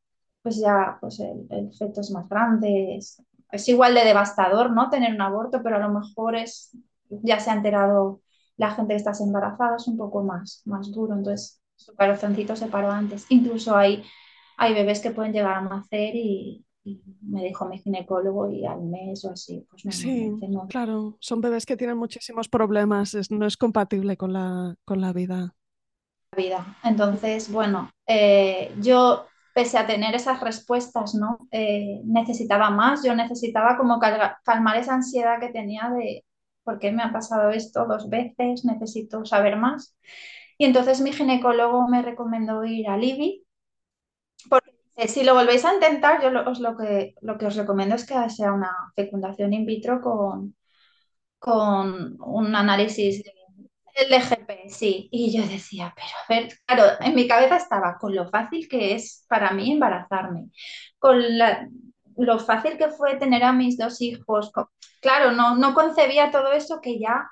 pues 0.43 0.59
ya 0.59 0.99
pues 1.01 1.21
el, 1.21 1.47
el, 1.51 1.73
feto 1.75 2.01
es 2.01 2.11
más 2.11 2.29
grande, 2.29 2.97
es, 2.97 3.23
igual 3.69 3.95
de 3.95 4.05
devastador, 4.05 4.71
¿no? 4.73 4.91
Tener 4.91 5.15
un 5.15 5.21
aborto, 5.21 5.63
pero 5.63 5.77
a 5.77 5.81
lo 5.81 5.91
mejor 5.91 6.37
es, 6.37 6.77
ya 7.11 7.41
se 7.41 7.51
ha 7.51 7.55
enterado 7.55 8.23
la 8.57 8.71
gente 8.73 8.95
que 8.95 8.99
estás 8.99 9.21
embarazada, 9.21 9.77
es 9.77 9.89
un 9.89 9.97
poco 9.99 10.23
más, 10.25 10.63
más 10.67 10.91
duro. 10.93 11.15
Entonces, 11.15 11.61
su 11.77 11.95
corazoncito 11.95 12.57
se 12.57 12.69
paró 12.69 12.91
antes. 12.91 13.27
Incluso 13.31 13.77
hay, 13.77 14.05
hay 14.57 14.75
bebés 14.75 15.01
que 15.01 15.11
pueden 15.11 15.33
llegar 15.33 15.55
a 15.55 15.61
nacer 15.63 16.15
y, 16.17 16.65
y 16.85 17.03
me 17.23 17.45
dijo 17.45 17.67
mi 17.67 17.79
ginecólogo 17.79 18.51
y 18.51 18.65
al 18.67 18.83
mes 18.83 19.25
o 19.25 19.31
así, 19.33 19.67
pues 19.71 19.85
no, 19.85 19.93
sí, 19.93 20.31
no. 20.49 20.69
claro, 20.69 21.17
son 21.21 21.41
bebés 21.41 21.67
que 21.67 21.77
tienen 21.77 21.97
muchísimos 21.99 22.49
problemas, 22.49 23.15
es, 23.15 23.31
no 23.31 23.47
es 23.47 23.57
compatible 23.57 24.17
con 24.17 24.33
la, 24.33 24.77
con 24.85 25.01
la 25.01 25.13
vida. 25.13 25.55
vida. 26.37 26.77
Entonces, 26.85 27.51
bueno, 27.51 27.91
eh, 28.07 28.75
yo 28.81 29.27
pese 29.55 29.79
a 29.79 29.87
tener 29.87 30.15
esas 30.15 30.41
respuestas, 30.41 31.15
¿no? 31.15 31.39
Eh, 31.51 32.01
necesitaba 32.05 32.71
más, 32.71 33.03
yo 33.05 33.15
necesitaba 33.15 33.77
como 33.79 33.99
cal 33.99 34.37
calmar 34.45 34.77
esa 34.77 34.95
ansiedad 34.95 35.41
que 35.41 35.49
tenía 35.49 35.91
de 35.91 36.25
por 36.63 36.79
qué 36.79 36.93
me 36.93 37.03
ha 37.03 37.13
pasado 37.13 37.51
esto 37.51 37.87
dos 37.87 38.11
veces, 38.11 38.65
necesito 38.65 39.25
saber 39.25 39.57
más. 39.57 39.97
Y 40.59 40.65
entonces 40.67 41.01
mi 41.01 41.13
ginecólogo 41.13 41.89
me 41.89 42.03
recomendó 42.03 42.65
ir 42.65 42.89
a 42.89 42.97
Libby, 42.97 43.45
porque 44.49 45.09
si 45.09 45.25
lo 45.25 45.35
volvéis 45.35 45.65
a 45.65 45.75
intentar, 45.75 46.23
yo 46.23 46.31
lo, 46.31 46.49
os, 46.51 46.61
lo, 46.61 46.77
que, 46.77 47.15
lo 47.21 47.39
que 47.39 47.47
os 47.47 47.57
recomiendo 47.57 47.95
es 47.95 48.07
que 48.07 48.15
sea 48.31 48.53
una 48.53 48.73
fecundación 48.95 49.53
in 49.53 49.67
vitro 49.67 50.01
con, 50.01 50.55
con 51.39 52.17
un 52.23 52.55
análisis 52.57 53.23
del 53.25 54.11
DGP, 54.11 54.71
sí. 54.71 55.09
Y 55.13 55.37
yo 55.37 55.47
decía, 55.49 55.95
pero 55.97 56.09
a 56.27 56.43
ver, 56.43 56.55
claro, 56.67 56.99
en 57.01 57.15
mi 57.15 57.29
cabeza 57.29 57.57
estaba 57.57 57.99
con 57.99 58.15
lo 58.15 58.29
fácil 58.31 58.69
que 58.69 58.95
es 58.95 59.25
para 59.29 59.53
mí 59.53 59.73
embarazarme, 59.73 60.51
con 60.99 61.23
lo 62.17 62.39
fácil 62.39 62.79
que 62.79 62.91
fue 62.91 63.17
tener 63.17 63.45
a 63.45 63.53
mis 63.53 63.79
dos 63.79 64.01
hijos. 64.01 64.53
Claro, 65.01 65.33
no, 65.33 65.57
no 65.57 65.75
concebía 65.75 66.31
todo 66.31 66.53
eso 66.53 66.81
que 66.81 66.99
ya 66.99 67.27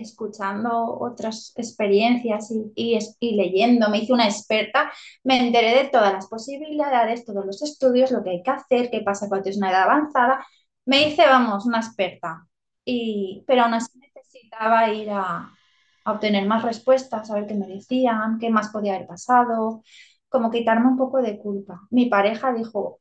escuchando 0.00 0.98
otras 1.00 1.52
experiencias 1.56 2.50
y, 2.50 2.98
y, 3.20 3.34
leyendo, 3.36 3.88
me 3.90 3.98
hice 3.98 4.12
una 4.12 4.26
experta, 4.26 4.90
me 5.24 5.46
enteré 5.46 5.84
de 5.84 5.88
todas 5.90 6.12
las 6.12 6.26
posibilidades, 6.28 7.24
todos 7.24 7.44
los 7.46 7.62
estudios, 7.62 8.10
lo 8.10 8.22
que 8.22 8.30
hay 8.30 8.42
que 8.42 8.50
hacer, 8.50 8.90
qué 8.90 9.00
pasa 9.02 9.28
cuando 9.28 9.50
es 9.50 9.56
una 9.56 9.70
edad 9.70 9.84
avanzada. 9.84 10.44
Me 10.84 11.08
hice, 11.08 11.26
vamos, 11.26 11.66
una 11.66 11.78
experta. 11.78 12.46
Y, 12.84 13.44
pero 13.46 13.62
aún 13.62 13.74
así 13.74 13.98
necesitaba 13.98 14.90
ir 14.92 15.10
a, 15.10 15.52
obtener 16.10 16.46
más 16.46 16.62
respuestas, 16.62 17.30
a 17.30 17.34
ver 17.34 17.46
qué 17.46 17.54
me 17.54 17.66
decían, 17.66 18.38
qué 18.38 18.50
más 18.50 18.70
podía 18.70 18.94
haber 18.94 19.06
pasado, 19.06 19.82
como 20.28 20.50
quitarme 20.50 20.88
un 20.88 20.96
poco 20.96 21.20
de 21.22 21.38
culpa. 21.38 21.82
Mi 21.90 22.06
pareja 22.06 22.52
dijo, 22.52 23.00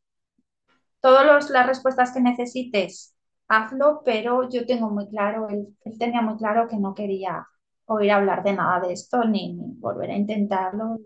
todas 1.00 1.50
las 1.50 1.68
respuestas 1.68 2.12
que 2.12 2.22
necesites 2.22 3.17
hazlo, 3.48 4.02
pero 4.06 4.50
yo 4.50 4.66
tengo 4.66 4.90
muy 4.90 5.08
claro, 5.10 5.48
él, 5.50 5.76
él, 5.84 5.98
tenía 5.98 6.22
muy 6.22 6.38
claro 6.38 6.68
que 6.68 6.78
no 6.78 6.94
quería 6.94 7.48
oír 7.86 8.12
hablar 8.12 8.44
de 8.44 8.54
nada 8.54 8.80
de 8.82 8.94
esto 8.94 9.24
ni, 9.26 9.58
volver 9.80 10.12
a 10.12 10.18
intentarlo. 10.18 11.00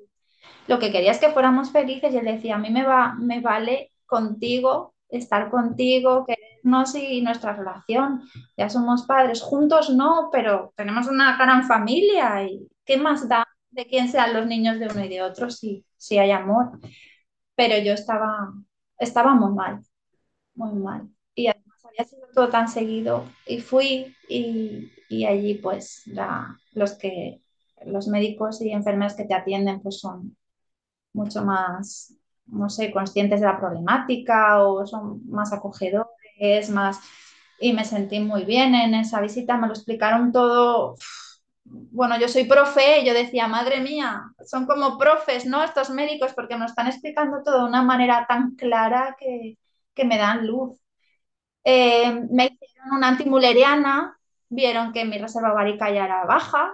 Lo 0.68 0.80
que 0.80 0.92
quería 0.92 1.12
es 1.12 1.20
que 1.20 1.30
fuéramos 1.32 1.72
felices 1.72 2.14
y 2.14 2.18
él 2.18 2.26
decía, 2.26 2.56
a 2.56 2.60
mí 2.60 2.70
me 2.72 2.84
va, 2.84 3.14
me 3.16 3.42
vale 3.42 3.92
contigo, 4.06 4.96
estar 5.10 5.50
contigo, 5.52 6.26
querernos 6.26 6.96
y 6.96 7.22
nuestra 7.22 7.56
relación. 7.56 8.22
Ya 8.58 8.70
somos 8.70 9.06
padres, 9.06 9.42
juntos 9.42 9.90
no, 9.90 10.30
pero 10.32 10.74
tenemos 10.76 11.08
una 11.08 11.38
gran 11.38 11.64
familia 11.66 12.44
y 12.44 12.68
¿qué 12.86 12.98
más 12.98 13.28
da 13.28 13.48
de 13.70 13.86
quién 13.88 14.10
sean 14.10 14.34
los 14.34 14.48
niños 14.48 14.80
de 14.80 14.88
uno 14.88 15.06
y 15.06 15.10
de 15.10 15.22
otro 15.22 15.50
si, 15.50 15.86
si 15.98 16.18
hay 16.18 16.32
amor? 16.32 16.80
Pero 17.56 17.78
yo 17.84 17.94
estaba, 17.94 18.54
estaba 18.98 19.36
muy 19.36 19.54
mal, 19.54 19.82
muy 20.56 20.74
mal. 20.74 21.10
Y 21.36 21.48
había 21.92 22.06
sido 22.10 22.28
todo 22.34 22.50
tan 22.50 22.68
seguido 22.68 23.26
y 23.46 23.62
fui 23.62 24.16
y, 24.30 24.92
y 25.10 25.26
allí 25.26 25.56
pues 25.56 26.04
la, 26.08 26.58
los 26.74 26.94
que 26.98 27.42
los 27.86 28.08
médicos 28.08 28.62
y 28.62 28.72
enfermeras 28.72 29.16
que 29.16 29.26
te 29.26 29.34
atienden 29.34 29.82
pues 29.82 30.00
son 30.00 30.38
mucho 31.14 31.44
más, 31.44 32.14
no 32.48 32.70
sé, 32.70 32.92
conscientes 32.92 33.42
de 33.42 33.48
la 33.48 33.60
problemática 33.60 34.64
o 34.64 34.86
son 34.86 35.28
más 35.30 35.54
acogedores, 35.54 36.70
más... 36.72 37.00
Y 37.60 37.74
me 37.74 37.86
sentí 37.86 38.20
muy 38.20 38.46
bien 38.46 38.74
en 38.76 38.96
esa 38.96 39.22
visita, 39.22 39.58
me 39.58 39.68
lo 39.68 39.74
explicaron 39.74 40.32
todo. 40.32 40.96
Bueno, 41.64 42.20
yo 42.20 42.28
soy 42.28 42.46
profe, 42.46 43.06
yo 43.06 43.14
decía, 43.14 43.48
madre 43.48 43.82
mía, 43.82 44.24
son 44.46 44.66
como 44.66 44.98
profes, 44.98 45.46
¿no? 45.46 45.64
Estos 45.64 45.92
médicos, 45.92 46.34
porque 46.34 46.58
me 46.58 46.66
están 46.66 46.88
explicando 46.88 47.44
todo 47.44 47.60
de 47.64 47.70
una 47.70 47.84
manera 47.84 48.26
tan 48.28 48.56
clara 48.56 49.16
que, 49.20 49.58
que 49.94 50.06
me 50.06 50.18
dan 50.18 50.48
luz. 50.48 50.81
Eh, 51.64 52.12
me 52.32 52.46
hicieron 52.60 52.94
una 52.98 53.10
antimuleriana, 53.10 54.18
vieron 54.50 54.94
que 54.94 55.06
mi 55.06 55.18
reserva 55.18 55.54
ovárica 55.54 55.92
ya 55.94 56.06
era 56.06 56.26
baja 56.26 56.74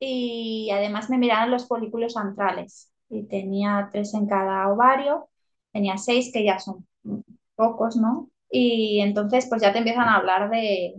y 0.00 0.70
además 0.72 1.10
me 1.10 1.18
miraron 1.18 1.50
los 1.50 1.68
folículos 1.68 2.16
antrales 2.16 2.92
y 3.10 3.24
tenía 3.28 3.88
tres 3.92 4.14
en 4.14 4.26
cada 4.28 4.68
ovario, 4.70 5.28
tenía 5.72 5.98
seis 5.98 6.30
que 6.32 6.44
ya 6.44 6.58
son 6.60 6.86
pocos, 7.56 7.96
¿no? 7.96 8.30
Y 8.50 9.00
entonces 9.00 9.46
pues 9.48 9.62
ya 9.62 9.72
te 9.72 9.78
empiezan 9.78 10.08
a 10.08 10.16
hablar 10.16 10.50
de, 10.50 10.94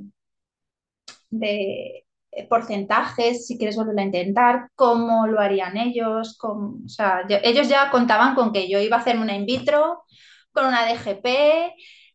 de 1.30 2.06
porcentajes, 2.49 3.45
si 3.47 3.58
quieres 3.58 3.76
volver 3.76 3.99
a 3.99 4.04
intentar, 4.04 4.70
cómo 4.76 5.28
lo 5.28 5.39
harían 5.39 5.78
ellos, 5.78 6.38
cómo, 6.38 6.78
o 6.86 6.89
sea, 6.89 7.22
ellos 7.43 7.70
ya 7.70 7.91
contaban 7.91 8.36
con 8.36 8.51
que 8.51 8.70
yo 8.70 8.80
iba 8.80 8.97
a 8.97 8.99
hacer 8.99 9.18
una 9.20 9.36
in 9.36 9.45
vitro, 9.45 10.04
con 10.51 10.66
una 10.66 10.86
DGP, 10.86 11.74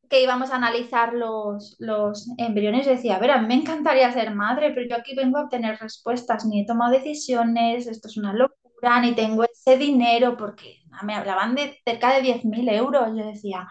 que 0.09 0.23
íbamos 0.23 0.51
a 0.51 0.57
analizar 0.57 1.13
los, 1.15 1.77
los 1.79 2.29
embriones. 2.39 2.87
Decía, 2.87 3.17
a 3.17 3.19
ver, 3.19 3.41
me 3.43 3.55
encantaría 3.55 4.11
ser 4.13 4.35
madre, 4.35 4.71
pero 4.75 4.87
yo 4.89 4.97
aquí 4.97 5.15
vengo 5.15 5.39
a 5.39 5.43
obtener 5.45 5.79
respuestas, 5.79 6.45
ni 6.47 6.63
he 6.63 6.67
tomado 6.67 6.93
decisiones, 6.93 7.87
esto 7.87 8.09
es 8.09 8.17
una 8.17 8.33
locura, 8.33 9.01
ni 9.01 9.15
tengo 9.15 9.45
ese 9.45 9.77
dinero, 9.77 10.37
porque 10.37 10.79
me 11.05 11.15
hablaban 11.15 11.55
de 11.55 11.79
cerca 11.85 12.15
de 12.15 12.23
10.000 12.23 12.69
euros. 12.69 13.09
Yo 13.17 13.27
decía, 13.27 13.69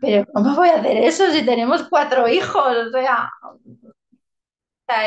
pero 0.00 0.26
¿cómo 0.32 0.54
voy 0.56 0.68
a 0.68 0.76
hacer 0.78 0.96
eso 0.98 1.30
si 1.30 1.44
tenemos 1.44 1.84
cuatro 1.88 2.28
hijos? 2.28 2.76
O 2.88 2.90
sea, 2.92 3.30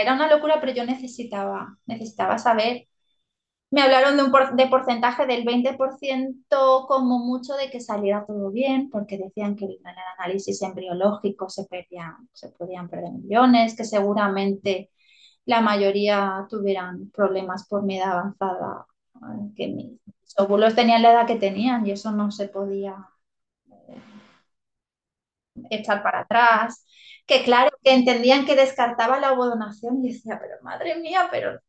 era 0.01 0.13
una 0.13 0.28
locura, 0.28 0.59
pero 0.59 0.73
yo 0.73 0.86
necesitaba, 0.86 1.78
necesitaba 1.86 2.38
saber. 2.38 2.88
Me 3.72 3.82
hablaron 3.82 4.16
de 4.18 4.24
un 4.24 4.32
por, 4.32 4.55
de 4.55 4.68
porcentaje 4.68 5.26
del 5.26 5.43
20% 5.43 6.86
como 6.88 7.20
mucho 7.20 7.55
de 7.55 7.70
que 7.70 7.82
saliera 7.82 8.26
todo 8.26 8.49
bien, 8.51 8.89
porque 8.89 9.18
decían 9.18 9.55
que 9.55 9.66
en 9.66 9.72
el 9.72 9.95
análisis 10.18 10.61
embriológico 10.61 11.49
se, 11.49 11.66
perdían, 11.66 12.30
se 12.34 12.49
podían 12.49 12.88
perder 12.89 13.11
millones, 13.11 13.76
que 13.76 13.84
seguramente 13.84 14.91
la 15.45 15.61
mayoría 15.61 16.47
tuvieran 16.49 17.11
problemas 17.11 17.68
por 17.68 17.84
mi 17.84 17.97
edad 17.97 18.13
avanzada, 18.20 18.88
que 19.55 19.68
mis 19.68 19.99
óvulos 20.38 20.76
tenían 20.76 21.01
la 21.01 21.11
edad 21.13 21.28
que 21.28 21.36
tenían 21.36 21.86
y 21.86 21.91
eso 21.91 22.11
no 22.11 22.32
se 22.32 22.47
podía 22.49 22.95
echar 25.70 26.03
para 26.03 26.22
atrás. 26.22 26.86
Que 27.26 27.43
claro, 27.43 27.72
que 27.84 27.93
entendían 27.93 28.45
que 28.45 28.55
descartaba 28.55 29.20
la 29.20 29.34
ovodonación 29.34 30.03
y 30.03 30.13
decía, 30.13 30.39
pero 30.39 30.55
madre 30.61 30.95
mía, 30.99 31.28
pero 31.32 31.59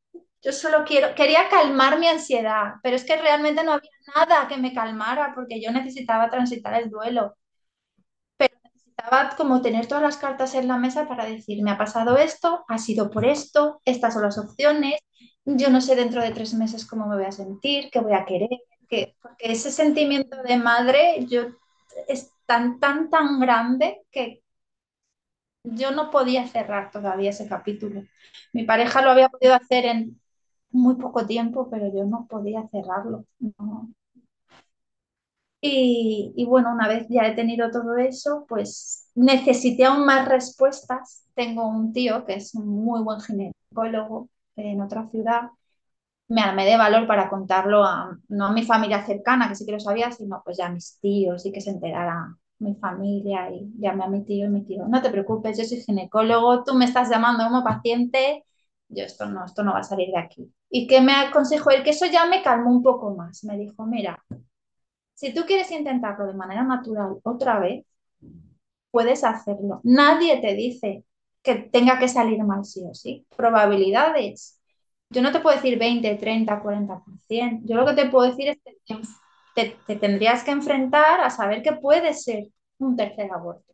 yo 0.47 0.53
solo 0.53 0.85
quiero, 0.85 1.13
quería 1.17 1.49
calmar 1.49 1.99
mi 1.99 2.07
ansiedad, 2.07 2.75
pero 2.81 2.95
es 2.95 3.05
que 3.05 3.17
realmente 3.17 3.65
no 3.65 3.73
había 3.73 3.91
nada 4.15 4.47
que 4.47 4.57
me 4.57 4.73
calmara 4.73 5.33
porque 5.35 5.61
yo 5.61 5.73
necesitaba 5.73 6.31
transitar 6.31 6.81
el 6.81 6.89
duelo, 6.89 7.37
pero 8.37 8.55
necesitaba 8.63 9.35
como 9.37 9.61
tener 9.61 9.87
todas 9.87 10.03
las 10.05 10.17
cartas 10.19 10.55
en 10.55 10.69
la 10.69 10.79
mesa 10.79 11.09
para 11.09 11.27
decir, 11.27 11.63
me 11.65 11.73
ha 11.73 11.79
pasado 11.79 12.17
esto, 12.17 12.65
ha 12.69 12.79
sido 12.79 13.11
por 13.11 13.25
esto, 13.25 13.81
estas 13.85 14.15
son 14.15 14.23
las 14.23 14.39
opciones, 14.39 15.01
yo 15.45 15.69
no 15.71 15.81
sé 15.81 15.97
dentro 15.97 16.23
de 16.23 16.31
tres 16.31 16.55
meses 16.55 16.87
cómo 16.87 17.07
me 17.09 17.17
voy 17.17 17.25
a 17.27 17.33
sentir, 17.33 17.91
qué 17.91 17.99
voy 17.99 18.15
a 18.15 18.25
querer, 18.25 18.51
que, 18.89 19.17
porque 19.21 19.53
ese 19.53 19.73
sentimiento 19.73 20.41
de 20.45 20.59
madre 20.59 21.27
yo 21.29 21.43
es 22.07 22.31
tan, 22.47 22.79
tan, 22.79 23.11
tan 23.11 23.41
grande 23.41 24.03
que 24.13 24.45
yo 25.65 25.91
no 25.91 26.11
podía 26.13 26.47
cerrar 26.47 26.93
todavía 26.93 27.31
ese 27.31 27.49
capítulo. 27.49 28.05
Mi 28.53 28.63
pareja 28.65 29.03
lo 29.03 29.11
había 29.11 29.29
podido 29.29 29.55
hacer 29.55 29.87
en 29.87 30.21
muy 30.77 30.97
poco 30.97 31.27
tiempo, 31.27 31.69
pero 31.71 31.93
yo 31.95 32.05
no 32.05 32.27
podía 32.29 32.69
cerrarlo. 32.71 33.25
No. 33.59 33.91
Y, 35.61 36.33
y, 36.37 36.45
bueno, 36.47 36.73
una 36.73 36.87
vez 36.89 37.07
ya 37.09 37.23
he 37.27 37.35
tenido 37.35 37.71
todo 37.71 37.97
eso, 37.97 38.45
pues 38.49 39.11
necesité 39.15 39.85
aún 39.85 40.05
más 40.07 40.29
respuestas. 40.29 41.25
Tengo 41.35 41.67
un 41.69 41.93
tío 41.93 42.25
que 42.25 42.35
es 42.35 42.55
un 42.55 42.69
muy 42.69 43.03
buen 43.03 43.21
ginecólogo 43.21 44.29
en 44.57 44.81
otra 44.81 45.09
ciudad. 45.11 45.51
Me 46.29 46.43
armé 46.43 46.67
de 46.67 46.77
valor 46.79 47.07
para 47.07 47.31
contarlo 47.31 47.85
a, 47.85 48.19
no 48.29 48.47
a 48.47 48.53
mi 48.53 48.65
familia 48.65 49.05
cercana, 49.07 49.49
que 49.49 49.57
sí 49.57 49.67
que 49.67 49.73
lo 49.73 49.81
sabía, 49.81 50.13
sino 50.13 50.43
pues 50.45 50.59
ya 50.59 50.67
a 50.67 50.71
mis 50.71 50.99
tíos 51.01 51.47
y 51.47 51.53
que 51.53 51.61
se 51.61 51.71
enteraran 51.71 52.37
mi 52.61 52.75
familia 52.77 53.51
y 53.51 53.71
llamé 53.79 54.05
a 54.05 54.09
mi 54.09 54.25
tío 54.25 54.47
y 54.47 54.49
mi 54.51 54.65
tío, 54.65 54.87
no 54.89 55.03
te 55.03 55.11
preocupes, 55.11 55.59
yo 55.59 55.65
soy 55.65 55.79
ginecólogo, 55.83 56.65
tú 56.65 56.75
me 56.75 56.87
estás 56.87 57.11
llamando 57.11 57.45
como 57.45 57.65
paciente, 57.65 58.45
yo 58.89 59.05
esto 59.05 59.27
no, 59.27 59.45
esto 59.45 59.63
no 59.65 59.73
va 59.75 59.81
a 59.81 59.85
salir 59.85 60.09
de 60.11 60.19
aquí. 60.19 60.53
¿Y 60.71 60.87
qué 60.87 61.01
me 61.01 61.13
aconsejó 61.15 61.71
él? 61.71 61.83
Que 61.85 61.91
eso 61.91 62.07
ya 62.07 62.27
me 62.27 62.43
calmó 62.43 62.71
un 62.71 62.83
poco 62.83 63.15
más. 63.15 63.45
Me 63.45 63.57
dijo, 63.59 63.87
mira, 63.87 64.23
si 65.15 65.35
tú 65.35 65.45
quieres 65.47 65.71
intentarlo 65.73 66.27
de 66.27 66.35
manera 66.35 66.65
natural 66.65 67.19
otra 67.25 67.59
vez, 67.61 67.85
puedes 68.91 69.25
hacerlo. 69.25 69.81
Nadie 69.85 70.41
te 70.41 70.55
dice 70.55 71.05
que 71.43 71.55
tenga 71.57 71.99
que 71.99 72.09
salir 72.09 72.43
mal 72.45 72.65
sí 72.65 72.83
o 72.89 72.95
sí. 72.95 73.27
Probabilidades. 73.37 74.61
Yo 75.11 75.23
no 75.23 75.33
te 75.33 75.41
puedo 75.41 75.57
decir 75.57 75.79
20, 75.79 76.15
30, 76.17 76.61
40%. 76.61 77.63
Yo 77.67 77.77
lo 77.77 77.87
que 77.87 77.95
te 77.95 78.09
puedo 78.11 78.29
decir 78.29 78.49
es 78.49 78.59
que 78.85 79.01
te, 79.55 79.77
te, 79.87 79.97
tendrías 79.97 80.45
que 80.45 80.51
enfrentar 80.51 81.21
a 81.21 81.31
saber 81.31 81.63
que 81.63 81.73
puede 81.73 82.13
ser 82.15 82.49
un 82.79 82.97
tercer 82.97 83.31
aborto, 83.33 83.73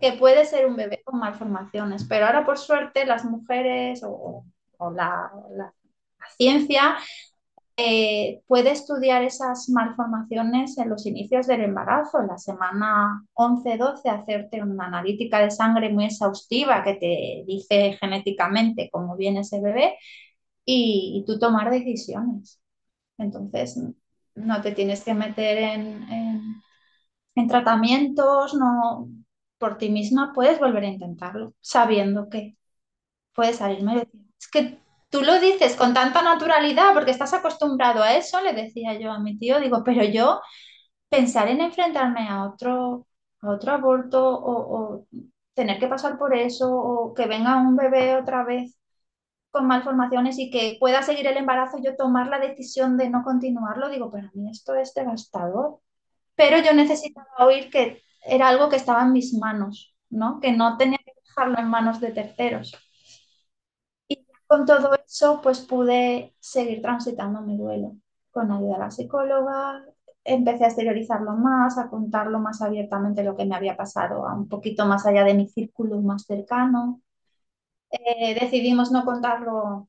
que 0.00 0.12
puede 0.14 0.44
ser 0.46 0.66
un 0.66 0.76
bebé 0.76 1.02
con 1.04 1.20
malformaciones, 1.20 2.04
pero 2.08 2.26
ahora 2.26 2.46
por 2.46 2.58
suerte 2.58 3.06
las 3.06 3.24
mujeres 3.24 4.02
o, 4.04 4.44
o 4.78 4.90
la, 6.28 6.36
ciencia 6.36 6.96
eh, 7.76 8.42
puede 8.48 8.72
estudiar 8.72 9.22
esas 9.22 9.68
malformaciones 9.68 10.76
en 10.78 10.88
los 10.90 11.06
inicios 11.06 11.46
del 11.46 11.62
embarazo, 11.62 12.20
en 12.20 12.26
la 12.28 12.38
semana 12.38 13.24
11-12, 13.34 14.10
hacerte 14.10 14.62
una 14.62 14.86
analítica 14.86 15.40
de 15.40 15.50
sangre 15.50 15.90
muy 15.90 16.06
exhaustiva 16.06 16.82
que 16.82 16.94
te 16.94 17.44
dice 17.46 17.96
genéticamente 18.00 18.90
cómo 18.90 19.16
viene 19.16 19.40
ese 19.40 19.60
bebé 19.60 19.96
y, 20.64 21.22
y 21.22 21.24
tú 21.26 21.38
tomar 21.38 21.70
decisiones. 21.70 22.60
Entonces, 23.18 23.78
no 24.34 24.62
te 24.62 24.72
tienes 24.72 25.04
que 25.04 25.14
meter 25.14 25.58
en, 25.58 26.02
en, 26.12 26.62
en, 27.36 27.48
tratamientos, 27.48 28.54
no, 28.54 29.08
por 29.58 29.78
ti 29.78 29.90
misma 29.90 30.32
puedes 30.34 30.58
volver 30.60 30.84
a 30.84 30.88
intentarlo, 30.88 31.54
sabiendo 31.60 32.28
que 32.28 32.56
puedes 33.34 33.56
salirme. 33.56 34.08
Es 34.38 34.48
que 34.50 34.78
tú 35.10 35.22
lo 35.22 35.40
dices 35.40 35.76
con 35.76 35.94
tanta 35.94 36.22
naturalidad 36.22 36.92
porque 36.94 37.10
estás 37.12 37.32
acostumbrado 37.34 38.02
a 38.02 38.14
eso, 38.16 38.40
le 38.40 38.52
decía 38.52 38.98
yo 38.98 39.12
a 39.12 39.20
mi 39.20 39.38
tío, 39.38 39.60
digo, 39.60 39.82
pero 39.84 40.04
yo 40.04 40.40
pensar 41.08 41.48
en 41.48 41.60
enfrentarme 41.62 42.28
a 42.28 42.44
otro, 42.46 43.06
a 43.42 43.50
otro 43.50 43.72
aborto 43.72 44.28
o, 44.38 44.96
o 44.96 45.06
tener 45.54 45.78
que 45.78 45.88
pasar 45.88 46.18
por 46.18 46.34
eso 46.36 46.70
o 46.74 47.14
que 47.14 47.26
venga 47.26 47.56
un 47.58 47.76
bebé 47.76 48.16
otra 48.16 48.44
vez 48.44 48.76
con 49.50 49.66
malformaciones 49.66 50.38
y 50.38 50.50
que 50.50 50.76
pueda 50.80 51.02
seguir 51.02 51.26
el 51.26 51.36
embarazo, 51.36 51.78
yo 51.82 51.96
tomar 51.96 52.28
la 52.28 52.38
decisión 52.38 52.96
de 52.96 53.08
no 53.10 53.22
continuarlo, 53.24 53.88
digo, 53.88 54.10
para 54.10 54.30
mí 54.34 54.50
esto 54.50 54.74
es 54.74 54.94
devastador. 54.94 55.80
Pero 56.36 56.58
yo 56.60 56.74
necesitaba 56.74 57.28
oír 57.46 57.70
que 57.70 58.02
era 58.24 58.48
algo 58.48 58.68
que 58.70 58.76
estaba 58.76 59.02
en 59.04 59.12
mis 59.12 59.34
manos, 59.34 59.96
¿no? 60.10 60.40
Que 60.40 60.52
no 60.52 60.76
tenía 60.78 60.98
que 60.98 61.12
dejarlo 61.26 61.58
en 61.60 61.68
manos 61.70 62.00
de 62.00 62.12
terceros. 62.12 62.72
Con 64.48 64.66
todo 64.66 64.90
eso, 65.06 65.40
pues 65.42 65.60
pude 65.60 66.34
seguir 66.40 66.82
transitando 66.82 67.42
mi 67.42 67.56
duelo 67.56 67.96
con 68.32 68.50
ayuda 68.50 68.74
de 68.74 68.78
la 68.80 68.90
psicóloga. 68.90 69.84
Empecé 70.24 70.64
a 70.64 70.68
exteriorizarlo 70.68 71.32
más, 71.32 71.78
a 71.78 71.88
contarlo 71.88 72.40
más 72.40 72.60
abiertamente 72.62 73.22
lo 73.22 73.36
que 73.36 73.44
me 73.46 73.54
había 73.54 73.76
pasado, 73.76 74.26
a 74.26 74.34
un 74.34 74.48
poquito 74.48 74.86
más 74.86 75.06
allá 75.06 75.24
de 75.24 75.34
mi 75.34 75.48
círculo 75.48 76.00
más 76.00 76.24
cercano 76.24 77.00
eh, 77.90 78.34
decidimos 78.38 78.90
no 78.90 79.04
contarlo 79.04 79.88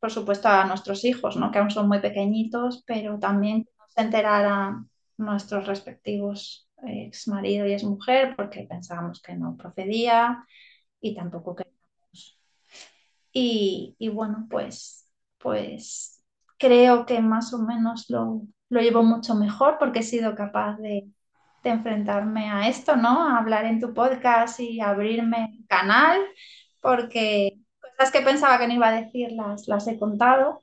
por 0.00 0.10
supuesto, 0.10 0.48
a 0.48 0.64
nuestros 0.64 1.04
hijos, 1.04 1.36
¿no? 1.36 1.50
que 1.50 1.58
aún 1.58 1.70
son 1.70 1.86
muy 1.88 2.00
pequeñitos, 2.00 2.82
pero 2.86 3.18
también 3.18 3.64
que 3.64 3.70
se 3.88 4.00
enteraran 4.00 4.88
nuestros 5.18 5.66
respectivos 5.66 6.68
ex 6.82 7.28
marido 7.28 7.66
y 7.66 7.74
ex 7.74 7.84
mujer, 7.84 8.34
porque 8.36 8.66
pensábamos 8.68 9.20
que 9.20 9.34
no 9.34 9.56
procedía 9.56 10.44
y 11.00 11.14
tampoco 11.14 11.54
queríamos. 11.54 11.79
Y, 13.32 13.96
bueno, 14.12 14.46
pues, 14.50 15.06
pues 15.38 16.22
creo 16.58 17.06
que 17.06 17.20
más 17.20 17.52
o 17.54 17.58
menos 17.58 18.06
lo, 18.10 18.42
lo 18.68 18.80
llevo 18.80 19.02
mucho 19.02 19.34
mejor 19.34 19.78
porque 19.78 20.00
he 20.00 20.02
sido 20.02 20.34
capaz 20.34 20.76
de, 20.78 21.08
de 21.64 21.70
enfrentarme 21.70 22.50
a 22.50 22.68
esto, 22.68 22.96
¿no? 22.96 23.22
A 23.28 23.38
hablar 23.38 23.64
en 23.66 23.80
tu 23.80 23.94
podcast 23.94 24.60
y 24.60 24.80
abrirme 24.80 25.60
canal, 25.68 26.20
porque 26.80 27.60
cosas 27.80 28.12
que 28.12 28.22
pensaba 28.22 28.58
que 28.58 28.66
no 28.68 28.74
iba 28.74 28.88
a 28.88 29.00
decir 29.02 29.32
las, 29.32 29.68
las 29.68 29.86
he 29.88 29.98
contado. 29.98 30.62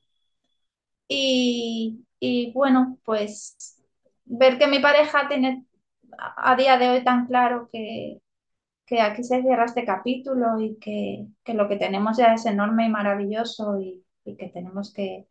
Y, 1.07 2.05
y 2.19 2.51
bueno, 2.53 2.97
pues 3.03 3.81
ver 4.25 4.57
que 4.57 4.67
mi 4.67 4.79
pareja 4.79 5.27
tiene 5.27 5.65
a 6.17 6.55
día 6.55 6.77
de 6.77 6.89
hoy 6.89 7.03
tan 7.03 7.27
claro 7.27 7.69
que, 7.71 8.21
que 8.87 9.01
aquí 9.01 9.23
se 9.23 9.41
cierra 9.43 9.65
este 9.65 9.85
capítulo 9.85 10.59
y 10.61 10.77
que, 10.79 11.27
que 11.45 11.53
lo 11.55 11.69
que 11.69 11.77
tenemos 11.77 12.17
ya 12.17 12.33
es 12.33 12.45
enorme 12.47 12.87
y 12.87 12.89
maravilloso 12.89 13.79
y, 13.81 14.05
y 14.25 14.37
que 14.37 14.49
tenemos 14.49 14.93
que, 14.93 15.27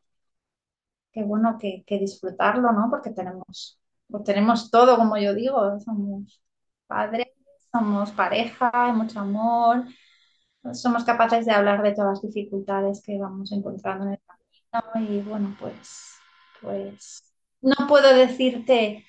que 1.12 1.22
bueno, 1.24 1.59
que, 1.59 1.84
que 1.86 1.98
disfrutarlo, 1.98 2.72
¿no? 2.72 2.88
Porque 2.90 3.11
tenemos, 3.11 3.80
pues 4.09 4.24
tenemos 4.24 4.70
todo, 4.70 4.96
como 4.96 5.16
yo 5.18 5.34
digo, 5.34 5.78
somos 5.80 6.42
padres, 6.86 7.28
somos 7.72 8.11
pareja, 8.12 8.70
hay 8.72 8.92
mucho 8.92 9.20
amor, 9.20 9.84
somos 10.74 11.04
capaces 11.04 11.46
de 11.46 11.52
hablar 11.52 11.82
de 11.82 11.94
todas 11.94 12.22
las 12.22 12.34
dificultades 12.34 13.02
que 13.02 13.18
vamos 13.18 13.52
encontrando 13.52 14.07
en 14.07 14.12
el 14.12 14.20
camino 14.26 15.11
y 15.12 15.22
bueno, 15.22 15.57
pues, 15.61 16.16
pues 16.61 17.22
no 17.62 17.88
puedo 17.88 18.14
decirte 18.14 19.04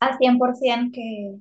al 0.00 0.16
100% 0.18 0.92
que, 0.92 1.36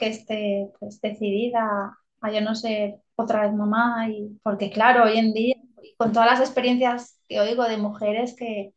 que 0.00 0.08
esté 0.08 0.72
pues, 0.80 1.00
decidida 1.00 1.98
a 2.22 2.32
yo 2.32 2.40
no 2.42 2.56
ser 2.56 3.00
otra 3.16 3.42
vez 3.42 3.54
mamá 3.54 4.10
y 4.10 4.40
porque 4.42 4.70
claro, 4.70 5.04
hoy 5.04 5.18
en 5.18 5.32
día 5.34 5.56
con 5.98 6.12
todas 6.12 6.30
las 6.30 6.40
experiencias 6.40 7.20
que 7.28 7.40
oigo 7.40 7.64
de 7.64 7.78
mujeres 7.78 8.34
que 8.36 8.74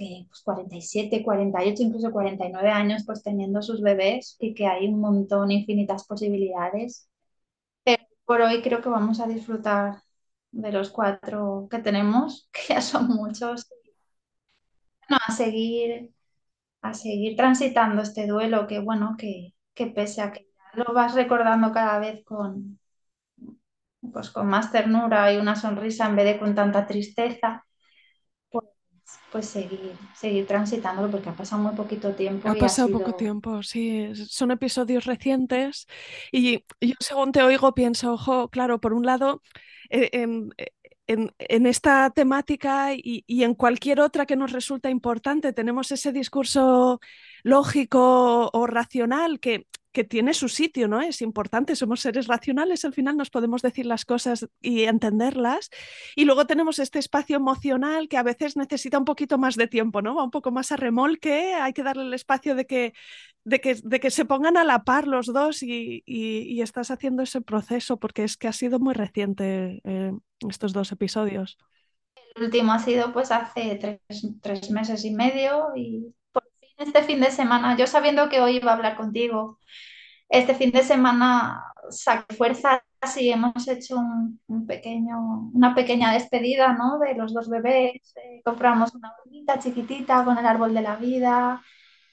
que 0.00 0.26
pues 0.28 0.42
47, 0.42 1.22
48, 1.22 1.82
incluso 1.82 2.10
49 2.10 2.70
años 2.70 3.02
pues 3.06 3.22
teniendo 3.22 3.62
sus 3.62 3.82
bebés 3.82 4.36
y 4.40 4.54
que 4.54 4.66
hay 4.66 4.86
un 4.88 5.00
montón, 5.00 5.50
infinitas 5.50 6.06
posibilidades. 6.06 7.08
Pero 7.84 8.04
por 8.24 8.40
hoy 8.42 8.62
creo 8.62 8.82
que 8.82 8.88
vamos 8.88 9.20
a 9.20 9.26
disfrutar 9.28 10.02
de 10.52 10.72
los 10.72 10.90
cuatro 10.90 11.68
que 11.70 11.78
tenemos, 11.80 12.48
que 12.52 12.74
ya 12.74 12.80
son 12.82 13.08
muchos. 13.08 13.68
Bueno, 15.08 15.20
a 15.26 15.32
seguir, 15.32 16.12
a 16.82 16.94
seguir 16.94 17.36
transitando 17.36 18.02
este 18.02 18.26
duelo 18.26 18.66
que 18.66 18.78
bueno, 18.80 19.16
que, 19.18 19.54
que 19.74 19.86
pese 19.96 20.22
a 20.22 20.32
que 20.32 20.42
ya 20.74 20.84
lo 20.84 20.94
vas 20.94 21.14
recordando 21.14 21.72
cada 21.72 21.98
vez 21.98 22.24
con, 22.24 22.78
pues, 24.12 24.30
con 24.30 24.46
más 24.48 24.72
ternura 24.72 25.32
y 25.32 25.36
una 25.38 25.56
sonrisa 25.56 26.06
en 26.06 26.16
vez 26.16 26.24
de 26.26 26.38
con 26.38 26.54
tanta 26.54 26.86
tristeza, 26.86 27.64
pues, 28.50 28.66
pues 29.32 29.46
seguir, 29.46 29.92
seguir 30.16 30.46
transitándolo 30.46 31.10
porque 31.10 31.30
ha 31.30 31.36
pasado 31.36 31.62
muy 31.62 31.76
poquito 31.76 32.14
tiempo 32.14 32.52
Ha 32.52 32.54
y 32.54 32.66
ha 32.66 32.74
pasado 32.74 32.88
poco 32.90 33.12
tiempo, 33.12 33.62
sí, 33.62 34.12
son 34.28 34.50
episodios 34.50 35.04
recientes 35.04 35.86
y 36.32 36.64
yo 36.80 36.94
según 36.98 37.32
te 37.32 37.42
oigo 37.42 37.74
pienso, 37.74 38.14
ojo, 38.14 38.48
claro, 38.48 38.80
por 38.80 38.94
un 38.94 39.04
lado, 39.04 39.42
eh, 39.90 40.08
en, 40.14 40.50
en- 41.06 41.32
en 41.38 41.66
esta 41.66 42.08
temática 42.10 42.94
y, 42.94 43.24
y 43.26 43.44
en 43.44 43.54
cualquier 43.54 44.00
otra 44.00 44.24
que 44.26 44.36
nos 44.36 44.52
resulta 44.52 44.88
importante, 44.90 45.52
tenemos 45.52 45.92
ese 45.92 46.12
discurso 46.12 47.00
lógico 47.42 48.50
o 48.52 48.66
racional 48.66 49.40
que, 49.40 49.66
que 49.92 50.04
tiene 50.04 50.34
su 50.34 50.48
sitio, 50.48 50.86
¿no? 50.88 51.00
Es 51.00 51.20
importante, 51.22 51.74
somos 51.76 52.00
seres 52.00 52.26
racionales, 52.28 52.84
al 52.84 52.92
final 52.94 53.16
nos 53.16 53.30
podemos 53.30 53.62
decir 53.62 53.86
las 53.86 54.04
cosas 54.04 54.46
y 54.60 54.84
entenderlas. 54.84 55.70
Y 56.16 56.24
luego 56.24 56.46
tenemos 56.46 56.78
este 56.78 56.98
espacio 56.98 57.36
emocional 57.36 58.08
que 58.08 58.16
a 58.16 58.22
veces 58.22 58.56
necesita 58.56 58.98
un 58.98 59.04
poquito 59.04 59.38
más 59.38 59.56
de 59.56 59.66
tiempo, 59.66 60.02
¿no? 60.02 60.14
Va 60.14 60.24
un 60.24 60.30
poco 60.30 60.50
más 60.52 60.72
a 60.72 60.76
remolque, 60.76 61.54
hay 61.54 61.72
que 61.72 61.82
darle 61.82 62.04
el 62.04 62.14
espacio 62.14 62.54
de 62.54 62.66
que, 62.66 62.92
de 63.44 63.60
que, 63.60 63.76
de 63.82 64.00
que 64.00 64.10
se 64.10 64.24
pongan 64.24 64.56
a 64.56 64.64
la 64.64 64.84
par 64.84 65.06
los 65.08 65.26
dos 65.26 65.62
y, 65.62 66.02
y- 66.06 66.42
y 66.42 66.62
estás 66.62 66.90
haciendo 66.90 67.22
ese 67.22 67.40
proceso 67.40 67.98
porque 67.98 68.24
es 68.24 68.36
que 68.36 68.48
ha 68.48 68.52
sido 68.52 68.78
muy 68.78 68.94
reciente 68.94 69.80
eh, 69.84 70.12
estos 70.48 70.72
dos 70.72 70.92
episodios. 70.92 71.58
El 72.34 72.44
último 72.44 72.72
ha 72.72 72.78
sido 72.80 73.12
pues 73.12 73.30
hace 73.30 73.76
tres, 73.76 74.00
tres 74.42 74.70
meses 74.70 75.04
y 75.04 75.12
medio 75.12 75.68
y 75.76 76.12
este 76.80 77.02
fin 77.02 77.20
de 77.20 77.30
semana, 77.30 77.76
yo 77.76 77.86
sabiendo 77.86 78.28
que 78.28 78.40
hoy 78.40 78.56
iba 78.56 78.72
a 78.72 78.74
hablar 78.74 78.96
contigo, 78.96 79.58
este 80.28 80.54
fin 80.54 80.70
de 80.70 80.82
semana 80.82 81.64
saqué 81.90 82.34
fuerzas 82.34 82.80
y 83.16 83.30
hemos 83.30 83.66
hecho 83.68 83.96
un, 83.98 84.66
pequeño, 84.66 85.50
una 85.52 85.74
pequeña 85.74 86.12
despedida, 86.12 86.72
¿no? 86.74 86.98
de 86.98 87.14
los 87.14 87.34
dos 87.34 87.48
bebés. 87.48 88.14
Eh, 88.16 88.42
compramos 88.44 88.94
una 88.94 89.12
bolita 89.24 89.58
chiquitita 89.58 90.24
con 90.24 90.38
el 90.38 90.46
árbol 90.46 90.74
de 90.74 90.82
la 90.82 90.96
vida, 90.96 91.62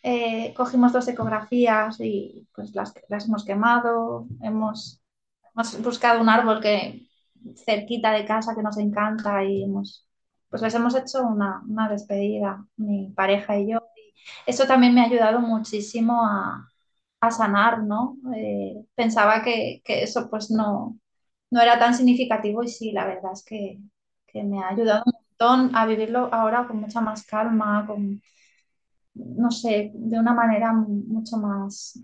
eh, 0.04 0.54
cogimos 0.56 0.94
dos 0.94 1.08
ecografías 1.08 2.00
y 2.00 2.48
pues 2.56 2.74
las, 2.76 2.94
las 3.10 3.26
hemos 3.28 3.46
quemado, 3.46 4.28
hemos, 4.42 5.02
hemos 5.54 5.82
buscado 5.82 6.22
un 6.22 6.30
árbol 6.30 6.62
que 6.62 7.08
cerquita 7.66 8.12
de 8.12 8.26
casa 8.26 8.56
que 8.56 8.64
nos 8.64 8.78
encanta 8.78 9.44
y 9.44 9.64
hemos, 9.64 10.08
pues 10.50 10.62
les 10.62 10.74
hemos 10.76 10.96
hecho 10.96 11.24
una, 11.24 11.62
una 11.68 11.90
despedida, 11.90 12.66
mi 12.78 13.12
pareja 13.12 13.58
y 13.60 13.72
yo. 13.72 13.87
Eso 14.46 14.66
también 14.68 14.94
me 14.96 15.02
ha 15.02 15.06
ayudado 15.06 15.40
muchísimo 15.40 16.24
a, 16.26 16.68
a 17.22 17.32
sanar, 17.32 17.84
¿no? 17.84 18.18
Eh, 18.36 18.86
pensaba 18.96 19.44
que, 19.44 19.82
que 19.86 20.04
eso 20.04 20.30
pues 20.30 20.52
no, 20.52 21.00
no 21.52 21.62
era 21.62 21.80
tan 21.80 21.96
significativo 21.96 22.64
y 22.64 22.68
sí, 22.70 22.92
la 22.92 23.06
verdad 23.06 23.32
es 23.34 23.44
que, 23.46 23.80
que 24.28 24.44
me 24.44 24.60
ha 24.64 24.70
ayudado 24.70 25.04
un 25.06 25.14
montón 25.14 25.76
a 25.76 25.86
vivirlo 25.86 26.30
ahora 26.34 26.68
con 26.68 26.80
mucha 26.82 27.02
más 27.02 27.26
calma, 27.26 27.86
con, 27.88 28.22
no 29.16 29.52
sé, 29.52 29.92
de 29.94 30.20
una 30.20 30.34
manera 30.34 30.74
mucho 30.74 31.38
más 31.38 32.00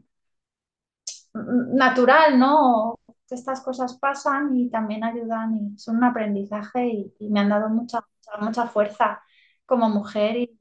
natural, 1.34 2.40
¿no? 2.40 3.00
Estas 3.30 3.62
cosas 3.62 3.98
pasan 3.98 4.56
y 4.56 4.70
también 4.70 5.04
ayudan 5.04 5.56
y 5.56 5.78
son 5.80 5.98
un 5.98 6.04
aprendizaje 6.04 6.88
y, 6.88 7.30
me 7.30 7.40
han 7.40 7.50
dado 7.50 7.70
mucha, 7.70 8.00
mucha, 8.02 8.46
mucha 8.46 8.68
fuerza 8.68 9.22
como 9.66 9.90
mujer 9.90 10.38
y 10.38 10.60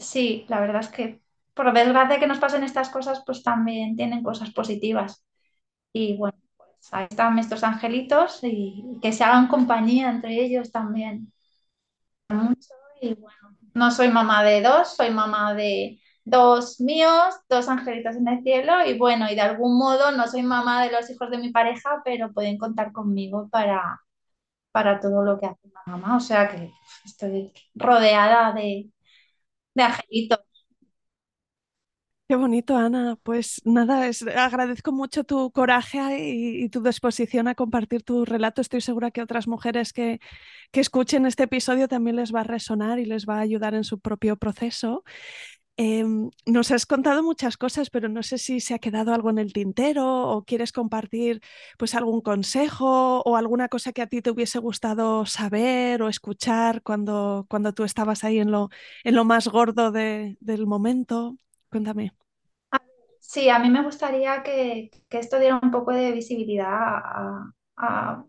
sí, 0.00 0.44
la 0.48 0.60
verdad 0.60 0.80
es 0.82 0.88
que 0.88 1.22
por 1.54 1.72
desgracia 1.72 2.18
que 2.18 2.26
nos 2.26 2.38
pasen 2.38 2.64
estas 2.64 2.90
cosas, 2.90 3.22
pues 3.24 3.42
también 3.42 3.96
tienen 3.96 4.22
cosas 4.22 4.50
positivas. 4.52 5.24
Y 5.92 6.16
bueno, 6.16 6.38
pues 6.56 6.88
ahí 6.92 7.06
están 7.10 7.38
estos 7.38 7.64
angelitos 7.64 8.40
y 8.42 8.98
que 9.02 9.12
se 9.12 9.24
hagan 9.24 9.48
compañía 9.48 10.10
entre 10.10 10.34
ellos 10.44 10.72
también 10.72 11.32
mucho. 12.28 12.74
Y 13.00 13.14
bueno, 13.14 13.56
no 13.74 13.90
soy 13.90 14.08
mamá 14.08 14.42
de 14.44 14.62
dos, 14.62 14.96
soy 14.96 15.10
mamá 15.10 15.54
de 15.54 16.00
dos 16.24 16.80
míos, 16.80 17.34
dos 17.48 17.68
angelitos 17.68 18.16
en 18.16 18.28
el 18.28 18.42
cielo. 18.42 18.84
Y 18.86 18.98
bueno, 18.98 19.30
y 19.30 19.34
de 19.34 19.42
algún 19.42 19.78
modo 19.78 20.10
no 20.12 20.26
soy 20.26 20.42
mamá 20.42 20.84
de 20.84 20.92
los 20.92 21.08
hijos 21.10 21.30
de 21.30 21.38
mi 21.38 21.50
pareja, 21.50 22.02
pero 22.04 22.32
pueden 22.32 22.58
contar 22.58 22.92
conmigo 22.92 23.48
para, 23.50 24.00
para 24.72 25.00
todo 25.00 25.24
lo 25.24 25.38
que 25.38 25.46
hace 25.46 25.68
mamá. 25.86 26.16
O 26.16 26.20
sea 26.20 26.48
que 26.48 26.72
estoy 27.04 27.52
rodeada 27.74 28.52
de, 28.52 28.90
de 29.74 29.82
angelitos. 29.82 30.40
Qué 32.26 32.36
bonito, 32.36 32.76
Ana. 32.76 33.16
Pues 33.22 33.60
nada, 33.66 34.06
es- 34.08 34.22
agradezco 34.26 34.92
mucho 34.92 35.24
tu 35.24 35.50
coraje 35.52 35.98
y, 36.26 36.68
tu 36.70 36.82
disposición 36.82 37.48
a 37.48 37.54
compartir 37.54 38.02
tu 38.02 38.24
relato. 38.24 38.62
Estoy 38.62 38.80
segura 38.80 39.10
que 39.10 39.20
otras 39.20 39.46
mujeres 39.46 39.92
que, 39.92 40.20
que 40.72 40.80
escuchen 40.80 41.26
este 41.26 41.44
episodio 41.44 41.86
también 41.86 42.16
les 42.16 42.34
va 42.34 42.40
a 42.40 42.44
resonar 42.44 42.98
y 42.98 43.04
les 43.04 43.26
va 43.26 43.36
a 43.38 43.40
ayudar 43.40 43.74
en 43.74 43.84
su 43.84 44.00
propio 44.00 44.36
proceso. 44.36 45.04
Em, 45.76 46.30
nos 46.46 46.70
has 46.70 46.86
contado 46.86 47.24
muchas 47.24 47.56
cosas, 47.56 47.90
pero 47.90 48.08
no 48.08 48.22
sé 48.22 48.38
si 48.38 48.60
se 48.60 48.74
ha 48.74 48.78
quedado 48.78 49.12
algo 49.12 49.30
en 49.30 49.38
el 49.38 49.52
tintero 49.52 50.28
o 50.30 50.44
quieres 50.44 50.70
compartir 50.70 51.40
pues 51.78 51.96
algún 51.96 52.20
consejo 52.20 53.22
o 53.22 53.36
alguna 53.36 53.68
cosa 53.68 53.92
que 53.92 54.02
a 54.02 54.06
ti 54.06 54.22
te 54.22 54.30
hubiese 54.30 54.60
gustado 54.60 55.26
saber 55.26 56.00
o 56.02 56.08
escuchar 56.08 56.82
cuando, 56.82 57.46
cuando 57.48 57.72
tú 57.74 57.82
estabas 57.82 58.22
ahí 58.22 58.38
en 58.38 58.52
lo, 58.52 58.70
en 59.02 59.16
lo 59.16 59.24
más 59.24 59.48
gordo 59.48 59.90
de- 59.90 60.36
del 60.40 60.66
momento. 60.66 61.38
Cuéntame. 61.70 62.12
Sí, 63.18 63.48
a 63.48 63.58
mí 63.58 63.68
me 63.70 63.82
gustaría 63.82 64.42
que, 64.44 64.90
que 65.08 65.18
esto 65.18 65.40
diera 65.40 65.58
un 65.60 65.70
poco 65.72 65.92
de 65.92 66.12
visibilidad 66.12 66.70
a, 66.72 67.50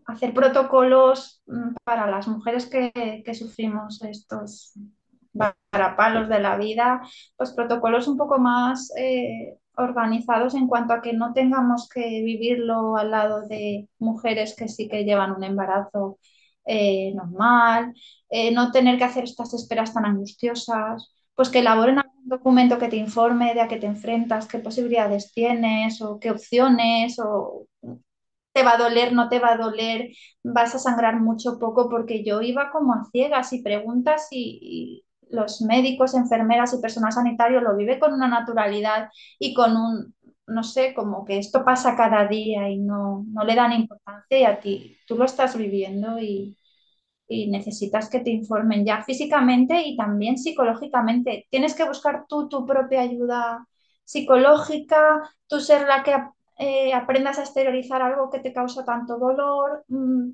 hacer 0.06 0.34
protocolos 0.34 1.42
mm, 1.46 1.74
para 1.84 2.10
las 2.10 2.26
mujeres 2.26 2.66
que 2.66 3.34
sufrimos 3.34 4.02
estos 4.02 4.76
palos 5.96 6.28
de 6.28 6.40
la 6.40 6.56
vida, 6.56 7.02
pues 7.36 7.52
protocolos 7.52 8.08
un 8.08 8.16
poco 8.16 8.38
más 8.38 8.92
eh, 8.96 9.56
organizados 9.76 10.54
en 10.54 10.66
cuanto 10.68 10.94
a 10.94 11.02
que 11.02 11.12
no 11.12 11.32
tengamos 11.32 11.88
que 11.88 12.00
vivirlo 12.22 12.96
al 12.96 13.10
lado 13.10 13.46
de 13.46 13.88
mujeres 13.98 14.54
que 14.56 14.68
sí 14.68 14.88
que 14.88 15.04
llevan 15.04 15.32
un 15.32 15.44
embarazo 15.44 16.18
eh, 16.64 17.12
normal, 17.14 17.94
eh, 18.30 18.50
no 18.52 18.70
tener 18.72 18.98
que 18.98 19.04
hacer 19.04 19.24
estas 19.24 19.54
esperas 19.54 19.94
tan 19.94 20.04
angustiosas, 20.06 21.14
pues 21.34 21.50
que 21.50 21.60
elaboren 21.60 21.98
algún 21.98 22.28
documento 22.28 22.78
que 22.78 22.88
te 22.88 22.96
informe 22.96 23.54
de 23.54 23.60
a 23.60 23.68
qué 23.68 23.76
te 23.76 23.86
enfrentas, 23.86 24.48
qué 24.48 24.58
posibilidades 24.58 25.32
tienes 25.32 26.00
o 26.02 26.18
qué 26.18 26.30
opciones 26.30 27.18
o 27.20 27.66
te 28.52 28.62
va 28.64 28.74
a 28.74 28.78
doler, 28.78 29.12
no 29.12 29.28
te 29.28 29.38
va 29.38 29.52
a 29.52 29.56
doler, 29.58 30.10
vas 30.42 30.74
a 30.74 30.78
sangrar 30.78 31.20
mucho 31.20 31.58
poco, 31.58 31.88
porque 31.90 32.24
yo 32.24 32.40
iba 32.42 32.70
como 32.72 32.94
a 32.94 33.04
ciegas 33.12 33.52
y 33.52 33.62
preguntas 33.62 34.28
y 34.30 35.05
los 35.30 35.60
médicos, 35.62 36.14
enfermeras 36.14 36.74
y 36.74 36.80
personal 36.80 37.12
sanitario 37.12 37.60
lo 37.60 37.76
vive 37.76 37.98
con 37.98 38.12
una 38.14 38.28
naturalidad 38.28 39.10
y 39.38 39.54
con 39.54 39.76
un, 39.76 40.14
no 40.46 40.62
sé, 40.62 40.94
como 40.94 41.24
que 41.24 41.38
esto 41.38 41.64
pasa 41.64 41.96
cada 41.96 42.26
día 42.28 42.68
y 42.70 42.78
no, 42.78 43.24
no 43.28 43.44
le 43.44 43.54
dan 43.54 43.72
importancia 43.72 44.38
y 44.38 44.44
a 44.44 44.60
ti, 44.60 44.96
tú 45.06 45.16
lo 45.16 45.24
estás 45.24 45.56
viviendo 45.56 46.18
y, 46.18 46.56
y 47.28 47.50
necesitas 47.50 48.08
que 48.08 48.20
te 48.20 48.30
informen 48.30 48.84
ya 48.84 49.02
físicamente 49.02 49.82
y 49.84 49.96
también 49.96 50.38
psicológicamente. 50.38 51.46
Tienes 51.50 51.74
que 51.74 51.84
buscar 51.84 52.26
tú 52.28 52.48
tu 52.48 52.64
propia 52.66 53.00
ayuda 53.02 53.66
psicológica, 54.04 55.28
tú 55.48 55.60
ser 55.60 55.86
la 55.88 56.02
que 56.04 56.14
eh, 56.58 56.94
aprendas 56.94 57.38
a 57.38 57.42
exteriorizar 57.42 58.00
algo 58.02 58.30
que 58.30 58.38
te 58.40 58.52
causa 58.52 58.84
tanto 58.84 59.18
dolor. 59.18 59.84
Mm, 59.88 60.30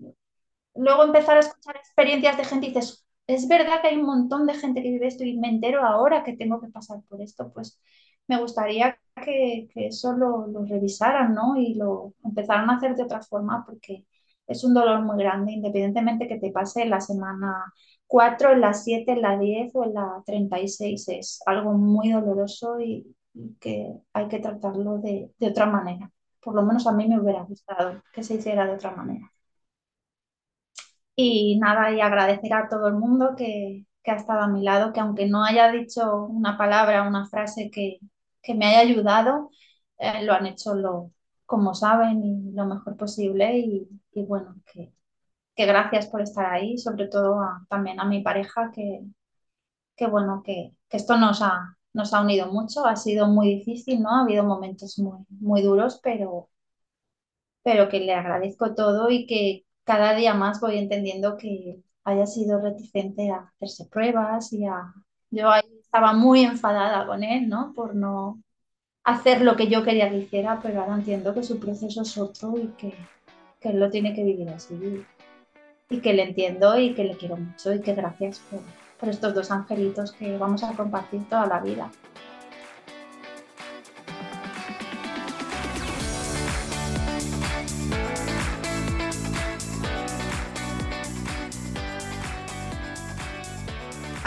luego 0.77 1.05
empezar 1.05 1.37
a 1.37 1.41
escuchar 1.41 1.77
experiencias 1.77 2.37
de 2.37 2.45
gente 2.45 2.67
y 2.67 2.71
dices, 2.71 3.07
es 3.27 3.49
verdad 3.49 3.81
que 3.83 3.89
hay 3.89 3.97
un 3.99 4.07
montón 4.07 4.47
de 4.47 4.55
gente 4.55 4.83
que 4.83 4.91
vive 4.91 5.07
esto 5.07 5.25
y 5.25 5.39
me 5.39 5.49
entero 5.49 5.83
ahora 5.85 6.25
que 6.25 6.37
tengo 6.37 6.61
que 6.61 6.69
pasar 6.69 7.01
por 7.09 7.21
esto, 7.23 7.53
pues 7.53 7.81
me 8.29 8.41
gustaría 8.41 8.99
que, 9.25 9.69
que 9.73 9.87
eso 9.89 10.13
lo, 10.13 10.47
lo, 10.47 10.65
revisaran, 10.65 11.35
¿no? 11.35 11.57
Y 11.57 11.75
lo 11.75 12.15
empezaran 12.25 12.71
a 12.71 12.77
hacer 12.77 12.95
de 12.97 13.05
otra 13.05 13.23
forma 13.23 13.65
porque 13.67 14.07
es 14.47 14.65
un 14.65 14.75
dolor 14.75 15.03
muy 15.03 15.19
grande, 15.19 15.53
independientemente 15.53 16.29
que 16.29 16.39
te 16.39 16.51
pase 16.51 16.83
en 16.83 16.91
la 16.91 17.01
semana 17.01 17.73
4, 18.07 18.53
en 18.53 18.61
la 18.61 18.75
7, 18.75 19.13
en 19.13 19.23
la 19.23 19.39
10 19.39 19.75
o 19.75 19.85
en 19.85 19.95
la 19.95 20.23
36. 20.27 21.09
Es 21.09 21.41
algo 21.47 21.73
muy 21.75 22.11
doloroso 22.13 22.81
y, 22.81 23.15
y 23.35 23.55
que 23.61 23.93
hay 24.13 24.29
que 24.29 24.39
tratarlo 24.41 24.99
de, 24.99 25.33
de 25.39 25.49
otra 25.49 25.67
manera. 25.67 26.11
Por 26.41 26.55
lo 26.55 26.63
menos 26.63 26.87
a 26.87 26.93
mí 26.93 27.09
me 27.09 27.21
hubiera 27.21 27.43
gustado 27.45 28.03
que 28.13 28.23
se 28.23 28.35
hiciera 28.35 28.67
de 28.67 28.75
otra 28.75 28.93
manera. 28.97 29.32
Y 31.17 31.59
nada, 31.59 31.93
y 31.93 32.01
agradecer 32.01 32.53
a 32.55 32.69
todo 32.69 32.89
el 32.89 32.95
mundo 32.95 33.35
que, 33.37 33.87
que, 34.03 34.11
ha 34.11 34.17
estado 34.17 34.41
a 34.41 34.49
mi 34.49 34.63
lado, 34.63 34.93
que 34.93 35.01
aunque 35.01 35.27
no 35.27 35.45
haya 35.45 35.71
dicho 35.71 36.25
una 36.27 36.57
palabra, 36.57 37.07
una 37.07 37.27
frase 37.29 37.71
que, 37.71 37.99
que 38.43 38.55
me 38.55 38.67
haya 38.67 38.81
ayudado, 38.81 39.51
eh, 39.99 40.25
lo 40.25 40.33
han 40.33 40.47
hecho 40.47 40.75
lo, 40.75 41.13
como 41.47 41.75
saben 41.75 42.23
y 42.25 42.53
lo 42.53 42.67
mejor 42.67 42.97
posible. 42.97 43.59
Y, 43.59 43.89
y 44.13 44.25
bueno, 44.25 44.57
que, 44.73 44.93
que, 45.57 45.67
gracias 45.67 46.07
por 46.09 46.23
estar 46.23 46.47
ahí, 46.47 46.79
sobre 46.79 47.09
todo 47.09 47.41
también 47.69 48.01
a 48.01 48.07
mi 48.07 48.23
pareja, 48.23 48.71
que, 48.75 49.03
que 49.97 50.07
bueno, 50.07 50.43
que, 50.45 50.75
que 50.89 50.97
esto 50.99 51.17
nos 51.19 51.43
ha, 51.43 51.77
nos 51.93 52.13
ha 52.15 52.23
unido 52.23 52.53
mucho, 52.53 52.87
ha 52.87 52.97
sido 52.97 53.29
muy 53.29 53.49
difícil, 53.57 54.03
¿no? 54.03 54.11
Ha 54.11 54.23
habido 54.23 54.45
momentos 54.45 54.99
muy, 54.99 55.25
muy 55.31 55.63
duros, 55.63 56.01
pero, 56.03 56.51
pero 57.63 57.89
que 57.89 58.01
le 58.01 58.15
agradezco 58.15 58.75
todo 58.75 59.11
y 59.11 59.27
que 59.27 59.65
cada 59.85 60.15
día 60.15 60.35
más 60.35 60.61
voy 60.61 60.79
entendiendo 60.79 61.37
que 61.37 61.81
haya 62.05 62.27
sido 62.27 62.61
reticente 62.61 63.31
a 63.31 63.53
hacerse 63.55 63.87
pruebas 63.87 64.53
y 64.53 64.67
a... 64.67 64.93
Yo 65.31 65.51
ahí 65.51 65.63
estaba 65.81 66.13
muy 66.13 66.43
enfadada 66.43 67.07
con 67.07 67.23
él, 67.23 67.49
¿no? 67.49 67.73
Por 67.75 67.95
no 67.95 68.41
hacer 69.05 69.43
lo 69.43 69.57
que 69.57 69.69
yo 69.69 69.83
quería 69.83 70.11
que 70.11 70.19
hiciera, 70.19 70.61
pero 70.63 70.81
ahora 70.81 70.95
entiendo 70.95 71.35
que 71.35 71.43
su 71.43 71.59
proceso 71.59 72.03
es 72.03 72.19
otro 72.19 72.55
y 72.59 72.69
que, 72.79 72.95
que 73.61 73.71
él 73.71 73.81
lo 73.81 73.91
tiene 73.91 74.15
que 74.15 74.25
vivir 74.25 74.49
así. 74.51 75.05
Y 75.89 76.01
que 76.01 76.13
le 76.13 76.23
entiendo 76.23 76.79
y 76.79 76.95
que 76.95 77.05
le 77.05 77.17
quiero 77.17 77.37
mucho 77.37 77.73
y 77.73 77.81
que 77.81 77.95
gracias 77.95 78.41
por, 78.51 78.61
por 78.99 79.09
estos 79.09 79.35
dos 79.35 79.51
angelitos 79.51 80.13
que 80.13 80.37
vamos 80.39 80.63
a 80.65 80.75
compartir 80.75 81.29
toda 81.29 81.47
la 81.47 81.61
vida. 81.61 81.91